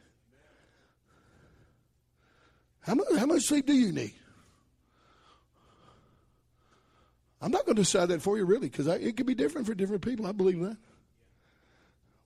How 2.81 2.95
much, 2.95 3.07
how 3.17 3.27
much 3.27 3.43
sleep 3.43 3.67
do 3.67 3.75
you 3.75 3.93
need? 3.93 4.15
I'm 7.41 7.53
not 7.53 7.65
going 7.65 7.77
to 7.77 7.83
decide 7.83 8.07
that 8.09 8.23
for 8.23 8.37
you, 8.37 8.45
really, 8.45 8.69
because 8.69 8.87
it 8.87 9.17
could 9.17 9.27
be 9.27 9.35
different 9.35 9.67
for 9.67 9.75
different 9.75 10.03
people. 10.03 10.27
I 10.27 10.33
believe 10.33 10.61
that. 10.61 10.77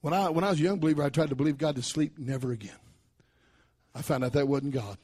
When 0.00 0.14
I 0.14 0.28
when 0.30 0.42
I 0.42 0.50
was 0.50 0.58
a 0.58 0.62
young 0.62 0.80
believer, 0.80 1.02
I 1.02 1.10
tried 1.10 1.28
to 1.28 1.36
believe 1.36 1.58
God 1.58 1.76
to 1.76 1.82
sleep 1.82 2.18
never 2.18 2.50
again. 2.50 2.78
I 3.94 4.02
found 4.02 4.24
out 4.24 4.32
that 4.32 4.48
wasn't 4.48 4.72
God. 4.72 4.98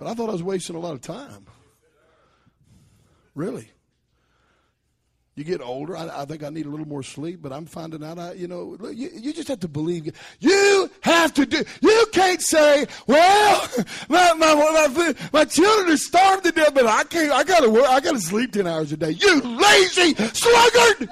But 0.00 0.08
I 0.08 0.14
thought 0.14 0.30
I 0.30 0.32
was 0.32 0.42
wasting 0.42 0.74
a 0.74 0.80
lot 0.80 0.94
of 0.94 1.00
time. 1.00 1.46
Really 3.36 3.70
you 5.40 5.44
get 5.44 5.62
older. 5.62 5.96
I, 5.96 6.22
I, 6.22 6.24
think 6.26 6.42
I 6.42 6.50
need 6.50 6.66
a 6.66 6.68
little 6.68 6.86
more 6.86 7.02
sleep, 7.02 7.40
but 7.40 7.50
I'm 7.50 7.64
finding 7.64 8.04
out, 8.04 8.18
I, 8.18 8.32
you 8.32 8.46
know, 8.46 8.76
you, 8.90 9.08
you 9.14 9.32
just 9.32 9.48
have 9.48 9.60
to 9.60 9.68
believe. 9.68 10.14
You 10.38 10.90
have 11.00 11.32
to 11.34 11.46
do, 11.46 11.64
you 11.80 12.06
can't 12.12 12.42
say, 12.42 12.86
well, 13.06 13.68
my, 14.10 14.34
my, 14.34 14.54
my, 14.54 15.14
my 15.32 15.44
children 15.46 15.94
are 15.94 15.96
starved 15.96 16.44
to 16.44 16.52
death, 16.52 16.74
but 16.74 16.86
I 16.86 17.04
can't, 17.04 17.32
I 17.32 17.44
gotta 17.44 17.70
work, 17.70 17.86
I 17.86 18.00
gotta 18.00 18.20
sleep 18.20 18.52
10 18.52 18.66
hours 18.66 18.92
a 18.92 18.98
day. 18.98 19.12
You 19.12 19.40
lazy 19.40 20.14
sluggard! 20.14 21.08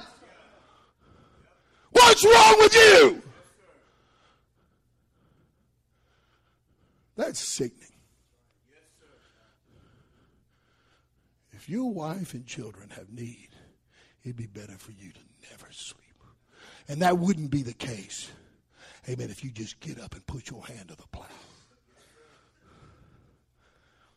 What's 1.93 2.24
wrong 2.24 2.57
with 2.59 2.74
you? 2.74 3.22
That's 7.16 7.41
sickening. 7.41 7.78
Your 11.69 11.93
wife 11.93 12.33
and 12.33 12.47
children 12.47 12.89
have 12.97 13.12
need, 13.12 13.51
it'd 14.25 14.37
be 14.37 14.47
better 14.47 14.79
for 14.79 14.93
you 14.93 15.12
to 15.12 15.21
never 15.51 15.71
sleep. 15.71 16.03
And 16.89 17.03
that 17.03 17.19
wouldn't 17.19 17.51
be 17.51 17.62
the 17.62 17.75
case. 17.75 18.31
Amen. 19.07 19.29
If 19.29 19.45
you 19.45 19.51
just 19.51 19.79
get 19.79 20.01
up 20.01 20.14
and 20.14 20.27
put 20.27 20.49
your 20.51 20.64
hand 20.64 20.89
to 20.89 20.97
the 20.97 21.07
plow. 21.12 21.27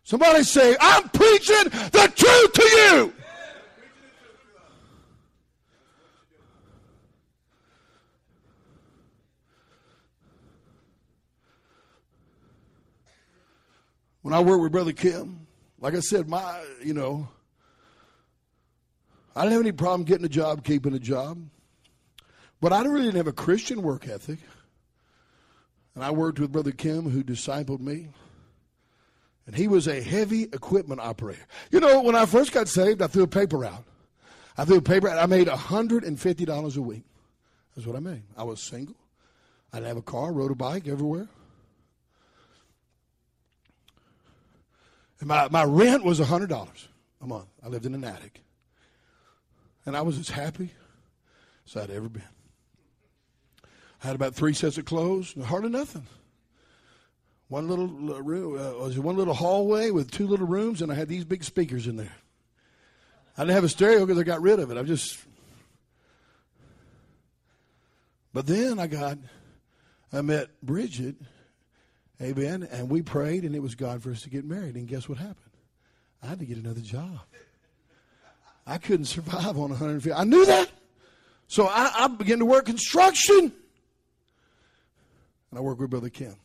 Somebody 0.03 0.43
say, 0.43 0.77
I'm 0.79 1.09
preaching 1.09 1.65
the 1.91 2.11
truth 2.15 2.53
to 2.53 2.63
you. 2.63 3.13
When 14.21 14.33
I 14.33 14.39
worked 14.39 14.61
with 14.61 14.71
Brother 14.71 14.93
Kim, 14.93 15.47
like 15.81 15.95
I 15.95 15.99
said, 15.99 16.29
my, 16.29 16.63
you 16.81 16.93
know, 16.93 17.27
I 19.35 19.41
didn't 19.41 19.53
have 19.53 19.61
any 19.61 19.71
problem 19.71 20.03
getting 20.03 20.25
a 20.25 20.29
job, 20.29 20.63
keeping 20.63 20.93
a 20.93 20.99
job. 20.99 21.37
But 22.59 22.73
I 22.73 22.83
really 22.83 23.05
didn't 23.05 23.17
have 23.17 23.27
a 23.27 23.33
Christian 23.33 23.81
work 23.81 24.07
ethic. 24.07 24.39
And 25.95 26.03
I 26.03 26.11
worked 26.11 26.39
with 26.39 26.51
Brother 26.51 26.71
Kim, 26.71 27.09
who 27.09 27.23
discipled 27.23 27.79
me. 27.79 28.09
And 29.47 29.55
he 29.55 29.67
was 29.67 29.87
a 29.87 30.01
heavy 30.01 30.43
equipment 30.43 31.01
operator. 31.01 31.45
You 31.71 31.79
know, 31.79 32.01
when 32.01 32.15
I 32.15 32.25
first 32.25 32.51
got 32.51 32.67
saved, 32.67 33.01
I 33.01 33.07
threw 33.07 33.23
a 33.23 33.27
paper 33.27 33.65
out. 33.65 33.83
I 34.57 34.65
threw 34.65 34.77
a 34.77 34.81
paper 34.81 35.09
out. 35.09 35.17
I 35.17 35.25
made 35.25 35.47
$150 35.47 36.77
a 36.77 36.81
week. 36.81 37.03
That's 37.75 37.87
what 37.87 37.95
I 37.95 37.99
made. 37.99 38.23
I 38.37 38.43
was 38.43 38.61
single. 38.61 38.95
I 39.73 39.77
didn't 39.77 39.87
have 39.87 39.97
a 39.97 40.01
car, 40.01 40.31
rode 40.31 40.51
a 40.51 40.55
bike 40.55 40.87
everywhere. 40.87 41.27
And 45.19 45.27
my, 45.27 45.47
my 45.49 45.63
rent 45.63 46.03
was 46.03 46.19
$100 46.19 46.67
a 47.21 47.27
month. 47.27 47.47
I 47.63 47.67
lived 47.67 47.85
in 47.85 47.95
an 47.95 48.03
attic. 48.03 48.41
And 49.85 49.97
I 49.97 50.01
was 50.01 50.19
as 50.19 50.29
happy 50.29 50.71
as 51.67 51.75
I'd 51.75 51.89
ever 51.89 52.09
been. 52.09 52.23
I 54.03 54.07
had 54.07 54.15
about 54.15 54.35
three 54.35 54.53
sets 54.53 54.77
of 54.77 54.85
clothes, 54.85 55.35
hardly 55.45 55.69
nothing. 55.69 56.05
One 57.49 57.67
little 57.67 57.87
room 57.87 58.57
uh, 58.57 58.83
was 58.83 58.97
one 58.97 59.17
little 59.17 59.33
hallway 59.33 59.91
with 59.91 60.09
two 60.09 60.25
little 60.25 60.47
rooms, 60.47 60.81
and 60.81 60.91
I 60.91 60.95
had 60.95 61.09
these 61.09 61.25
big 61.25 61.43
speakers 61.43 61.85
in 61.85 61.97
there. 61.97 62.15
I 63.37 63.41
didn't 63.41 63.55
have 63.55 63.63
a 63.63 63.69
stereo 63.69 64.05
because 64.05 64.19
I 64.19 64.23
got 64.23 64.41
rid 64.41 64.59
of 64.59 64.71
it. 64.71 64.77
I 64.77 64.83
just. 64.83 65.19
But 68.33 68.47
then 68.47 68.79
I 68.79 68.87
got, 68.87 69.17
I 70.13 70.21
met 70.21 70.49
Bridget, 70.63 71.17
amen, 72.21 72.67
and 72.71 72.89
we 72.89 73.01
prayed, 73.01 73.43
and 73.43 73.53
it 73.53 73.61
was 73.61 73.75
God 73.75 74.01
for 74.01 74.11
us 74.11 74.21
to 74.21 74.29
get 74.29 74.45
married. 74.45 74.75
And 74.75 74.87
guess 74.87 75.09
what 75.09 75.17
happened? 75.17 75.37
I 76.23 76.27
had 76.27 76.39
to 76.39 76.45
get 76.45 76.57
another 76.57 76.79
job. 76.79 77.19
I 78.65 78.77
couldn't 78.77 79.05
survive 79.05 79.57
on 79.57 79.69
150. 79.69 80.13
I 80.13 80.23
knew 80.23 80.45
that. 80.45 80.69
So 81.47 81.67
I, 81.67 81.91
I 81.95 82.07
began 82.07 82.39
to 82.39 82.45
work 82.45 82.65
construction. 82.65 83.51
And 85.49 85.57
I 85.57 85.59
worked 85.59 85.81
with 85.81 85.89
Brother 85.89 86.09
Kim. 86.09 86.35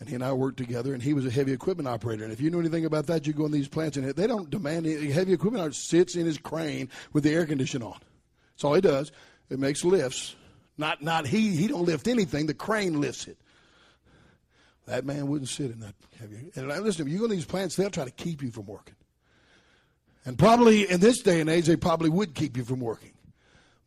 And 0.00 0.08
he 0.08 0.14
and 0.14 0.22
I 0.22 0.32
worked 0.32 0.58
together, 0.58 0.94
and 0.94 1.02
he 1.02 1.12
was 1.12 1.26
a 1.26 1.30
heavy 1.30 1.52
equipment 1.52 1.88
operator. 1.88 2.22
And 2.22 2.32
if 2.32 2.40
you 2.40 2.50
know 2.50 2.60
anything 2.60 2.84
about 2.84 3.06
that, 3.06 3.26
you 3.26 3.32
go 3.32 3.46
in 3.46 3.52
these 3.52 3.66
plants, 3.66 3.96
and 3.96 4.08
they 4.10 4.26
don't 4.28 4.48
demand 4.48 4.86
any, 4.86 5.10
heavy 5.10 5.32
equipment 5.32 5.62
operator 5.62 5.74
sits 5.74 6.14
in 6.14 6.24
his 6.24 6.38
crane 6.38 6.88
with 7.12 7.24
the 7.24 7.30
air 7.30 7.46
conditioner 7.46 7.86
on. 7.86 7.98
That's 8.54 8.64
all 8.64 8.74
he 8.74 8.80
does. 8.80 9.10
It 9.50 9.58
makes 9.58 9.84
lifts. 9.84 10.36
Not, 10.76 11.02
not 11.02 11.26
he. 11.26 11.56
He 11.56 11.66
don't 11.66 11.84
lift 11.84 12.06
anything. 12.06 12.46
The 12.46 12.54
crane 12.54 13.00
lifts 13.00 13.26
it. 13.26 13.38
That 14.86 15.04
man 15.04 15.26
wouldn't 15.26 15.48
sit 15.48 15.70
in 15.70 15.80
that 15.80 15.94
heavy. 16.18 16.50
And 16.54 16.68
listen, 16.84 17.06
if 17.06 17.12
you 17.12 17.18
go 17.18 17.26
to 17.26 17.34
these 17.34 17.44
plants, 17.44 17.74
they'll 17.74 17.90
try 17.90 18.04
to 18.04 18.10
keep 18.10 18.42
you 18.42 18.50
from 18.50 18.66
working. 18.66 18.94
And 20.28 20.38
probably 20.38 20.86
in 20.86 21.00
this 21.00 21.22
day 21.22 21.40
and 21.40 21.48
age, 21.48 21.64
they 21.64 21.76
probably 21.76 22.10
would 22.10 22.34
keep 22.34 22.54
you 22.58 22.62
from 22.62 22.80
working. 22.80 23.14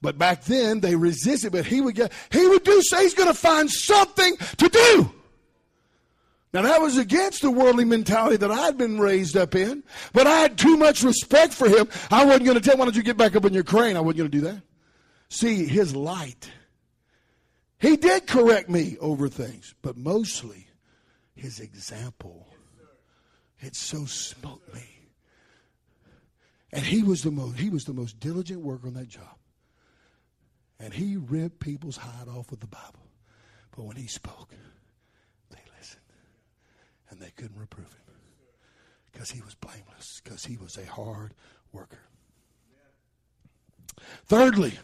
But 0.01 0.17
back 0.17 0.43
then, 0.45 0.79
they 0.79 0.95
resisted. 0.95 1.51
But 1.51 1.67
he 1.67 1.81
would 1.81 1.93
get, 1.93 2.11
he 2.31 2.47
would 2.47 2.63
do 2.63 2.81
say 2.81 3.03
he's 3.03 3.13
going 3.13 3.29
to 3.29 3.37
find 3.37 3.69
something 3.69 4.35
to 4.57 4.67
do. 4.67 5.13
Now 6.51 6.63
that 6.63 6.81
was 6.81 6.97
against 6.97 7.43
the 7.43 7.51
worldly 7.51 7.85
mentality 7.85 8.37
that 8.37 8.49
I'd 8.49 8.75
been 8.75 8.99
raised 8.99 9.37
up 9.37 9.53
in. 9.53 9.83
But 10.13 10.25
I 10.25 10.39
had 10.39 10.57
too 10.57 10.77
much 10.77 11.03
respect 11.03 11.53
for 11.53 11.69
him. 11.69 11.87
I 12.09 12.25
wasn't 12.25 12.45
going 12.45 12.59
to 12.59 12.67
tell 12.67 12.75
why 12.75 12.85
don't 12.85 12.95
you 12.95 13.03
get 13.03 13.17
back 13.17 13.35
up 13.35 13.45
in 13.45 13.53
your 13.53 13.63
crane? 13.63 13.95
I 13.95 13.99
wasn't 13.99 14.17
going 14.17 14.31
to 14.31 14.37
do 14.39 14.45
that. 14.45 14.63
See, 15.29 15.67
his 15.67 15.95
light. 15.95 16.49
He 17.77 17.97
did 17.97 18.25
correct 18.25 18.67
me 18.67 18.97
over 18.99 19.29
things, 19.29 19.75
but 19.83 19.95
mostly 19.95 20.65
his 21.35 21.59
example. 21.59 22.47
It 23.59 23.75
so 23.75 24.05
smote 24.05 24.63
me. 24.73 24.90
And 26.73 26.85
he 26.85 27.03
was 27.03 27.23
the 27.23 27.31
most 27.31 27.57
he 27.57 27.69
was 27.69 27.83
the 27.83 27.93
most 27.93 28.19
diligent 28.19 28.61
worker 28.61 28.87
on 28.87 28.93
that 28.93 29.09
job. 29.09 29.35
And 30.79 30.93
he 30.93 31.17
ripped 31.17 31.59
people's 31.59 31.97
hide 31.97 32.27
off 32.27 32.49
with 32.49 32.59
the 32.59 32.67
Bible. 32.67 33.05
But 33.75 33.85
when 33.85 33.97
he 33.97 34.07
spoke, 34.07 34.53
they 35.49 35.59
listened. 35.77 36.01
And 37.09 37.19
they 37.19 37.31
couldn't 37.35 37.59
reprove 37.59 37.87
him. 37.87 38.15
Because 39.11 39.29
he 39.29 39.41
was 39.41 39.53
blameless, 39.55 40.21
because 40.23 40.43
he 40.45 40.57
was 40.57 40.77
a 40.77 40.85
hard 40.85 41.33
worker. 41.71 41.99
Thirdly, 44.25 44.79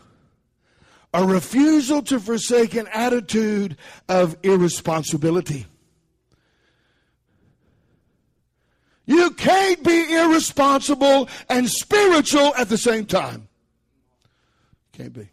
a 1.13 1.25
refusal 1.25 2.01
to 2.03 2.19
forsake 2.19 2.75
an 2.75 2.88
attitude 2.93 3.77
of 4.07 4.38
irresponsibility. 4.43 5.65
You 9.05 9.26
can't 9.38 9.83
be 9.83 10.13
irresponsible 10.13 11.29
and 11.49 11.69
spiritual 11.69 12.53
at 12.55 12.69
the 12.69 12.77
same 12.77 13.05
time. 13.05 13.47
Can't 14.93 15.13
be. 15.13 15.29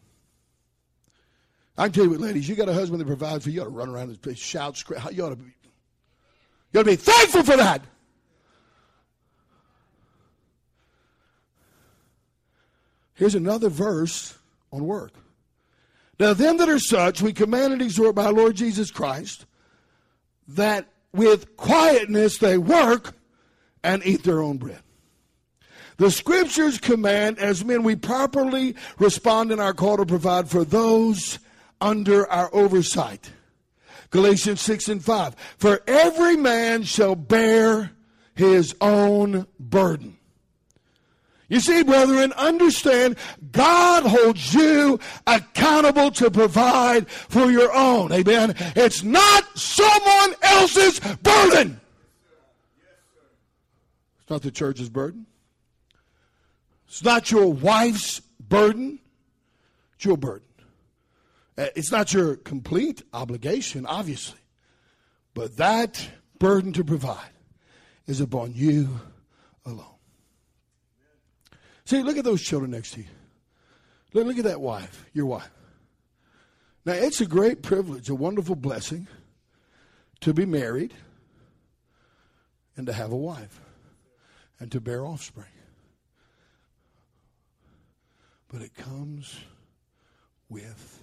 I 1.77 1.87
can 1.87 1.93
tell 1.93 2.05
you 2.05 2.11
what, 2.11 2.21
ladies, 2.21 2.49
you 2.49 2.55
got 2.55 2.69
a 2.69 2.75
husband 2.75 3.01
that 3.01 3.07
provides 3.07 3.45
for 3.45 3.51
you. 3.51 3.57
You 3.57 3.63
ought 3.63 3.65
to 3.65 3.71
run 3.71 3.89
around 3.89 4.17
and 4.25 4.39
shout, 4.39 4.77
scream. 4.77 5.01
You 5.11 5.25
ought 5.25 5.31
to 5.31 5.37
be, 5.37 5.51
you 6.73 6.81
ought 6.81 6.85
to 6.85 6.91
be 6.91 6.97
thankful 6.97 7.43
for 7.43 7.57
that. 7.57 7.83
Here's 13.15 13.35
another 13.35 13.69
verse 13.69 14.37
on 14.73 14.85
work. 14.85 15.13
Now, 16.19 16.33
them 16.33 16.59
that 16.59 16.69
are 16.69 16.79
such, 16.79 17.23
we 17.23 17.33
command 17.33 17.73
and 17.73 17.83
exhort 17.83 18.15
by 18.15 18.27
our 18.27 18.33
Lord 18.33 18.55
Jesus 18.55 18.91
Christ 18.91 19.47
that 20.49 20.87
with 21.13 21.57
quietness 21.57 22.39
they 22.39 22.59
work 22.59 23.15
and 23.85 24.05
eat 24.05 24.25
their 24.25 24.43
own 24.43 24.57
bread. 24.57 24.81
The 25.97 26.11
scriptures 26.11 26.79
command, 26.79 27.39
as 27.39 27.65
men, 27.65 27.85
we 27.85 27.95
properly 27.95 28.75
respond 28.99 29.53
in 29.53 29.61
our 29.61 29.75
call 29.75 29.99
to 29.99 30.07
provide 30.07 30.51
for 30.51 30.65
those 30.65 31.39
under 31.81 32.29
our 32.31 32.53
oversight. 32.53 33.31
Galatians 34.11 34.61
6 34.61 34.89
and 34.89 35.05
5. 35.05 35.37
For 35.59 35.83
every 35.87 36.37
man 36.37 36.83
shall 36.83 37.15
bear 37.15 37.93
his 38.35 38.75
own 38.81 39.47
burden. 39.61 40.17
You 41.49 41.61
see, 41.61 41.83
brethren, 41.85 42.33
understand 42.33 43.17
God 43.53 44.05
holds 44.05 44.55
you 44.55 44.99
accountable 45.27 46.11
to 46.13 46.31
provide 46.31 47.09
for 47.09 47.51
your 47.51 47.73
own. 47.73 48.13
Amen. 48.13 48.55
It's 48.75 49.05
not 49.05 49.57
someone 49.57 50.35
else's 50.43 50.99
burden. 51.23 51.81
It's 54.25 54.31
not 54.31 54.41
the 54.41 54.51
church's 54.51 54.89
burden. 54.89 55.27
It's 56.89 57.05
not 57.05 57.31
your 57.31 57.53
wife's 57.53 58.21
burden. 58.21 58.99
It's 59.97 60.07
your 60.07 60.17
burden. 60.17 60.49
Uh, 61.59 61.67
it's 61.77 61.93
not 61.93 62.15
your 62.15 62.37
complete 62.37 63.03
obligation, 63.13 63.85
obviously. 63.85 64.39
But 65.35 65.59
that 65.59 66.09
burden 66.39 66.73
to 66.73 66.85
provide 66.85 67.19
is 68.07 68.23
upon 68.23 68.55
you 68.55 68.89
alone. 69.67 69.85
See, 71.85 72.03
look 72.03 72.17
at 72.17 72.25
those 72.25 72.41
children 72.41 72.71
next 72.71 72.93
to 72.93 73.01
you. 73.01 73.07
Look, 74.15 74.27
look 74.27 74.39
at 74.39 74.45
that 74.45 74.63
wife, 74.63 75.05
your 75.13 75.27
wife. 75.27 75.51
Now, 76.87 76.95
it's 76.95 77.21
a 77.21 77.27
great 77.27 77.63
privilege, 77.63 78.09
a 78.09 78.15
wonderful 78.15 78.57
blessing 78.57 79.07
to 80.21 80.33
be 80.33 80.47
married 80.47 80.95
and 82.75 82.87
to 82.87 82.93
have 82.95 83.13
a 83.13 83.17
wife 83.17 83.61
and 84.59 84.71
to 84.73 84.81
bear 84.81 85.05
offspring. 85.05 85.47
But 88.49 88.63
it 88.63 88.75
comes 88.75 89.41
with 90.49 91.03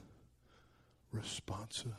responsibility. 1.12 1.96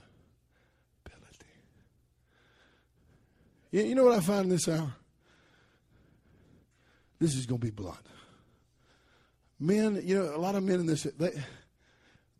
You, 3.71 3.95
know 3.95 4.05
what 4.05 4.15
I 4.15 4.21
find 4.21 4.45
in 4.45 4.51
this 4.51 4.69
hour? 4.69 4.95
This 7.19 7.35
is 7.35 7.47
going 7.47 7.61
to 7.61 7.67
be 7.67 7.71
blunt 7.71 8.07
men, 9.63 10.03
you 10.05 10.19
know, 10.19 10.35
a 10.35 10.39
lot 10.39 10.55
of 10.55 10.65
men 10.65 10.81
in 10.81 10.87
this, 10.87 11.05
they, 11.05 11.31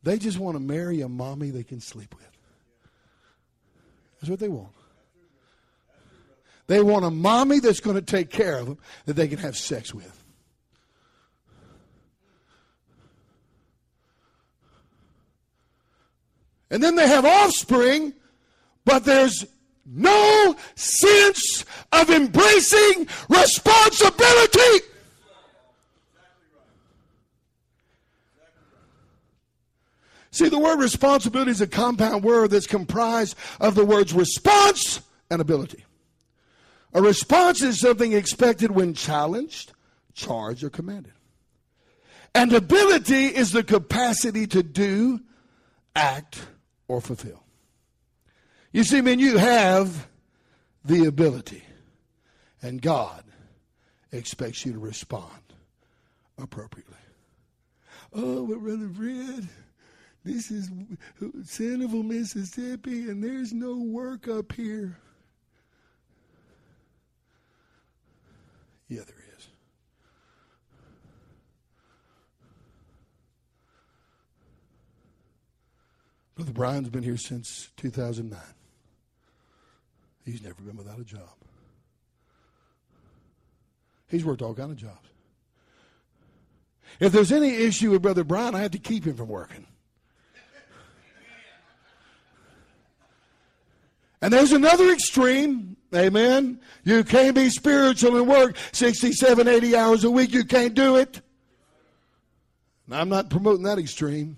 they 0.03 0.19
just 0.19 0.39
want 0.39 0.57
to 0.57 0.61
marry 0.61 1.01
a 1.01 1.09
mommy 1.09 1.51
they 1.51 1.63
can 1.63 1.81
sleep 1.81 2.15
with. 2.15 2.29
That's 4.21 4.31
what 4.31 4.41
they 4.41 4.49
want. 4.49 4.73
They 6.73 6.81
want 6.81 7.05
a 7.05 7.11
mommy 7.11 7.59
that's 7.59 7.81
going 7.81 7.97
to 7.97 8.03
take 8.03 8.31
care 8.31 8.57
of 8.57 8.65
them 8.65 8.79
that 9.05 9.13
they 9.13 9.29
can 9.29 9.37
have 9.37 9.59
sex 9.59 9.93
with. 9.93 10.25
And 16.71 16.83
then 16.83 16.97
they 16.97 17.07
have 17.07 17.27
offspring, 17.27 18.15
but 18.87 19.05
there's 19.05 19.45
no 19.85 20.57
sense 20.75 21.67
of 21.93 22.09
embracing 22.09 23.07
responsibility. 23.29 24.87
See, 30.31 30.49
the 30.49 30.59
word 30.59 30.81
responsibility 30.81 31.51
is 31.51 31.61
a 31.61 31.67
compound 31.67 32.25
word 32.25 32.53
that's 32.53 32.67
comprised 32.67 33.37
of 33.61 33.75
the 33.75 33.85
words 33.85 34.15
response 34.15 35.03
and 35.31 35.43
ability. 35.43 35.85
A 36.95 37.01
response 37.01 37.63
is 37.63 37.81
something 37.81 38.13
expected 38.13 38.71
when 38.71 38.95
challenged, 38.95 39.73
charged, 40.15 40.63
or 40.63 40.71
commanded. 40.71 41.13
And 42.35 42.53
ability 42.53 43.27
is 43.27 43.53
the 43.53 43.63
capacity 43.63 44.47
to 44.49 44.63
do, 44.63 45.21
act, 45.95 46.41
or 46.89 47.01
fulfill. 47.01 47.43
You 48.73 48.85
see, 48.85 49.01
man, 49.01 49.19
you 49.19 49.39
have 49.39 50.09
the 50.85 51.05
ability, 51.05 51.63
and 52.63 52.81
God 52.81 53.25
expects 54.11 54.65
you 54.65 54.73
to 54.73 54.79
respond 54.79 55.31
appropriately. 56.39 56.97
Oh, 58.15 58.47
but 58.47 58.59
Brother 58.59 58.89
Fred, 58.95 59.49
this 60.25 60.51
is 60.51 60.71
Centerville, 61.45 62.03
Mississippi, 62.03 63.09
and 63.09 63.23
there's 63.23 63.53
no 63.53 63.77
work 63.77 64.29
up 64.29 64.53
here. 64.53 64.99
Yeah, 68.93 69.05
there 69.07 69.17
is. 69.39 69.49
Brother 76.35 76.53
Brian's 76.53 76.91
been 76.91 77.03
here 77.03 77.17
since 77.17 77.71
2009. 77.79 78.39
He's 80.27 80.43
never 80.43 80.61
been 80.61 80.77
without 80.77 80.99
a 80.99 81.05
job. 81.05 81.21
He's 84.09 84.27
worked 84.27 84.43
all 84.43 84.53
kind 84.53 84.71
of 84.71 84.77
jobs. 84.77 85.09
If 87.01 87.13
there's 87.13 87.33
any 87.33 87.49
issue 87.49 87.93
with 87.93 88.03
Brother 88.03 88.25
Brian, 88.25 88.55
I 88.55 88.61
have 88.61 88.73
to 88.73 88.79
keep 88.79 89.07
him 89.07 89.17
from 89.17 89.29
working. 89.29 89.67
And 94.23 94.33
there's 94.33 94.53
another 94.53 94.91
extreme. 94.91 95.77
Amen. 95.95 96.61
You 96.85 97.03
can't 97.03 97.35
be 97.35 97.51
spiritual 97.51 98.17
and 98.17 98.29
work 98.29 98.57
67, 98.71 99.49
80 99.49 99.77
hours 99.77 100.05
a 100.05 100.11
week. 100.11 100.33
You 100.33 100.45
can't 100.45 100.75
do 100.75 100.97
it. 100.97 101.21
And 102.87 102.95
I'm 102.95 103.09
not 103.09 103.31
promoting 103.31 103.65
that 103.65 103.79
extreme. 103.79 104.37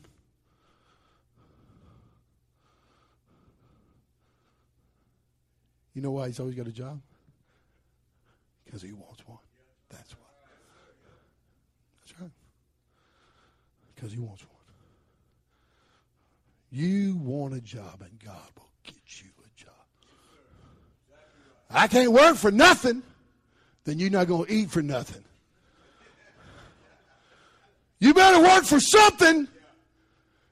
You 5.92 6.00
know 6.00 6.12
why 6.12 6.26
he's 6.28 6.40
always 6.40 6.56
got 6.56 6.66
a 6.66 6.72
job? 6.72 7.00
Because 8.64 8.80
he 8.82 8.92
wants 8.92 9.24
one. 9.28 9.38
That's 9.90 10.12
why. 10.12 10.26
That's 12.00 12.20
right. 12.20 12.30
Because 13.94 14.12
he 14.12 14.18
wants 14.18 14.42
one. 14.42 14.50
You 16.72 17.16
want 17.16 17.54
a 17.54 17.60
job, 17.60 18.00
and 18.00 18.18
God 18.18 18.50
will 18.56 18.70
get 18.82 19.22
you 19.22 19.30
I 21.74 21.88
can't 21.88 22.12
work 22.12 22.36
for 22.36 22.52
nothing, 22.52 23.02
then 23.84 23.98
you're 23.98 24.08
not 24.08 24.28
going 24.28 24.46
to 24.46 24.52
eat 24.52 24.70
for 24.70 24.80
nothing. 24.80 25.24
You 27.98 28.14
better 28.14 28.40
work 28.40 28.64
for 28.64 28.78
something, 28.78 29.48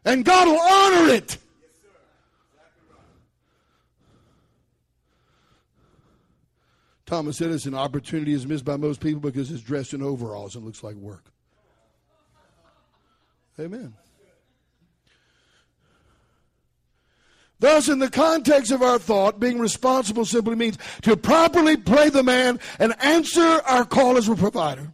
and 0.05 0.25
God 0.25 0.49
will 0.49 0.61
honor 0.61 1.15
it. 1.15 1.39
Thomas 7.07 7.41
Edison 7.41 7.75
opportunity 7.75 8.33
is 8.33 8.47
missed 8.47 8.65
by 8.65 8.77
most 8.77 9.01
people 9.01 9.21
because 9.21 9.51
it's 9.51 9.63
dressed 9.63 9.93
in 9.93 10.03
overalls 10.03 10.57
and 10.57 10.65
looks 10.65 10.83
like 10.83 10.97
work. 10.97 11.27
Amen. 13.61 13.95
Thus, 17.63 17.89
in 17.89 18.01
the 18.01 18.11
context 18.11 18.73
of 18.73 18.83
our 18.83 18.99
thought, 18.99 19.39
being 19.39 19.61
responsible 19.61 20.25
simply 20.25 20.57
means 20.57 20.79
to 21.03 21.17
properly 21.17 21.77
play 21.77 22.11
the 22.11 22.25
man 22.25 22.59
and 22.81 22.93
answer 23.01 23.41
our 23.41 23.85
call 23.85 24.17
as 24.17 24.29
a 24.29 24.35
provider. 24.35 24.91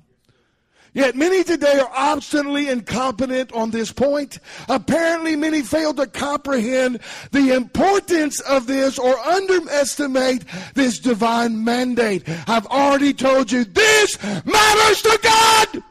Yet 0.93 1.17
many 1.17 1.45
today 1.45 1.79
are 1.79 1.91
obstinately 1.91 2.69
incompetent 2.69 3.53
on 3.53 3.71
this 3.71 3.91
point. 3.91 4.39
Apparently, 4.69 5.35
many 5.35 5.63
fail 5.63 5.95
to 5.95 6.07
comprehend 6.07 7.01
the 7.31 7.55
importance 7.55 8.39
of 8.41 8.67
this 8.67 8.99
or 8.99 9.19
underestimate 9.19 10.45
this 10.75 10.99
divine 10.99 11.65
mandate. 11.65 12.25
I've 12.47 12.67
already 12.67 13.15
told 13.15 13.51
you 13.51 13.65
this 13.65 14.23
matters 14.23 15.01
to 15.03 15.19
God. 15.23 15.83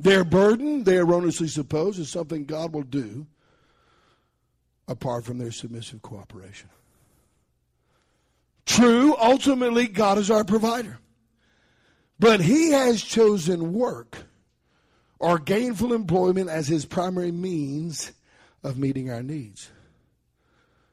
Their 0.00 0.24
burden, 0.24 0.84
they 0.84 0.96
erroneously 0.96 1.48
suppose, 1.48 1.98
is 1.98 2.08
something 2.08 2.44
God 2.44 2.72
will 2.72 2.82
do 2.82 3.26
apart 4.86 5.24
from 5.24 5.38
their 5.38 5.50
submissive 5.50 6.02
cooperation. 6.02 6.70
True, 8.64 9.16
ultimately, 9.16 9.88
God 9.88 10.18
is 10.18 10.30
our 10.30 10.44
provider. 10.44 10.98
But 12.18 12.40
He 12.40 12.70
has 12.70 13.02
chosen 13.02 13.72
work 13.72 14.18
or 15.18 15.38
gainful 15.38 15.92
employment 15.92 16.48
as 16.48 16.68
His 16.68 16.84
primary 16.84 17.32
means 17.32 18.12
of 18.62 18.78
meeting 18.78 19.10
our 19.10 19.22
needs. 19.22 19.70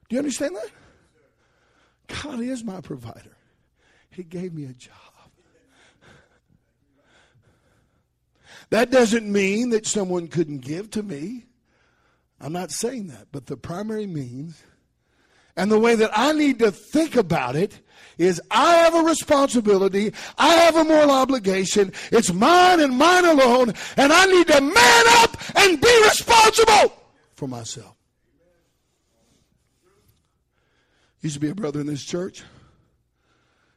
Do 0.09 0.15
you 0.15 0.19
understand 0.19 0.55
that? 0.55 0.69
God 2.23 2.39
is 2.39 2.63
my 2.63 2.81
provider. 2.81 3.35
He 4.09 4.23
gave 4.23 4.53
me 4.53 4.65
a 4.65 4.73
job. 4.73 4.93
That 8.69 8.91
doesn't 8.91 9.31
mean 9.31 9.69
that 9.69 9.85
someone 9.85 10.27
couldn't 10.27 10.59
give 10.59 10.89
to 10.91 11.03
me. 11.03 11.45
I'm 12.39 12.53
not 12.53 12.71
saying 12.71 13.07
that. 13.07 13.27
But 13.31 13.45
the 13.45 13.57
primary 13.57 14.07
means 14.07 14.63
and 15.55 15.71
the 15.71 15.79
way 15.79 15.95
that 15.95 16.11
I 16.13 16.33
need 16.33 16.59
to 16.59 16.71
think 16.71 17.15
about 17.15 17.55
it 17.55 17.79
is 18.17 18.41
I 18.51 18.75
have 18.75 18.93
a 18.93 19.01
responsibility. 19.01 20.13
I 20.37 20.53
have 20.55 20.75
a 20.75 20.83
moral 20.83 21.11
obligation. 21.11 21.93
It's 22.11 22.33
mine 22.33 22.81
and 22.81 22.97
mine 22.97 23.25
alone. 23.25 23.73
And 23.97 24.11
I 24.11 24.25
need 24.25 24.47
to 24.47 24.61
man 24.61 25.03
up 25.19 25.37
and 25.55 25.79
be 25.79 26.01
responsible 26.03 26.93
for 27.35 27.47
myself. 27.47 27.95
Used 31.21 31.35
to 31.35 31.39
be 31.39 31.49
a 31.49 31.55
brother 31.55 31.79
in 31.79 31.87
this 31.87 32.03
church. 32.03 32.43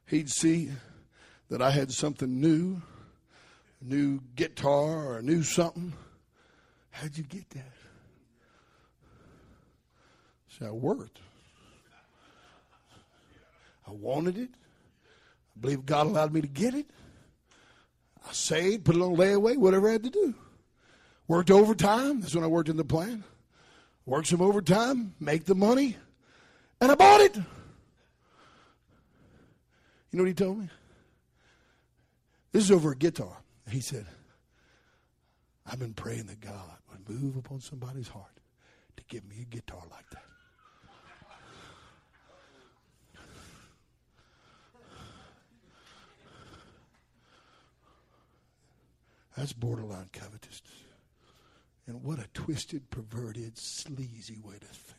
He'd 0.07 0.31
see 0.31 0.71
that 1.49 1.63
I 1.63 1.71
had 1.71 1.93
something 1.93 2.41
new, 2.41 2.83
a 3.81 3.85
new 3.85 4.21
guitar 4.35 5.07
or 5.07 5.19
a 5.19 5.23
new 5.23 5.43
something. 5.43 5.93
How'd 6.91 7.17
you 7.17 7.25
get 7.25 7.49
that? 7.51 7.73
So 10.49 10.67
I 10.67 10.71
worked. 10.71 11.21
I 13.87 13.93
wanted 13.93 14.37
it. 14.37 14.51
I 15.57 15.61
believe 15.61 15.87
God 15.87 16.07
allowed 16.07 16.33
me 16.33 16.41
to 16.41 16.49
get 16.49 16.75
it. 16.75 16.87
I 18.29 18.33
saved, 18.33 18.85
put 18.85 18.97
it 18.97 19.01
on 19.01 19.17
layaway, 19.17 19.57
whatever 19.57 19.89
I 19.89 19.93
had 19.93 20.03
to 20.05 20.11
do. 20.11 20.35
Worked 21.27 21.51
overtime. 21.51 22.21
That's 22.21 22.35
when 22.35 22.45
I 22.45 22.49
worked 22.49 22.69
in 22.69 22.77
the 22.77 22.85
plant. 22.85 23.23
Worked 24.05 24.29
some 24.29 24.41
overtime, 24.41 25.15
make 25.21 25.45
the 25.45 25.55
money, 25.55 25.97
and 26.81 26.91
I 26.91 26.95
bought 26.95 27.21
it. 27.21 27.37
You 27.37 27.45
know 30.13 30.23
what 30.23 30.29
he 30.29 30.35
told 30.35 30.59
me? 30.59 30.69
This 32.53 32.65
is 32.65 32.71
over 32.71 32.93
a 32.93 32.97
guitar. 32.97 33.37
He 33.71 33.81
said, 33.81 34.07
I've 35.67 35.79
been 35.79 35.95
praying 35.95 36.27
that 36.27 36.41
God 36.41 36.79
would 36.91 37.09
move 37.09 37.37
upon 37.37 37.61
somebody's 37.61 38.09
heart 38.09 38.41
to 38.97 39.03
give 39.09 39.29
me 39.29 39.37
a 39.43 39.45
guitar 39.45 39.83
like 39.91 40.09
that. 40.11 40.23
That's 49.37 49.53
borderline 49.53 50.09
covetousness. 50.13 50.73
And 51.87 52.03
what 52.03 52.19
a 52.19 52.27
twisted, 52.35 52.91
perverted, 52.91 53.57
sleazy 53.57 54.39
way 54.43 54.57
to 54.59 54.67
think. 54.67 54.99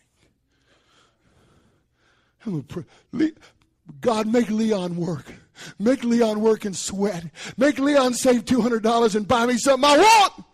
God, 4.01 4.27
make 4.27 4.49
Leon 4.49 4.95
work. 4.95 5.31
Make 5.77 6.03
Leon 6.03 6.41
work 6.41 6.65
and 6.65 6.75
sweat. 6.75 7.25
Make 7.57 7.79
Leon 7.79 8.13
save 8.13 8.45
$200 8.45 9.15
and 9.15 9.27
buy 9.27 9.45
me 9.45 9.57
something 9.57 9.89
I 9.89 9.97
want. 9.97 10.45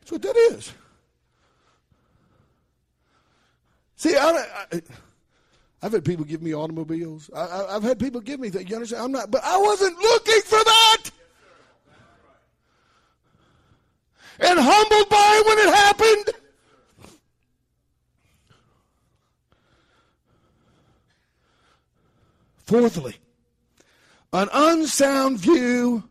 That's 0.00 0.12
what 0.12 0.22
that 0.22 0.36
is. 0.36 0.72
See, 3.96 4.14
I, 4.16 4.44
I've 5.82 5.92
had 5.92 6.04
people 6.04 6.24
give 6.24 6.42
me 6.42 6.54
automobiles. 6.54 7.30
I, 7.34 7.72
have 7.72 7.82
had 7.82 7.98
people 7.98 8.20
give 8.20 8.40
me 8.40 8.50
that. 8.50 8.68
You 8.68 8.76
understand? 8.76 9.02
I'm 9.02 9.12
not, 9.12 9.30
but 9.30 9.42
I 9.44 9.56
wasn't 9.58 9.98
looking 9.98 10.40
for 10.42 10.62
that. 10.62 11.10
And 14.40 14.58
humbled 14.60 15.08
by 15.08 15.40
it 15.40 15.46
when 15.46 15.58
it 15.58 15.74
happened. 15.74 16.43
Fourthly, 22.64 23.16
an 24.32 24.48
unsound 24.52 25.38
view 25.38 26.04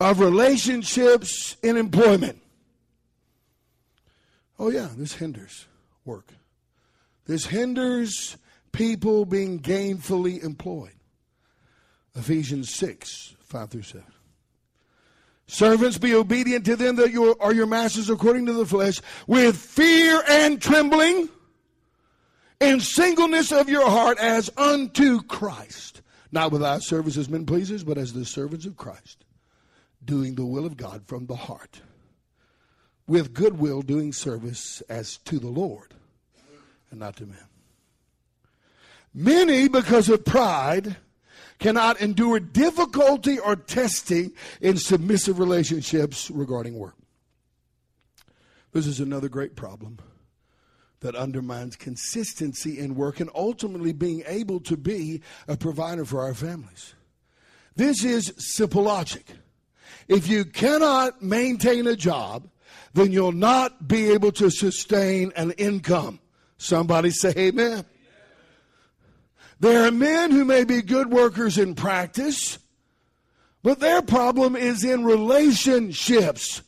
of 0.00 0.20
relationships 0.20 1.56
in 1.62 1.76
employment. 1.76 2.40
Oh, 4.58 4.70
yeah, 4.70 4.88
this 4.96 5.14
hinders 5.14 5.66
work. 6.04 6.32
This 7.26 7.46
hinders 7.46 8.36
people 8.72 9.24
being 9.24 9.60
gainfully 9.60 10.42
employed. 10.42 10.94
Ephesians 12.14 12.74
6, 12.74 13.36
5 13.40 13.70
through 13.70 13.82
7. 13.82 14.04
Servants, 15.46 15.96
be 15.96 16.14
obedient 16.14 16.66
to 16.66 16.76
them 16.76 16.96
that 16.96 17.10
you 17.10 17.34
are 17.40 17.54
your 17.54 17.66
masters 17.66 18.10
according 18.10 18.46
to 18.46 18.52
the 18.52 18.66
flesh, 18.66 19.00
with 19.26 19.56
fear 19.56 20.22
and 20.28 20.60
trembling, 20.60 21.28
in 22.60 22.80
singleness 22.80 23.52
of 23.52 23.68
your 23.68 23.88
heart 23.88 24.18
as 24.18 24.50
unto 24.56 25.22
Christ. 25.22 26.02
Not 26.30 26.52
without 26.52 26.82
service 26.82 27.16
as 27.16 27.28
men 27.28 27.46
pleasers, 27.46 27.84
but 27.84 27.96
as 27.96 28.12
the 28.12 28.24
servants 28.24 28.66
of 28.66 28.76
Christ, 28.76 29.24
doing 30.04 30.34
the 30.34 30.44
will 30.44 30.66
of 30.66 30.76
God 30.76 31.06
from 31.06 31.26
the 31.26 31.36
heart, 31.36 31.80
with 33.06 33.32
goodwill 33.32 33.80
doing 33.80 34.12
service 34.12 34.82
as 34.88 35.16
to 35.18 35.38
the 35.38 35.48
Lord 35.48 35.94
and 36.90 37.00
not 37.00 37.16
to 37.16 37.26
men. 37.26 37.38
Many, 39.14 39.68
because 39.68 40.10
of 40.10 40.24
pride, 40.24 40.96
cannot 41.58 42.00
endure 42.00 42.38
difficulty 42.38 43.38
or 43.38 43.56
testing 43.56 44.32
in 44.60 44.76
submissive 44.76 45.38
relationships 45.38 46.30
regarding 46.30 46.78
work. 46.78 46.94
This 48.72 48.86
is 48.86 49.00
another 49.00 49.28
great 49.28 49.56
problem 49.56 49.98
that 51.00 51.14
undermines 51.14 51.76
consistency 51.76 52.78
in 52.78 52.94
work 52.94 53.20
and 53.20 53.30
ultimately 53.34 53.92
being 53.92 54.22
able 54.26 54.60
to 54.60 54.76
be 54.76 55.22
a 55.46 55.56
provider 55.56 56.04
for 56.04 56.22
our 56.22 56.34
families. 56.34 56.94
This 57.76 58.04
is 58.04 58.34
simple 58.36 58.82
logic. 58.82 59.26
If 60.08 60.28
you 60.28 60.44
cannot 60.44 61.22
maintain 61.22 61.86
a 61.86 61.94
job, 61.94 62.48
then 62.94 63.12
you'll 63.12 63.32
not 63.32 63.86
be 63.86 64.10
able 64.10 64.32
to 64.32 64.50
sustain 64.50 65.32
an 65.36 65.52
income. 65.52 66.18
Somebody 66.56 67.10
say 67.10 67.32
amen. 67.36 67.84
There 69.60 69.86
are 69.86 69.92
men 69.92 70.30
who 70.30 70.44
may 70.44 70.64
be 70.64 70.82
good 70.82 71.10
workers 71.10 71.58
in 71.58 71.74
practice, 71.74 72.58
but 73.62 73.80
their 73.80 74.02
problem 74.02 74.56
is 74.56 74.84
in 74.84 75.04
relationships. 75.04 76.62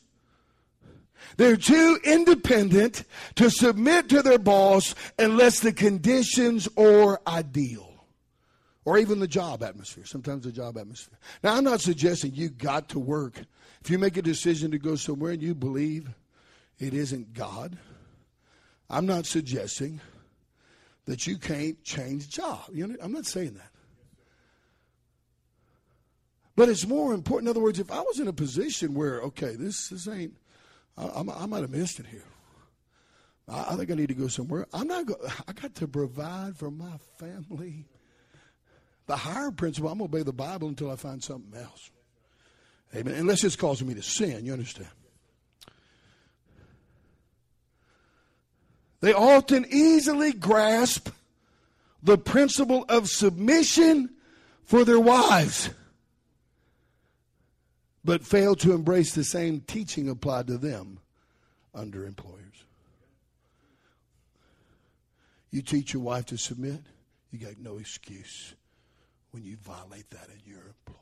They're 1.37 1.57
too 1.57 1.99
independent 2.03 3.03
to 3.35 3.49
submit 3.49 4.09
to 4.09 4.21
their 4.21 4.39
boss 4.39 4.95
unless 5.17 5.59
the 5.59 5.73
conditions 5.73 6.67
are 6.77 7.21
ideal. 7.27 7.87
Or 8.83 8.97
even 8.97 9.19
the 9.19 9.27
job 9.27 9.61
atmosphere. 9.61 10.05
Sometimes 10.05 10.43
the 10.43 10.51
job 10.51 10.77
atmosphere. 10.77 11.19
Now, 11.43 11.55
I'm 11.55 11.63
not 11.63 11.81
suggesting 11.81 12.33
you 12.33 12.49
got 12.49 12.89
to 12.89 12.99
work. 12.99 13.39
If 13.83 13.89
you 13.91 13.99
make 13.99 14.17
a 14.17 14.23
decision 14.23 14.71
to 14.71 14.79
go 14.79 14.95
somewhere 14.95 15.31
and 15.31 15.41
you 15.41 15.53
believe 15.53 16.09
it 16.79 16.93
isn't 16.93 17.33
God, 17.33 17.77
I'm 18.89 19.05
not 19.05 19.25
suggesting 19.27 20.01
that 21.05 21.27
you 21.27 21.37
can't 21.37 21.81
change 21.83 22.29
job. 22.29 22.61
You 22.73 22.87
know, 22.87 22.95
I'm 23.01 23.11
not 23.11 23.25
saying 23.25 23.53
that. 23.53 23.71
But 26.55 26.69
it's 26.69 26.85
more 26.85 27.13
important. 27.13 27.47
In 27.47 27.51
other 27.51 27.63
words, 27.63 27.79
if 27.79 27.91
I 27.91 28.01
was 28.01 28.19
in 28.19 28.27
a 28.27 28.33
position 28.33 28.93
where, 28.93 29.21
okay, 29.21 29.55
this, 29.55 29.89
this 29.89 30.07
ain't, 30.07 30.33
I, 30.97 31.05
I, 31.05 31.43
I 31.43 31.45
might 31.45 31.61
have 31.61 31.71
missed 31.71 31.99
it 31.99 32.05
here. 32.05 32.23
I, 33.47 33.73
I, 33.73 33.75
think 33.75 33.91
I 33.91 33.95
need 33.95 34.09
to 34.09 34.13
go 34.13 34.27
somewhere. 34.27 34.67
I'm 34.73 34.87
not. 34.87 35.05
Go, 35.05 35.15
I 35.47 35.53
got 35.53 35.75
to 35.75 35.87
provide 35.87 36.57
for 36.57 36.71
my 36.71 36.97
family. 37.17 37.85
The 39.07 39.15
higher 39.15 39.51
principle, 39.51 39.89
I'm 39.89 39.97
going 39.97 40.09
to 40.09 40.17
obey 40.17 40.23
the 40.23 40.33
Bible 40.33 40.67
until 40.67 40.89
I 40.89 40.95
find 40.95 41.21
something 41.21 41.59
else. 41.59 41.91
Amen. 42.95 43.15
Unless 43.15 43.43
it's 43.43 43.55
causing 43.55 43.87
me 43.87 43.93
to 43.95 44.03
sin. 44.03 44.45
You 44.45 44.53
understand? 44.53 44.89
They 49.01 49.13
often 49.13 49.65
easily 49.69 50.31
grasp 50.31 51.09
the 52.03 52.17
principle 52.17 52.85
of 52.87 53.09
submission 53.09 54.11
for 54.63 54.85
their 54.85 54.99
wives, 54.99 55.69
but 58.03 58.23
fail 58.23 58.55
to 58.55 58.73
embrace 58.73 59.13
the 59.13 59.23
same 59.23 59.61
teaching 59.61 60.09
applied 60.09 60.47
to 60.47 60.57
them 60.57 60.99
under 61.73 62.05
employers. 62.05 62.37
You 65.51 65.61
teach 65.61 65.93
your 65.93 66.01
wife 66.01 66.25
to 66.27 66.37
submit, 66.37 66.81
you 67.31 67.39
got 67.39 67.57
no 67.59 67.77
excuse 67.77 68.55
when 69.31 69.43
you 69.43 69.57
violate 69.57 70.09
that 70.11 70.27
in 70.29 70.51
your 70.51 70.61
employer. 70.61 70.97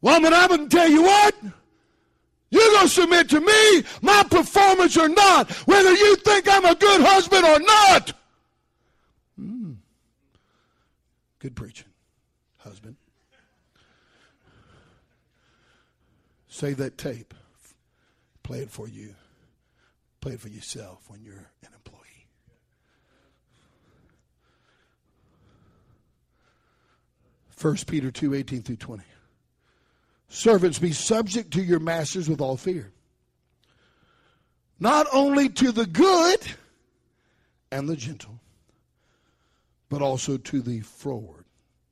Woman, 0.00 0.32
I'm 0.32 0.48
going 0.48 0.68
to 0.68 0.76
tell 0.76 0.88
you 0.88 1.02
what. 1.02 1.34
You're 2.50 2.70
going 2.72 2.86
to 2.86 2.88
submit 2.88 3.28
to 3.30 3.40
me, 3.40 3.82
my 4.02 4.22
performance 4.30 4.96
or 4.96 5.08
not, 5.08 5.50
whether 5.66 5.92
you 5.92 6.16
think 6.16 6.48
I'm 6.48 6.64
a 6.64 6.76
good 6.76 7.00
husband 7.00 7.44
or 7.44 7.58
not. 7.58 8.12
Mm. 9.40 9.76
Good 11.40 11.56
preaching, 11.56 11.88
husband. 12.58 12.96
Save 16.56 16.78
that 16.78 16.96
tape. 16.96 17.34
Play 18.42 18.60
it 18.60 18.70
for 18.70 18.88
you. 18.88 19.14
Play 20.22 20.32
it 20.32 20.40
for 20.40 20.48
yourself 20.48 21.02
when 21.08 21.22
you're 21.22 21.34
an 21.34 21.68
employee. 21.74 22.28
First 27.50 27.86
Peter 27.86 28.10
2, 28.10 28.32
18 28.32 28.62
through 28.62 28.76
20. 28.76 29.02
Servants, 30.28 30.78
be 30.78 30.92
subject 30.92 31.50
to 31.52 31.62
your 31.62 31.78
masters 31.78 32.26
with 32.26 32.40
all 32.40 32.56
fear. 32.56 32.90
Not 34.80 35.06
only 35.12 35.50
to 35.50 35.72
the 35.72 35.84
good 35.84 36.40
and 37.70 37.86
the 37.86 37.96
gentle, 37.96 38.40
but 39.90 40.00
also 40.00 40.38
to 40.38 40.62
the 40.62 40.80
froward. 40.80 41.44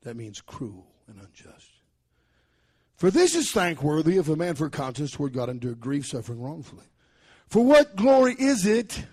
That 0.04 0.16
means 0.16 0.40
cruel 0.40 0.86
and 1.06 1.18
unjust. 1.20 1.63
For 3.04 3.10
this 3.10 3.34
is 3.34 3.50
thankworthy 3.50 4.16
if 4.16 4.30
a 4.30 4.34
man 4.34 4.54
for 4.54 4.70
conscience 4.70 5.10
toward 5.10 5.34
God 5.34 5.50
endure 5.50 5.74
grief, 5.74 6.06
suffering 6.06 6.40
wrongfully. 6.40 6.86
For 7.48 7.62
what 7.62 7.96
glory 7.96 8.34
is 8.38 8.64
it 8.64 9.04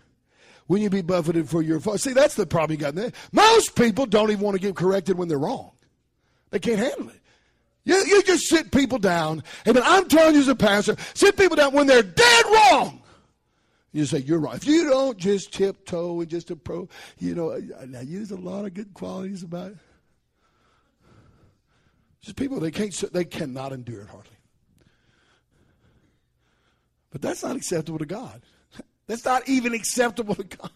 when 0.67 0.81
you 0.81 0.89
be 0.89 1.01
buffeted 1.01 1.49
for 1.49 1.61
your 1.61 1.81
fault? 1.81 1.99
See, 1.99 2.13
that's 2.13 2.35
the 2.35 2.45
problem 2.45 2.71
you 2.71 2.77
got 2.77 2.95
there. 2.95 3.11
Most 3.33 3.75
people 3.75 4.05
don't 4.05 4.31
even 4.31 4.45
want 4.45 4.55
to 4.55 4.61
get 4.61 4.77
corrected 4.77 5.17
when 5.17 5.27
they're 5.27 5.37
wrong. 5.37 5.71
They 6.51 6.59
can't 6.59 6.79
handle 6.79 7.09
it. 7.09 7.19
You, 7.83 7.95
you 7.95 8.23
just 8.23 8.47
sit 8.47 8.71
people 8.71 8.97
down. 8.97 9.43
And 9.65 9.77
I'm 9.77 10.07
telling 10.07 10.35
you 10.35 10.39
as 10.39 10.47
a 10.47 10.55
pastor, 10.55 10.95
sit 11.13 11.35
people 11.35 11.57
down 11.57 11.73
when 11.73 11.85
they're 11.85 12.01
dead 12.01 12.45
wrong. 12.45 13.01
You 13.91 14.05
say, 14.05 14.19
you're 14.19 14.39
right. 14.39 14.55
If 14.55 14.67
you 14.67 14.89
don't 14.89 15.17
just 15.17 15.51
tiptoe 15.51 16.21
and 16.21 16.29
just 16.29 16.49
approach, 16.49 16.87
you 17.19 17.35
know, 17.35 17.51
I 17.51 18.01
use 18.03 18.31
a 18.31 18.37
lot 18.37 18.63
of 18.63 18.73
good 18.73 18.93
qualities 18.93 19.43
about 19.43 19.71
it. 19.71 19.77
Just 22.21 22.35
people, 22.35 22.59
they 22.59 22.71
can't, 22.71 22.93
they 23.11 23.25
cannot 23.25 23.71
endure 23.71 24.01
it 24.01 24.09
hardly. 24.09 24.37
But 27.11 27.21
that's 27.21 27.43
not 27.43 27.55
acceptable 27.55 27.99
to 27.99 28.05
God. 28.05 28.41
That's 29.07 29.25
not 29.25 29.47
even 29.49 29.73
acceptable 29.73 30.35
to 30.35 30.43
God. 30.43 30.71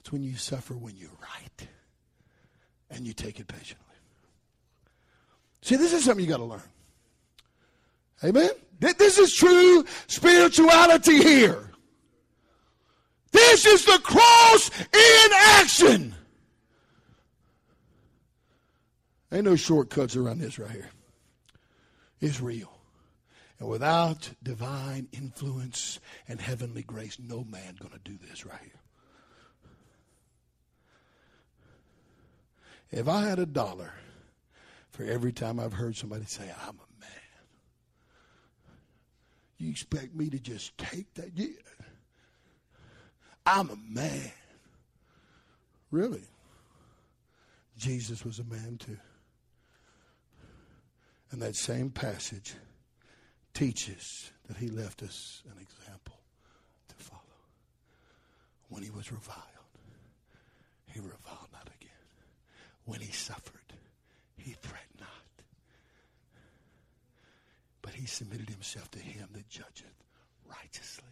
It's 0.00 0.12
when 0.12 0.22
you 0.22 0.36
suffer 0.36 0.74
when 0.74 0.96
you're 0.96 1.10
right 1.10 1.68
and 2.90 3.06
you 3.06 3.12
take 3.12 3.40
it 3.40 3.46
patiently. 3.46 3.86
See, 5.62 5.76
this 5.76 5.92
is 5.92 6.04
something 6.04 6.24
you 6.24 6.30
got 6.30 6.38
to 6.38 6.44
learn. 6.44 6.62
Amen? 8.24 8.50
This 8.80 9.16
is 9.16 9.32
true 9.32 9.84
spirituality 10.08 11.22
here. 11.22 11.70
This 13.30 13.64
is 13.64 13.84
the 13.84 13.98
cross 14.02 14.70
in 14.92 15.32
action. 15.32 16.14
Ain't 19.32 19.44
no 19.44 19.56
shortcuts 19.56 20.14
around 20.14 20.40
this 20.40 20.58
right 20.58 20.70
here. 20.70 20.90
It's 22.20 22.40
real. 22.40 22.70
And 23.58 23.68
without 23.68 24.30
divine 24.42 25.08
influence 25.12 26.00
and 26.28 26.38
heavenly 26.38 26.82
grace, 26.82 27.18
no 27.18 27.42
man 27.44 27.76
going 27.80 27.92
to 27.92 27.98
do 28.10 28.18
this 28.28 28.44
right 28.44 28.60
here. 28.60 28.70
If 32.90 33.08
I 33.08 33.22
had 33.22 33.38
a 33.38 33.46
dollar 33.46 33.94
for 34.90 35.04
every 35.04 35.32
time 35.32 35.58
I've 35.58 35.72
heard 35.72 35.96
somebody 35.96 36.26
say, 36.26 36.52
I'm 36.66 36.74
a 36.74 37.00
man. 37.00 37.10
You 39.56 39.70
expect 39.70 40.14
me 40.14 40.28
to 40.28 40.38
just 40.38 40.76
take 40.76 41.14
that? 41.14 41.30
Yeah. 41.34 41.46
I'm 43.46 43.70
a 43.70 43.78
man. 43.88 44.30
Really? 45.90 46.24
Jesus 47.78 48.26
was 48.26 48.38
a 48.38 48.44
man 48.44 48.76
too. 48.78 48.98
And 51.32 51.40
that 51.40 51.56
same 51.56 51.90
passage 51.90 52.54
teaches 53.54 54.30
that 54.48 54.58
he 54.58 54.68
left 54.68 55.02
us 55.02 55.42
an 55.46 55.60
example 55.60 56.20
to 56.88 56.94
follow. 56.94 57.20
When 58.68 58.82
he 58.82 58.90
was 58.90 59.10
reviled, 59.10 59.38
he 60.86 61.00
reviled 61.00 61.48
not 61.52 61.68
again. 61.80 61.90
When 62.84 63.00
he 63.00 63.12
suffered, 63.12 63.72
he 64.36 64.52
threatened 64.52 65.00
not. 65.00 65.08
But 67.80 67.94
he 67.94 68.06
submitted 68.06 68.50
himself 68.50 68.90
to 68.90 68.98
him 68.98 69.28
that 69.32 69.48
judgeth 69.48 70.04
righteously. 70.46 71.04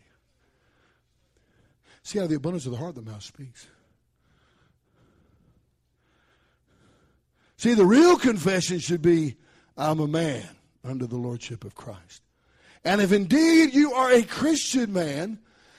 See 2.03 2.19
how 2.19 2.27
the 2.27 2.35
abundance 2.35 2.67
of 2.67 2.73
the 2.73 2.79
heart 2.79 2.95
the 2.95 3.03
mouth 3.03 3.23
speaks. 3.23 3.67
See, 7.57 7.73
the 7.75 7.87
real 7.87 8.19
confession 8.19 8.79
should 8.81 9.03
be 9.03 9.37
I'm 9.81 9.99
a 9.99 10.07
man 10.07 10.47
under 10.85 11.07
the 11.07 11.17
lordship 11.17 11.65
of 11.65 11.75
Christ. 11.75 12.23
And 12.85 13.01
if 13.01 13.13
indeed 13.13 13.75
you 13.75 13.95
are 13.95 14.13
a 14.13 14.23
Christian 14.23 14.93
man, 14.93 15.39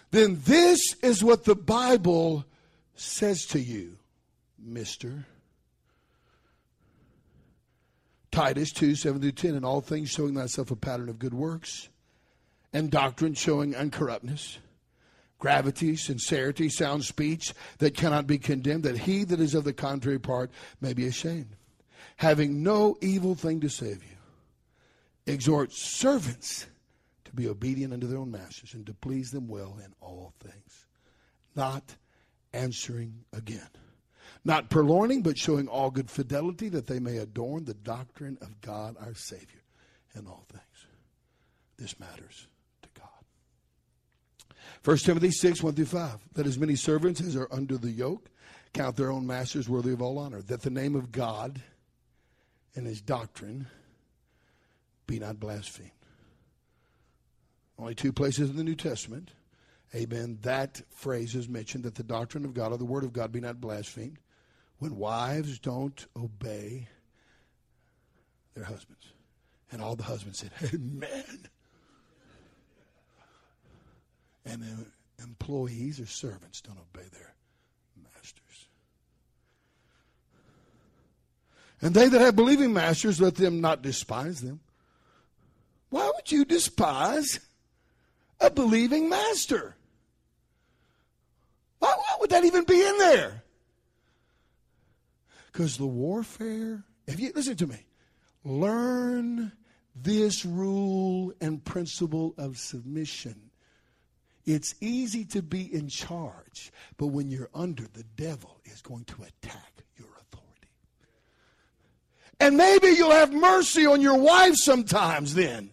then 0.10 0.40
this 0.44 0.96
is 1.02 1.24
what 1.24 1.46
the 1.46 1.56
Bible 1.56 2.46
says 2.96 3.46
to 3.48 3.60
you, 3.60 3.98
mister. 4.60 5.26
Titus 8.32 8.72
2 8.72 8.96
7 8.96 9.22
through 9.22 9.32
10, 9.34 9.56
in 9.56 9.66
all 9.66 9.82
things 9.82 10.10
showing 10.10 10.36
thyself 10.36 10.72
a 10.72 10.76
pattern 10.76 11.10
of 11.10 11.20
good 11.20 11.34
works, 11.34 11.90
and 12.74 12.90
doctrine 12.90 13.34
showing 13.34 13.74
uncorruptness, 13.74 14.58
gravity, 15.38 15.96
sincerity, 15.96 16.70
sound 16.70 17.04
speech 17.04 17.54
that 17.80 17.96
cannot 17.96 18.28
be 18.28 18.38
condemned, 18.38 18.84
that 18.84 19.00
he 19.00 19.26
that 19.26 19.40
is 19.40 19.54
of 19.54 19.64
the 19.64 19.74
contrary 19.74 20.20
part 20.20 20.50
may 20.80 20.94
be 20.94 21.06
ashamed, 21.06 21.56
having 22.22 22.64
no 22.64 22.96
evil 23.02 23.36
thing 23.36 23.60
to 23.60 23.70
save 23.70 24.04
you. 24.04 24.18
Exhort 25.28 25.72
servants 25.74 26.68
to 27.26 27.32
be 27.34 27.48
obedient 27.48 27.94
unto 27.94 28.08
their 28.08 28.20
own 28.20 28.32
masters 28.32 28.74
and 28.74 28.86
to 28.86 28.94
please 28.94 29.32
them 29.32 29.48
well 29.48 29.78
in 29.84 29.94
all 30.02 30.34
things, 30.40 30.86
not 31.56 31.96
answering 32.54 33.24
again 33.34 33.68
not 34.44 34.70
purloining, 34.70 35.22
but 35.22 35.38
showing 35.38 35.68
all 35.68 35.92
good 35.92 36.10
fidelity 36.10 36.70
that 36.70 36.88
they 36.88 37.00
may 37.00 37.18
adorn 37.18 37.66
the 37.66 37.74
doctrine 37.74 38.38
of 38.42 38.60
God 38.62 38.96
our 39.00 39.14
Savior 39.14 39.62
in 40.16 40.26
all 40.26 40.46
things. 40.50 40.64
This 41.78 42.00
matters 42.00 42.48
to 42.82 42.90
God. 43.00 44.56
1 44.84 44.98
Timothy 44.98 45.32
6, 45.32 45.62
1 45.62 45.74
through 45.74 45.86
5. 45.86 46.18
That 46.34 46.48
as 46.48 46.58
many 46.58 46.76
servants 46.76 47.22
as 47.22 47.36
are 47.36 47.48
under 47.52 47.78
the 47.78 47.92
yoke 47.92 48.30
count 48.74 48.96
their 48.96 49.12
own 49.12 49.28
masters 49.28 49.70
worthy 49.70 49.92
of 49.92 50.02
all 50.02 50.18
honor, 50.18 50.42
that 50.44 50.62
the 50.62 50.70
name 50.70 50.96
of 50.96 51.12
God 51.12 51.62
and 52.76 52.88
his 52.88 53.02
doctrine 53.02 53.68
be 55.08 55.20
not 55.20 55.40
blasphemed. 55.40 55.92
Only 57.78 57.96
two 57.96 58.14
places 58.14 58.50
in 58.50 58.56
the 58.56 58.64
New 58.64 58.76
Testament, 58.76 59.32
amen, 59.96 60.40
that 60.44 60.82
phrase 60.92 61.36
is 61.36 61.50
mentioned 61.50 61.84
that 61.84 61.96
the 61.96 62.04
doctrine 62.04 62.46
of 62.46 62.54
God 62.54 62.72
or 62.72 62.78
the 62.78 62.86
word 62.86 63.04
of 63.04 63.12
God 63.12 63.32
be 63.32 63.40
not 63.40 63.60
blasphemed 63.60 64.20
when 64.78 64.98
wives 64.98 65.60
don't 65.60 66.06
obey 66.16 66.88
their 68.54 68.64
husbands. 68.66 69.14
And 69.72 69.82
all 69.82 69.96
the 69.96 70.04
husbands 70.04 70.40
said, 70.40 70.52
Amen. 70.74 71.48
And 74.46 74.62
the 74.62 75.24
employees 75.24 76.00
or 76.00 76.06
servants 76.06 76.62
don't 76.62 76.78
obey 76.78 77.08
their 77.12 77.34
masters. 78.04 78.68
And 81.82 81.96
they 81.96 82.08
that 82.08 82.22
have 82.22 82.36
believing 82.36 82.74
masters, 82.74 83.20
let 83.20 83.36
them 83.36 83.60
not 83.60 83.82
despise 83.82 84.42
them. 84.42 84.60
Why 85.90 86.12
would 86.14 86.32
you 86.32 86.46
despise 86.46 87.40
a 88.40 88.50
believing 88.50 89.10
master? 89.10 89.76
Why, 91.80 91.90
why 91.90 92.18
would 92.20 92.30
that 92.30 92.46
even 92.46 92.64
be 92.64 92.80
in 92.80 92.98
there? 93.00 93.44
Because 95.52 95.78
the 95.78 95.88
warfare, 95.88 96.84
if 97.08 97.20
you 97.20 97.32
listen 97.36 97.58
to 97.58 97.68
me, 97.68 97.86
learn 98.46 99.52
this 99.96 100.46
rule 100.46 101.34
and 101.42 101.64
principle 101.64 102.34
of 102.38 102.58
submission. 102.58 103.50
It's 104.46 104.76
easy 104.80 105.26
to 105.26 105.42
be 105.42 105.74
in 105.74 105.90
charge, 105.90 106.72
but 106.98 107.08
when 107.08 107.30
you're 107.30 107.50
under, 107.54 107.84
the 107.84 108.06
devil 108.16 108.60
is 108.66 108.82
going 108.82 109.06
to 109.06 109.24
attack. 109.24 109.81
And 112.42 112.58
maybe 112.58 112.88
you'll 112.88 113.12
have 113.12 113.32
mercy 113.32 113.86
on 113.86 114.02
your 114.02 114.18
wife 114.18 114.56
sometimes 114.56 115.36
then, 115.36 115.70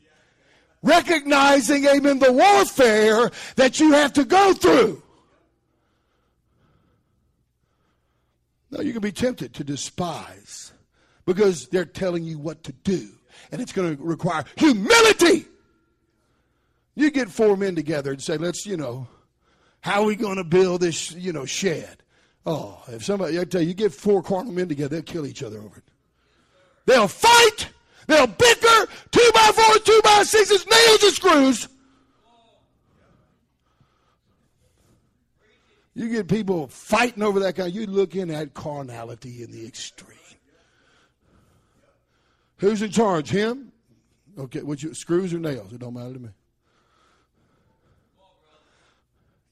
recognizing, 0.83 1.87
amen, 1.87 2.19
the 2.19 2.31
warfare 2.31 3.31
that 3.57 3.81
you 3.81 3.93
have 3.93 4.13
to 4.13 4.25
go 4.27 4.53
through. 4.53 5.03
No, 8.71 8.83
you 8.83 8.93
can 8.93 9.01
be 9.01 9.13
tempted 9.13 9.55
to 9.55 9.65
despise 9.65 10.73
because 11.25 11.69
they're 11.69 11.87
telling 11.87 12.23
you 12.23 12.39
what 12.39 12.63
to 12.65 12.73
do, 12.73 13.09
and 13.51 13.63
it's 13.63 13.73
going 13.73 13.97
to 13.97 14.03
require 14.03 14.45
humility. 14.57 15.47
You 16.95 17.11
get 17.11 17.31
four 17.31 17.57
men 17.57 17.77
together 17.77 18.11
and 18.11 18.23
say, 18.23 18.37
let's, 18.37 18.67
you 18.67 18.77
know, 18.77 19.09
how 19.81 20.03
are 20.03 20.07
we 20.07 20.17
going 20.17 20.37
to 20.37 20.45
build 20.45 20.83
this, 20.83 21.13
you 21.13 21.33
know, 21.33 21.47
shed? 21.47 22.03
Oh, 22.45 22.83
if 22.89 23.07
somebody, 23.07 23.41
I 23.41 23.45
tell 23.45 23.63
you, 23.63 23.69
you 23.69 23.75
get 23.75 23.95
four 23.95 24.23
carnal 24.23 24.53
men 24.53 24.69
together, 24.69 24.97
they'll 24.97 25.03
kill 25.03 25.25
each 25.25 25.43
other 25.43 25.61
over 25.61 25.79
it. 25.79 25.85
They'll 26.89 27.07
fight, 27.07 27.69
they'll 28.07 28.27
bicker, 28.27 28.89
two 29.11 29.31
by 29.35 29.51
fours, 29.55 29.81
two 29.81 30.01
by 30.03 30.23
sixes, 30.23 30.67
nails 30.67 31.03
and 31.03 31.13
screws. 31.13 31.69
You 35.95 36.09
get 36.09 36.29
people 36.29 36.67
fighting 36.69 37.23
over 37.23 37.41
that 37.41 37.57
kind, 37.57 37.75
you 37.75 37.85
look 37.85 38.17
in 38.17 38.31
at 38.31 38.55
carnality 38.55 39.43
in 39.43 39.51
the 39.51 39.67
extreme. 39.67 40.17
Who's 42.57 42.81
in 42.81 42.91
charge? 42.91 43.29
Him? 43.29 43.71
Okay, 44.39 44.63
what 44.63 44.83
you 44.83 44.95
screws 44.95 45.35
or 45.35 45.41
nails? 45.41 45.71
It 45.75 45.81
don't 45.81 45.93
matter 45.93 46.15
to 46.15 46.21
me. 46.21 46.31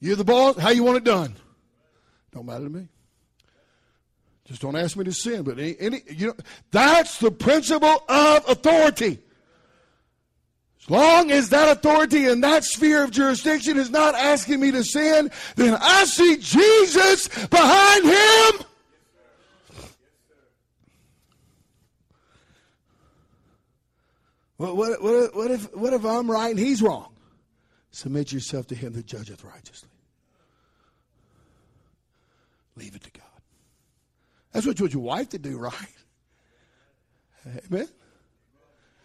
You're 0.01 0.17
the 0.17 0.25
boss. 0.25 0.57
How 0.57 0.71
you 0.71 0.85
want 0.85 0.97
it 0.97 1.05
done? 1.05 1.35
Don't 2.33 2.47
matter 2.47 2.65
to 2.65 2.71
me. 2.71 2.89
Just 4.47 4.63
don't 4.63 4.77
ask 4.77 4.97
me 4.97 5.05
to 5.05 5.13
sin. 5.13 5.43
But 5.43 5.59
any, 5.59 5.77
any 5.79 6.03
you 6.09 6.29
know, 6.29 6.35
that's 6.71 7.19
the 7.19 7.31
principle 7.31 8.05
of 8.09 8.49
authority. 8.49 9.19
As 10.81 10.91
long 10.91 11.33
as 11.33 11.49
that 11.49 11.77
authority 11.77 12.27
in 12.27 12.43
that 12.43 12.63
sphere 12.65 13.03
of 13.03 13.11
jurisdiction 13.11 13.77
is 13.77 13.91
not 13.91 14.15
asking 14.15 14.61
me 14.61 14.71
to 14.71 14.85
sin, 14.85 15.33
then 15.57 15.77
I 15.81 16.05
see 16.05 16.37
Jesus 16.37 17.27
behind 17.49 18.05
him. 18.05 18.67
What, 24.59 24.77
what, 24.77 25.35
what, 25.35 25.51
if, 25.51 25.75
what 25.77 25.93
if 25.93 26.05
I'm 26.05 26.31
right 26.31 26.51
and 26.51 26.59
he's 26.59 26.81
wrong? 26.81 27.13
Submit 27.91 28.33
yourself 28.33 28.69
to 28.69 28.75
him 28.75 28.93
that 28.93 29.07
judgeth 29.07 29.43
righteously. 29.45 29.91
Leave 32.77 32.95
it 32.95 33.03
to 33.03 33.11
God. 33.11 33.26
That's 34.57 34.67
what 34.67 34.79
you 34.79 34.85
want 34.85 34.95
your 34.95 35.03
wife 35.03 35.29
to 35.29 35.39
do, 35.39 35.59
right? 35.59 35.73
Amen. 37.71 37.87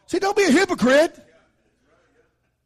See, 0.07 0.17
don't 0.17 0.37
be 0.37 0.45
a 0.45 0.49
hypocrite. 0.51 1.13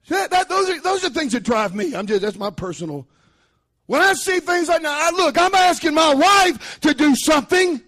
That, 0.07 0.29
that, 0.29 0.49
those 0.49 0.69
are 0.69 0.79
those 0.81 1.03
are 1.03 1.09
things 1.09 1.33
that 1.33 1.41
drive 1.41 1.73
me. 1.73 1.95
I'm 1.95 2.05
just 2.05 2.21
that's 2.21 2.37
my 2.37 2.51
personal. 2.51 3.07
When 3.87 4.03
I 4.03 4.13
see 4.13 4.39
things 4.39 4.67
like 4.67 4.83
that, 4.83 5.11
I, 5.13 5.17
look, 5.17 5.35
I'm 5.35 5.55
asking 5.55 5.95
my 5.95 6.13
wife 6.13 6.79
to 6.81 6.93
do 6.93 7.15
something. 7.15 7.81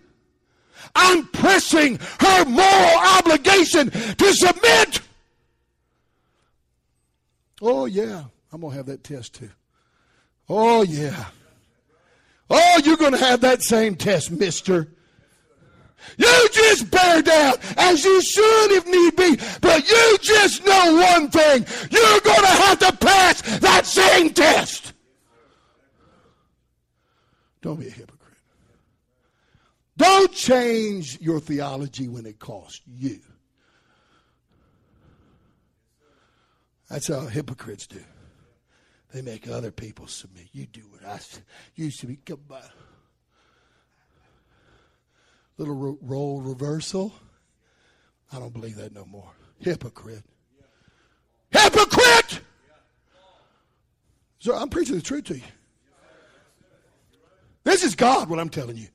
I'm 0.95 1.27
pressing 1.27 1.99
her 2.19 2.45
moral 2.45 2.97
obligation 3.19 3.91
to 3.91 4.33
submit. 4.33 5.01
Oh, 7.61 7.85
yeah, 7.85 8.23
I'm 8.51 8.61
going 8.61 8.71
to 8.71 8.77
have 8.77 8.87
that 8.87 9.03
test 9.03 9.35
too. 9.35 9.51
Oh, 10.49 10.81
yeah. 10.81 11.25
Oh, 12.49 12.81
you're 12.83 12.97
going 12.97 13.11
to 13.11 13.17
have 13.17 13.41
that 13.41 13.61
same 13.61 13.95
test, 13.95 14.31
mister. 14.31 14.87
You 16.17 16.49
just 16.53 16.89
bear 16.89 17.21
down 17.21 17.55
as 17.75 18.05
you 18.05 18.21
should 18.21 18.71
if 18.71 18.85
need 18.85 19.15
be, 19.15 19.35
but 19.59 19.89
you 19.89 20.17
just 20.21 20.65
know 20.65 20.95
one 20.95 21.29
thing. 21.29 21.65
You're 21.91 22.19
going 22.21 22.41
to 22.41 22.47
have 22.47 22.79
to 22.79 22.95
pass 22.97 23.59
that 23.59 23.85
same 23.85 24.33
test. 24.33 24.93
Don't 27.61 27.79
be 27.79 27.87
a 27.87 27.91
hypocrite. 27.91 28.37
Don't 29.97 30.31
change 30.31 31.19
your 31.19 31.39
theology 31.39 32.07
when 32.07 32.25
it 32.25 32.39
costs 32.39 32.81
you. 32.87 33.19
That's 36.89 37.07
how 37.07 37.25
hypocrites 37.25 37.87
do. 37.87 37.99
They 39.17 39.23
make 39.23 39.47
other 39.47 39.71
people 39.71 40.05
submit. 40.05 40.49
You 40.51 40.67
do 40.67 40.81
what 40.91 41.03
I 41.03 41.19
used 41.73 42.01
to 42.01 42.05
be. 42.05 42.17
Come 42.17 42.41
by. 42.47 42.61
Little 45.57 45.73
ro- 45.73 45.97
role 46.03 46.39
reversal. 46.39 47.11
I 48.31 48.37
don't 48.37 48.53
believe 48.53 48.75
that 48.75 48.93
no 48.93 49.05
more. 49.05 49.31
Hypocrite. 49.57 50.21
Hypocrite! 51.49 52.41
So 54.37 54.55
I'm 54.55 54.69
preaching 54.69 54.97
the 54.97 55.01
truth 55.01 55.23
to 55.23 55.37
you. 55.37 55.43
This 57.63 57.83
is 57.83 57.95
God, 57.95 58.29
what 58.29 58.37
I'm 58.37 58.49
telling 58.49 58.77
you. 58.77 58.89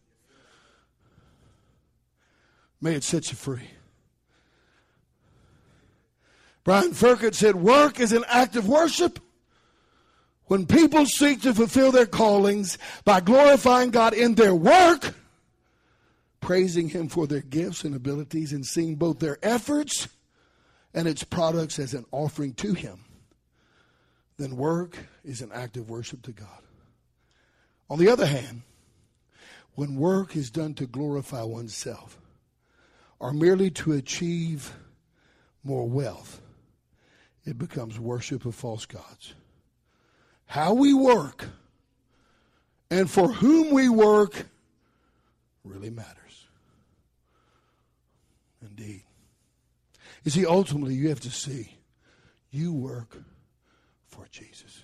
May 2.80 2.94
it 2.94 3.02
set 3.02 3.28
you 3.28 3.36
free. 3.36 3.68
Brian 6.62 6.92
Fikkert 6.92 7.34
said, 7.34 7.56
Work 7.56 7.98
is 7.98 8.12
an 8.12 8.22
act 8.28 8.54
of 8.54 8.68
worship. 8.68 9.18
When 10.52 10.66
people 10.66 11.06
seek 11.06 11.40
to 11.42 11.54
fulfill 11.54 11.92
their 11.92 12.04
callings 12.04 12.76
by 13.06 13.20
glorifying 13.20 13.90
God 13.90 14.12
in 14.12 14.34
their 14.34 14.54
work, 14.54 15.14
praising 16.42 16.90
Him 16.90 17.08
for 17.08 17.26
their 17.26 17.40
gifts 17.40 17.84
and 17.84 17.94
abilities, 17.94 18.52
and 18.52 18.66
seeing 18.66 18.96
both 18.96 19.18
their 19.18 19.38
efforts 19.42 20.08
and 20.92 21.08
its 21.08 21.24
products 21.24 21.78
as 21.78 21.94
an 21.94 22.04
offering 22.12 22.52
to 22.56 22.74
Him, 22.74 23.02
then 24.36 24.58
work 24.58 24.98
is 25.24 25.40
an 25.40 25.50
act 25.54 25.78
of 25.78 25.88
worship 25.88 26.20
to 26.24 26.32
God. 26.32 26.62
On 27.88 27.98
the 27.98 28.10
other 28.10 28.26
hand, 28.26 28.60
when 29.74 29.96
work 29.96 30.36
is 30.36 30.50
done 30.50 30.74
to 30.74 30.86
glorify 30.86 31.44
oneself 31.44 32.18
or 33.18 33.32
merely 33.32 33.70
to 33.70 33.92
achieve 33.92 34.74
more 35.64 35.88
wealth, 35.88 36.42
it 37.46 37.56
becomes 37.56 37.98
worship 37.98 38.44
of 38.44 38.54
false 38.54 38.84
gods. 38.84 39.32
How 40.52 40.74
we 40.74 40.92
work 40.92 41.46
and 42.90 43.10
for 43.10 43.32
whom 43.32 43.70
we 43.70 43.88
work 43.88 44.44
really 45.64 45.88
matters. 45.88 46.46
Indeed. 48.60 49.02
You 50.24 50.30
see, 50.30 50.44
ultimately, 50.44 50.92
you 50.92 51.08
have 51.08 51.20
to 51.20 51.30
see 51.30 51.78
you 52.50 52.74
work 52.74 53.16
for 54.08 54.26
Jesus. 54.30 54.82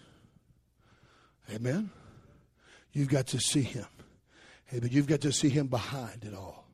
Amen? 1.52 1.90
You've 2.94 3.10
got 3.10 3.26
to 3.26 3.38
see 3.38 3.60
Him. 3.60 3.84
But 4.72 4.90
you've 4.90 5.06
got 5.06 5.20
to 5.20 5.32
see 5.32 5.50
Him 5.50 5.66
behind 5.66 6.24
it 6.24 6.32
all. 6.32 6.66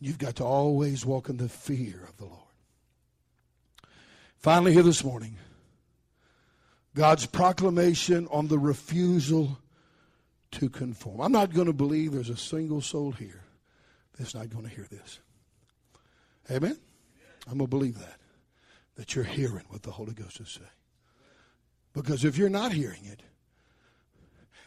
You've 0.00 0.18
got 0.18 0.34
to 0.36 0.44
always 0.44 1.06
walk 1.06 1.28
in 1.28 1.36
the 1.36 1.48
fear 1.48 2.02
of 2.08 2.16
the 2.16 2.24
Lord. 2.24 2.40
Finally, 4.36 4.72
here 4.72 4.82
this 4.82 5.04
morning, 5.04 5.36
God's 6.96 7.26
proclamation 7.26 8.26
on 8.30 8.48
the 8.48 8.58
refusal 8.58 9.58
to 10.52 10.70
conform. 10.70 11.20
I'm 11.20 11.30
not 11.30 11.52
going 11.52 11.66
to 11.66 11.74
believe 11.74 12.12
there's 12.12 12.30
a 12.30 12.36
single 12.38 12.80
soul 12.80 13.12
here 13.12 13.42
that's 14.18 14.34
not 14.34 14.48
going 14.48 14.64
to 14.64 14.74
hear 14.74 14.86
this. 14.90 15.20
Amen? 16.50 16.78
I'm 17.46 17.58
going 17.58 17.66
to 17.66 17.76
believe 17.76 17.98
that, 17.98 18.16
that 18.96 19.14
you're 19.14 19.24
hearing 19.24 19.64
what 19.68 19.82
the 19.82 19.90
Holy 19.90 20.14
Ghost 20.14 20.40
is 20.40 20.48
saying. 20.48 20.66
Because 21.92 22.24
if 22.24 22.38
you're 22.38 22.48
not 22.48 22.72
hearing 22.72 23.04
it, 23.04 23.20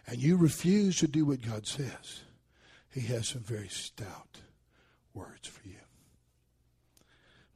and 0.05 0.17
you 0.17 0.37
refuse 0.37 0.99
to 0.99 1.07
do 1.07 1.25
what 1.25 1.41
God 1.41 1.65
says, 1.65 2.21
He 2.91 3.01
has 3.01 3.27
some 3.27 3.41
very 3.41 3.69
stout 3.69 4.37
words 5.15 5.47
for 5.47 5.67
you. 5.67 5.75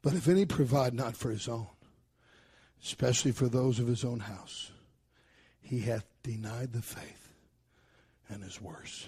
But 0.02 0.14
if 0.14 0.28
any 0.28 0.46
provide 0.46 0.96
not 0.96 1.16
for 1.16 1.30
his 1.30 1.48
own, 1.48 1.68
especially 2.84 3.32
for 3.32 3.48
those 3.48 3.80
of 3.80 3.88
his 3.88 4.04
own 4.04 4.20
house, 4.20 4.72
he 5.62 5.80
hath 5.80 6.06
denied 6.22 6.74
the 6.74 6.82
faith 6.82 7.30
and 8.30 8.44
is 8.44 8.62
worse 8.62 9.08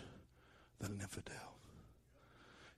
than 0.80 0.92
an 0.92 1.02
infidel. 1.02 1.36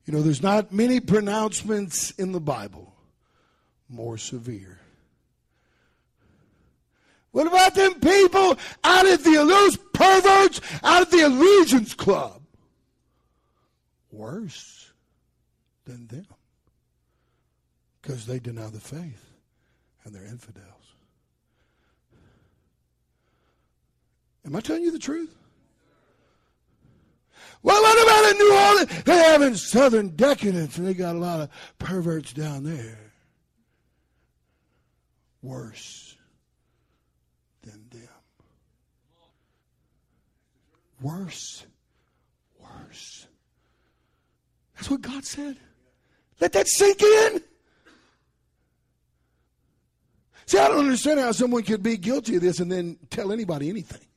You 0.05 0.13
know, 0.13 0.21
there's 0.21 0.41
not 0.41 0.71
many 0.71 0.99
pronouncements 0.99 2.11
in 2.11 2.31
the 2.31 2.39
Bible 2.39 2.93
more 3.89 4.17
severe. 4.17 4.79
What 7.31 7.47
about 7.47 7.75
them 7.75 7.99
people 7.99 8.57
out 8.83 9.05
of 9.05 9.23
the 9.23 9.33
those 9.33 9.77
perverts 9.93 10.61
out 10.83 11.03
of 11.03 11.11
the 11.11 11.21
allegiance 11.21 11.93
club? 11.93 12.41
Worse 14.11 14.91
than 15.85 16.07
them. 16.07 16.25
Because 18.01 18.25
they 18.25 18.39
deny 18.39 18.67
the 18.69 18.79
faith 18.79 19.27
and 20.03 20.15
they're 20.15 20.25
infidels. 20.25 20.76
Am 24.47 24.55
I 24.55 24.61
telling 24.61 24.83
you 24.83 24.91
the 24.91 24.99
truth? 24.99 25.35
Well, 27.63 27.81
what 27.81 28.03
about 28.03 28.31
in 28.31 28.37
New 28.37 28.53
Orleans? 28.53 29.03
They 29.03 29.17
have 29.17 29.41
in 29.41 29.55
Southern 29.55 30.09
decadence, 30.15 30.77
and 30.77 30.87
they 30.87 30.93
got 30.93 31.15
a 31.15 31.19
lot 31.19 31.41
of 31.41 31.49
perverts 31.79 32.31
down 32.31 32.63
there. 32.63 32.97
Worse 35.41 36.15
than 37.63 37.85
them. 37.89 38.07
Worse. 41.01 41.65
Worse. 42.59 43.27
That's 44.75 44.89
what 44.89 45.01
God 45.01 45.25
said. 45.25 45.57
Let 46.39 46.53
that 46.53 46.67
sink 46.67 47.01
in. 47.01 47.41
See, 50.45 50.57
I 50.57 50.69
don't 50.69 50.79
understand 50.79 51.19
how 51.19 51.33
someone 51.33 51.63
could 51.63 51.83
be 51.83 51.97
guilty 51.97 52.37
of 52.37 52.41
this 52.41 52.61
and 52.61 52.71
then 52.71 52.97
tell 53.09 53.33
anybody 53.33 53.69
anything. 53.69 54.07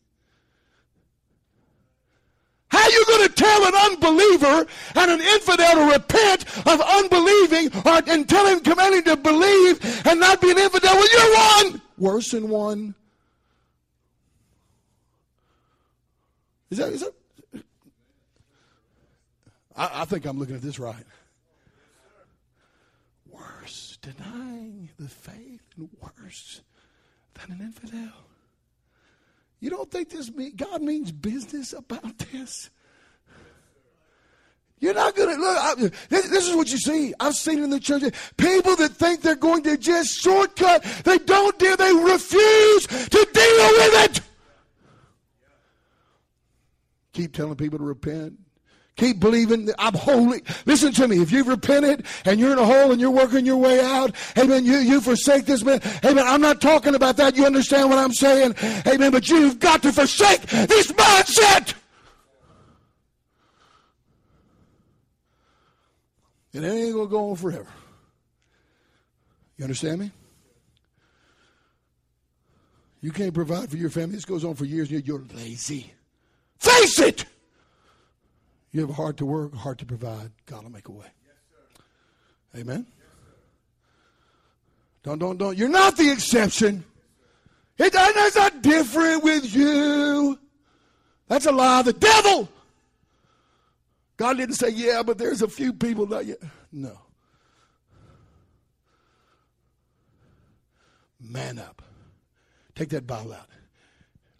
How 2.68 2.79
are 2.90 2.92
you 2.92 3.04
going 3.06 3.28
to 3.28 3.34
tell 3.34 3.66
an 3.66 3.74
unbeliever 3.74 4.66
and 4.96 5.10
an 5.10 5.20
infidel 5.20 5.74
to 5.74 5.92
repent 5.92 6.44
of 6.66 6.80
unbelieving 6.80 7.70
or, 7.84 8.02
and 8.06 8.28
tell 8.28 8.46
him, 8.46 8.60
commanding 8.60 9.04
to 9.04 9.16
believe 9.16 10.06
and 10.06 10.20
not 10.20 10.40
be 10.40 10.50
an 10.50 10.58
infidel 10.58 10.94
when 10.94 11.06
you're 11.12 11.34
one? 11.34 11.82
Worse 11.98 12.30
than 12.32 12.48
one. 12.48 12.94
Is 16.70 16.78
that, 16.78 16.92
is 16.92 17.00
that? 17.00 17.64
I, 19.76 20.02
I 20.02 20.04
think 20.04 20.24
I'm 20.24 20.38
looking 20.38 20.54
at 20.54 20.62
this 20.62 20.78
right. 20.78 21.04
Worse, 23.28 23.98
denying 24.02 24.88
the 24.98 25.08
faith 25.08 25.62
and 25.76 25.88
worse 26.00 26.60
than 27.34 27.56
an 27.56 27.60
infidel. 27.60 28.12
You 29.60 29.68
don't 29.68 29.90
think 29.90 30.08
this 30.08 30.32
mean, 30.32 30.54
God 30.56 30.80
means 30.80 31.12
business 31.12 31.74
about 31.74 32.18
this? 32.18 32.70
You're 34.80 34.94
not 34.94 35.14
going 35.14 35.36
to 35.36 35.40
look. 35.40 35.58
I, 35.58 35.74
this, 36.08 36.28
this, 36.30 36.48
is 36.48 36.56
what 36.56 36.70
you 36.70 36.78
see. 36.78 37.12
I've 37.20 37.34
seen 37.34 37.62
in 37.62 37.68
the 37.68 37.78
church. 37.78 38.02
People 38.38 38.76
that 38.76 38.92
think 38.92 39.20
they're 39.20 39.36
going 39.36 39.62
to 39.64 39.76
just 39.76 40.18
shortcut. 40.18 40.82
They 41.04 41.18
don't 41.18 41.58
dare. 41.58 41.76
They 41.76 41.92
refuse 41.92 42.86
to 42.86 43.28
deal 43.32 43.68
with 43.72 44.04
it. 44.04 44.20
Keep 47.12 47.34
telling 47.34 47.56
people 47.56 47.78
to 47.78 47.84
repent. 47.84 48.38
Keep 48.96 49.20
believing 49.20 49.66
that 49.66 49.76
I'm 49.78 49.94
holy. 49.94 50.42
Listen 50.66 50.92
to 50.92 51.08
me. 51.08 51.20
If 51.20 51.30
you've 51.30 51.48
repented 51.48 52.06
and 52.24 52.40
you're 52.40 52.52
in 52.52 52.58
a 52.58 52.64
hole 52.64 52.92
and 52.92 53.00
you're 53.00 53.10
working 53.10 53.46
your 53.46 53.56
way 53.56 53.80
out, 53.80 54.14
amen, 54.36 54.64
you, 54.64 54.76
you 54.76 55.00
forsake 55.00 55.46
this 55.46 55.64
man. 55.64 55.80
Amen. 56.04 56.24
I'm 56.26 56.40
not 56.40 56.60
talking 56.60 56.94
about 56.94 57.16
that. 57.16 57.36
You 57.36 57.46
understand 57.46 57.88
what 57.88 57.98
I'm 57.98 58.12
saying? 58.12 58.54
Amen. 58.86 59.10
But 59.10 59.28
you've 59.28 59.58
got 59.58 59.82
to 59.82 59.92
forsake 59.92 60.42
this 60.42 60.92
mindset. 60.92 61.74
And 66.52 66.64
it 66.64 66.68
ain't 66.68 66.94
going 66.94 67.06
to 67.06 67.10
go 67.10 67.30
on 67.30 67.36
forever. 67.36 67.68
You 69.56 69.64
understand 69.64 70.00
me? 70.00 70.10
You 73.00 73.12
can't 73.12 73.32
provide 73.32 73.70
for 73.70 73.76
your 73.76 73.90
family. 73.90 74.14
This 74.14 74.24
goes 74.24 74.44
on 74.44 74.54
for 74.54 74.64
years 74.64 74.90
and 74.90 75.06
you're 75.06 75.24
lazy. 75.34 75.92
Face 76.58 76.98
it! 77.00 77.24
You 78.72 78.82
have 78.82 78.90
a 78.90 78.94
heart 78.94 79.16
to 79.18 79.26
work, 79.26 79.54
a 79.54 79.56
heart 79.56 79.78
to 79.78 79.86
provide. 79.86 80.30
God 80.46 80.64
will 80.64 80.70
make 80.70 80.88
a 80.88 80.92
way. 80.92 81.06
Yes, 82.54 82.62
Amen. 82.62 82.86
Yes, 82.86 83.06
don't, 85.02 85.18
don't, 85.18 85.38
don't. 85.38 85.56
You're 85.56 85.70
not 85.70 85.96
the 85.96 86.10
exception. 86.10 86.84
It, 87.78 87.92
it's 87.94 88.36
not 88.36 88.62
different 88.62 89.24
with 89.24 89.54
you. 89.54 90.38
That's 91.28 91.46
a 91.46 91.52
lie 91.52 91.82
the 91.82 91.94
devil. 91.94 92.48
God 94.20 94.36
didn't 94.36 94.56
say, 94.56 94.68
yeah, 94.68 95.02
but 95.02 95.16
there's 95.16 95.40
a 95.40 95.48
few 95.48 95.72
people 95.72 96.04
that 96.08 96.26
you. 96.26 96.36
No. 96.70 96.92
Man 101.18 101.58
up. 101.58 101.80
Take 102.74 102.90
that 102.90 103.06
Bible 103.06 103.32
out. 103.32 103.46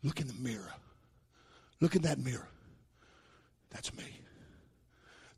Look 0.03 0.21
in 0.21 0.27
the 0.27 0.35
mirror. 0.35 0.71
Look 1.81 1.97
in 1.97 2.03
that 2.03 2.19
mirror. 2.19 2.47
That's 3.71 3.97
me. 3.97 4.05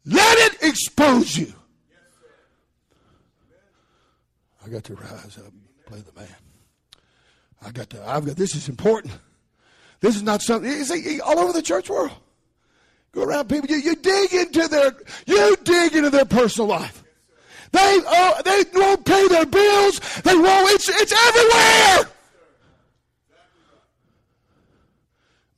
Let 0.04 0.36
it 0.38 0.60
expose 0.64 1.36
you. 1.36 1.52
I 4.66 4.70
got 4.70 4.82
to 4.82 4.96
rise 4.96 5.38
up 5.38 5.52
and 5.52 5.86
play 5.86 6.00
the 6.00 6.20
man. 6.20 6.34
I 7.64 7.70
got 7.70 7.90
to, 7.90 8.04
I've 8.04 8.26
got, 8.26 8.34
this 8.34 8.56
is 8.56 8.68
important. 8.68 9.16
This 10.00 10.16
is 10.16 10.24
not 10.24 10.42
something, 10.42 10.68
see, 10.82 11.20
all 11.20 11.38
over 11.38 11.52
the 11.52 11.62
church 11.62 11.88
world. 11.88 12.10
Go 13.12 13.24
around 13.24 13.48
people, 13.48 13.68
you, 13.70 13.76
you 13.76 13.94
dig 13.94 14.32
into 14.32 14.68
their, 14.68 14.92
you 15.26 15.56
dig 15.64 15.94
into 15.94 16.10
their 16.10 16.24
personal 16.24 16.68
life. 16.68 17.04
They, 17.70 18.00
uh, 18.06 18.42
they 18.42 18.64
won't 18.74 19.04
pay 19.04 19.28
their 19.28 19.46
bills. 19.46 20.00
They 20.22 20.34
won't, 20.34 20.70
it's, 20.72 20.88
it's 20.88 21.12
everywhere. 21.12 22.12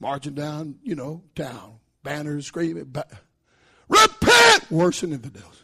Marching 0.00 0.34
down, 0.34 0.76
you 0.82 0.94
know, 0.94 1.22
town, 1.34 1.78
banners 2.02 2.46
screaming, 2.46 2.92
Repent! 3.88 4.70
Worse 4.70 5.00
than 5.00 5.12
infidels. 5.12 5.62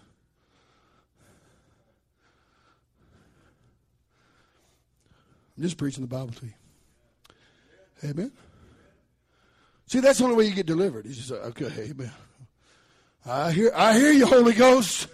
I'm 5.57 5.65
just 5.65 5.77
preaching 5.77 6.03
the 6.03 6.09
Bible 6.09 6.33
to 6.33 6.47
you. 6.47 6.53
Amen. 8.11 8.33
See, 9.91 9.99
that's 9.99 10.19
the 10.19 10.25
only 10.25 10.37
way 10.37 10.45
you 10.45 10.55
get 10.55 10.67
delivered. 10.67 11.05
He's 11.05 11.17
just 11.17 11.33
like, 11.33 11.61
okay, 11.61 11.91
amen. 11.91 12.13
I 13.27 13.51
hear, 13.51 13.73
I 13.75 13.99
hear 13.99 14.13
you, 14.13 14.25
Holy 14.25 14.53
Ghost. 14.53 15.09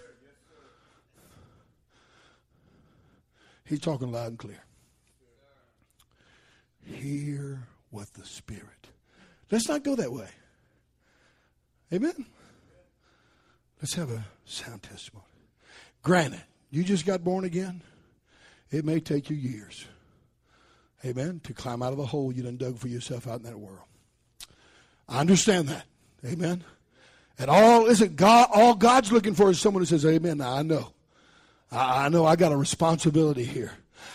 He's 3.65 3.79
talking 3.79 4.11
loud 4.11 4.27
and 4.27 4.37
clear. 4.37 4.63
Hear 6.85 7.63
what 7.89 8.13
the 8.13 8.23
Spirit. 8.23 8.89
Let's 9.49 9.67
not 9.67 9.83
go 9.83 9.95
that 9.95 10.13
way. 10.13 10.29
Amen. 11.91 12.27
Let's 13.81 13.95
have 13.95 14.11
a 14.11 14.27
sound 14.45 14.83
testimony. 14.83 15.25
Granted, 16.03 16.43
you 16.69 16.83
just 16.83 17.07
got 17.07 17.23
born 17.23 17.45
again. 17.45 17.81
It 18.69 18.85
may 18.85 18.99
take 18.99 19.31
you 19.31 19.35
years, 19.35 19.87
amen, 21.03 21.41
to 21.45 21.53
climb 21.55 21.81
out 21.81 21.93
of 21.93 21.97
the 21.97 22.05
hole 22.05 22.31
you 22.31 22.43
done 22.43 22.57
dug 22.57 22.77
for 22.77 22.89
yourself 22.89 23.27
out 23.27 23.39
in 23.39 23.45
that 23.45 23.57
world. 23.57 23.86
I 25.09 25.19
understand 25.19 25.69
that, 25.69 25.85
amen. 26.25 26.63
And 27.39 27.49
all 27.49 27.85
isn't 27.85 28.15
God. 28.15 28.49
All 28.53 28.73
God's 28.73 29.11
looking 29.11 29.35
for 29.35 29.49
is 29.49 29.59
someone 29.59 29.81
who 29.81 29.85
says, 29.85 30.05
"Amen." 30.05 30.41
I 30.41 30.63
know, 30.63 30.91
I, 31.71 32.05
I 32.05 32.09
know, 32.09 32.25
I 32.25 32.35
got 32.35 32.51
a 32.51 32.57
responsibility 32.57 33.43
here. 33.43 33.71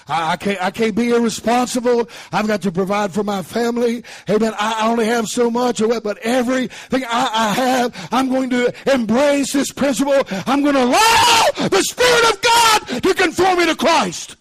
I, 0.08 0.32
I, 0.32 0.36
can't, 0.36 0.62
I 0.62 0.70
can't 0.70 0.94
be 0.94 1.10
irresponsible. 1.10 2.08
I've 2.32 2.46
got 2.46 2.62
to 2.62 2.72
provide 2.72 3.12
for 3.12 3.22
my 3.22 3.42
family. 3.42 4.04
Amen. 4.28 4.54
I 4.58 4.88
only 4.88 5.06
have 5.06 5.26
so 5.26 5.50
much, 5.50 5.80
or 5.80 5.88
what, 5.88 6.02
but 6.02 6.18
everything 6.18 7.04
I, 7.04 7.30
I 7.32 7.52
have, 7.54 8.08
I'm 8.10 8.28
going 8.28 8.50
to 8.50 8.74
embrace 8.92 9.52
this 9.52 9.72
principle. 9.72 10.22
I'm 10.46 10.62
going 10.62 10.74
to 10.74 10.84
allow 10.84 11.68
the 11.68 11.82
Spirit 11.82 12.34
of 12.34 12.42
God 12.42 13.02
to 13.02 13.14
conform 13.14 13.58
me 13.58 13.66
to 13.66 13.76
Christ. 13.76 14.36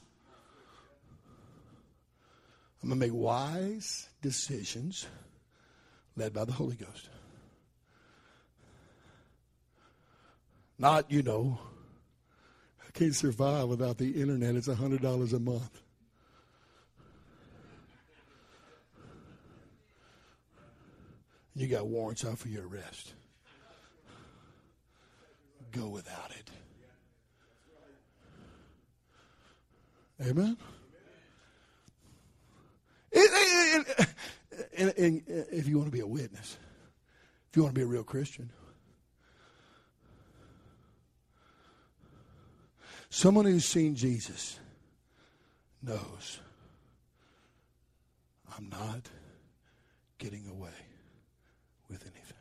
I'm 2.81 2.89
going 2.89 2.99
to 2.99 3.07
make 3.07 3.13
wise 3.13 4.07
decisions 4.21 5.05
led 6.15 6.33
by 6.33 6.45
the 6.45 6.51
Holy 6.51 6.75
Ghost. 6.75 7.09
Not, 10.77 11.11
you 11.11 11.21
know, 11.21 11.59
I 12.87 12.91
can't 12.91 13.15
survive 13.15 13.67
without 13.67 13.97
the 13.97 14.19
internet. 14.19 14.55
It's 14.55 14.67
$100 14.67 15.33
a 15.33 15.39
month. 15.39 15.81
You 21.55 21.67
got 21.67 21.85
warrants 21.85 22.25
out 22.25 22.39
for 22.39 22.47
your 22.47 22.67
arrest. 22.67 23.13
Go 25.71 25.87
without 25.89 26.31
it. 26.31 26.49
Amen. 30.27 30.57
And, 34.77 34.93
and, 34.97 35.23
and, 35.27 35.45
if 35.51 35.67
you 35.67 35.77
want 35.77 35.87
to 35.87 35.91
be 35.91 36.01
a 36.01 36.07
witness, 36.07 36.57
if 37.49 37.55
you 37.55 37.63
want 37.63 37.73
to 37.73 37.79
be 37.79 37.83
a 37.83 37.87
real 37.87 38.03
Christian, 38.03 38.49
Someone 43.13 43.43
who's 43.43 43.65
seen 43.65 43.93
Jesus 43.93 44.57
knows 45.83 46.39
I'm 48.57 48.69
not 48.69 49.09
getting 50.17 50.47
away 50.47 50.69
with 51.89 52.03
anything. 52.03 52.37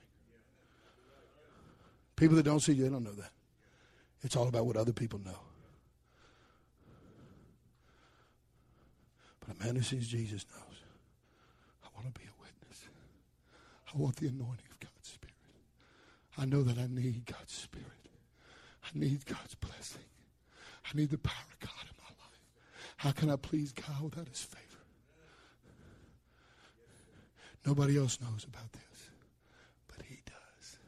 People 2.14 2.36
that 2.36 2.44
don't 2.44 2.60
see 2.60 2.72
you, 2.72 2.84
they 2.84 2.88
don't 2.88 3.02
know 3.02 3.14
that. 3.14 3.32
It's 4.22 4.36
all 4.36 4.46
about 4.46 4.64
what 4.64 4.76
other 4.76 4.92
people 4.92 5.18
know. 5.18 5.40
But 9.40 9.56
a 9.56 9.64
man 9.64 9.74
who 9.74 9.82
sees 9.82 10.06
Jesus 10.06 10.46
knows 10.54 10.78
I 11.82 11.88
want 11.96 12.14
to 12.14 12.20
be 12.20 12.26
a 12.26 12.40
witness. 12.40 12.80
I 13.92 13.98
want 13.98 14.16
the 14.16 14.28
anointing 14.28 14.66
of 14.70 14.80
God's 14.80 15.08
Spirit. 15.08 15.34
I 16.38 16.44
know 16.44 16.62
that 16.62 16.78
I 16.78 16.86
need 16.88 17.26
God's 17.26 17.52
Spirit. 17.52 17.86
I 18.84 18.98
need 18.98 19.26
God's 19.26 19.54
blessing. 19.56 20.02
I 20.84 20.96
need 20.96 21.10
the 21.10 21.18
power 21.18 21.44
of 21.52 21.60
God 21.60 21.82
in 21.82 21.96
my 21.98 22.08
life. 22.08 22.40
How 22.96 23.12
can 23.12 23.30
I 23.30 23.36
please 23.36 23.72
God 23.72 24.02
without 24.02 24.28
His 24.28 24.42
favor? 24.42 24.64
Nobody 27.66 27.98
else 27.98 28.20
knows 28.20 28.44
about 28.44 28.72
this, 28.72 29.10
but 29.88 30.04
He 30.06 30.18
does. 30.24 30.78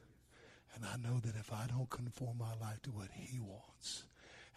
And 0.75 0.85
I 0.87 0.97
know 0.97 1.19
that 1.21 1.37
if 1.37 1.53
I 1.53 1.67
don't 1.67 1.91
conform 1.91 2.39
my 2.39 2.55
life 2.67 2.81
to 2.83 2.91
what 2.91 3.09
He 3.13 3.41
wants, 3.41 4.05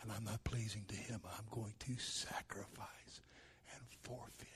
and 0.02 0.12
I'm 0.12 0.24
not 0.24 0.44
pleasing 0.44 0.86
to 0.88 0.96
Him, 0.96 1.20
I'm 1.26 1.46
going 1.52 1.74
to 1.80 1.98
sacrifice 1.98 3.22
and 3.74 3.82
forfeit 4.04 4.55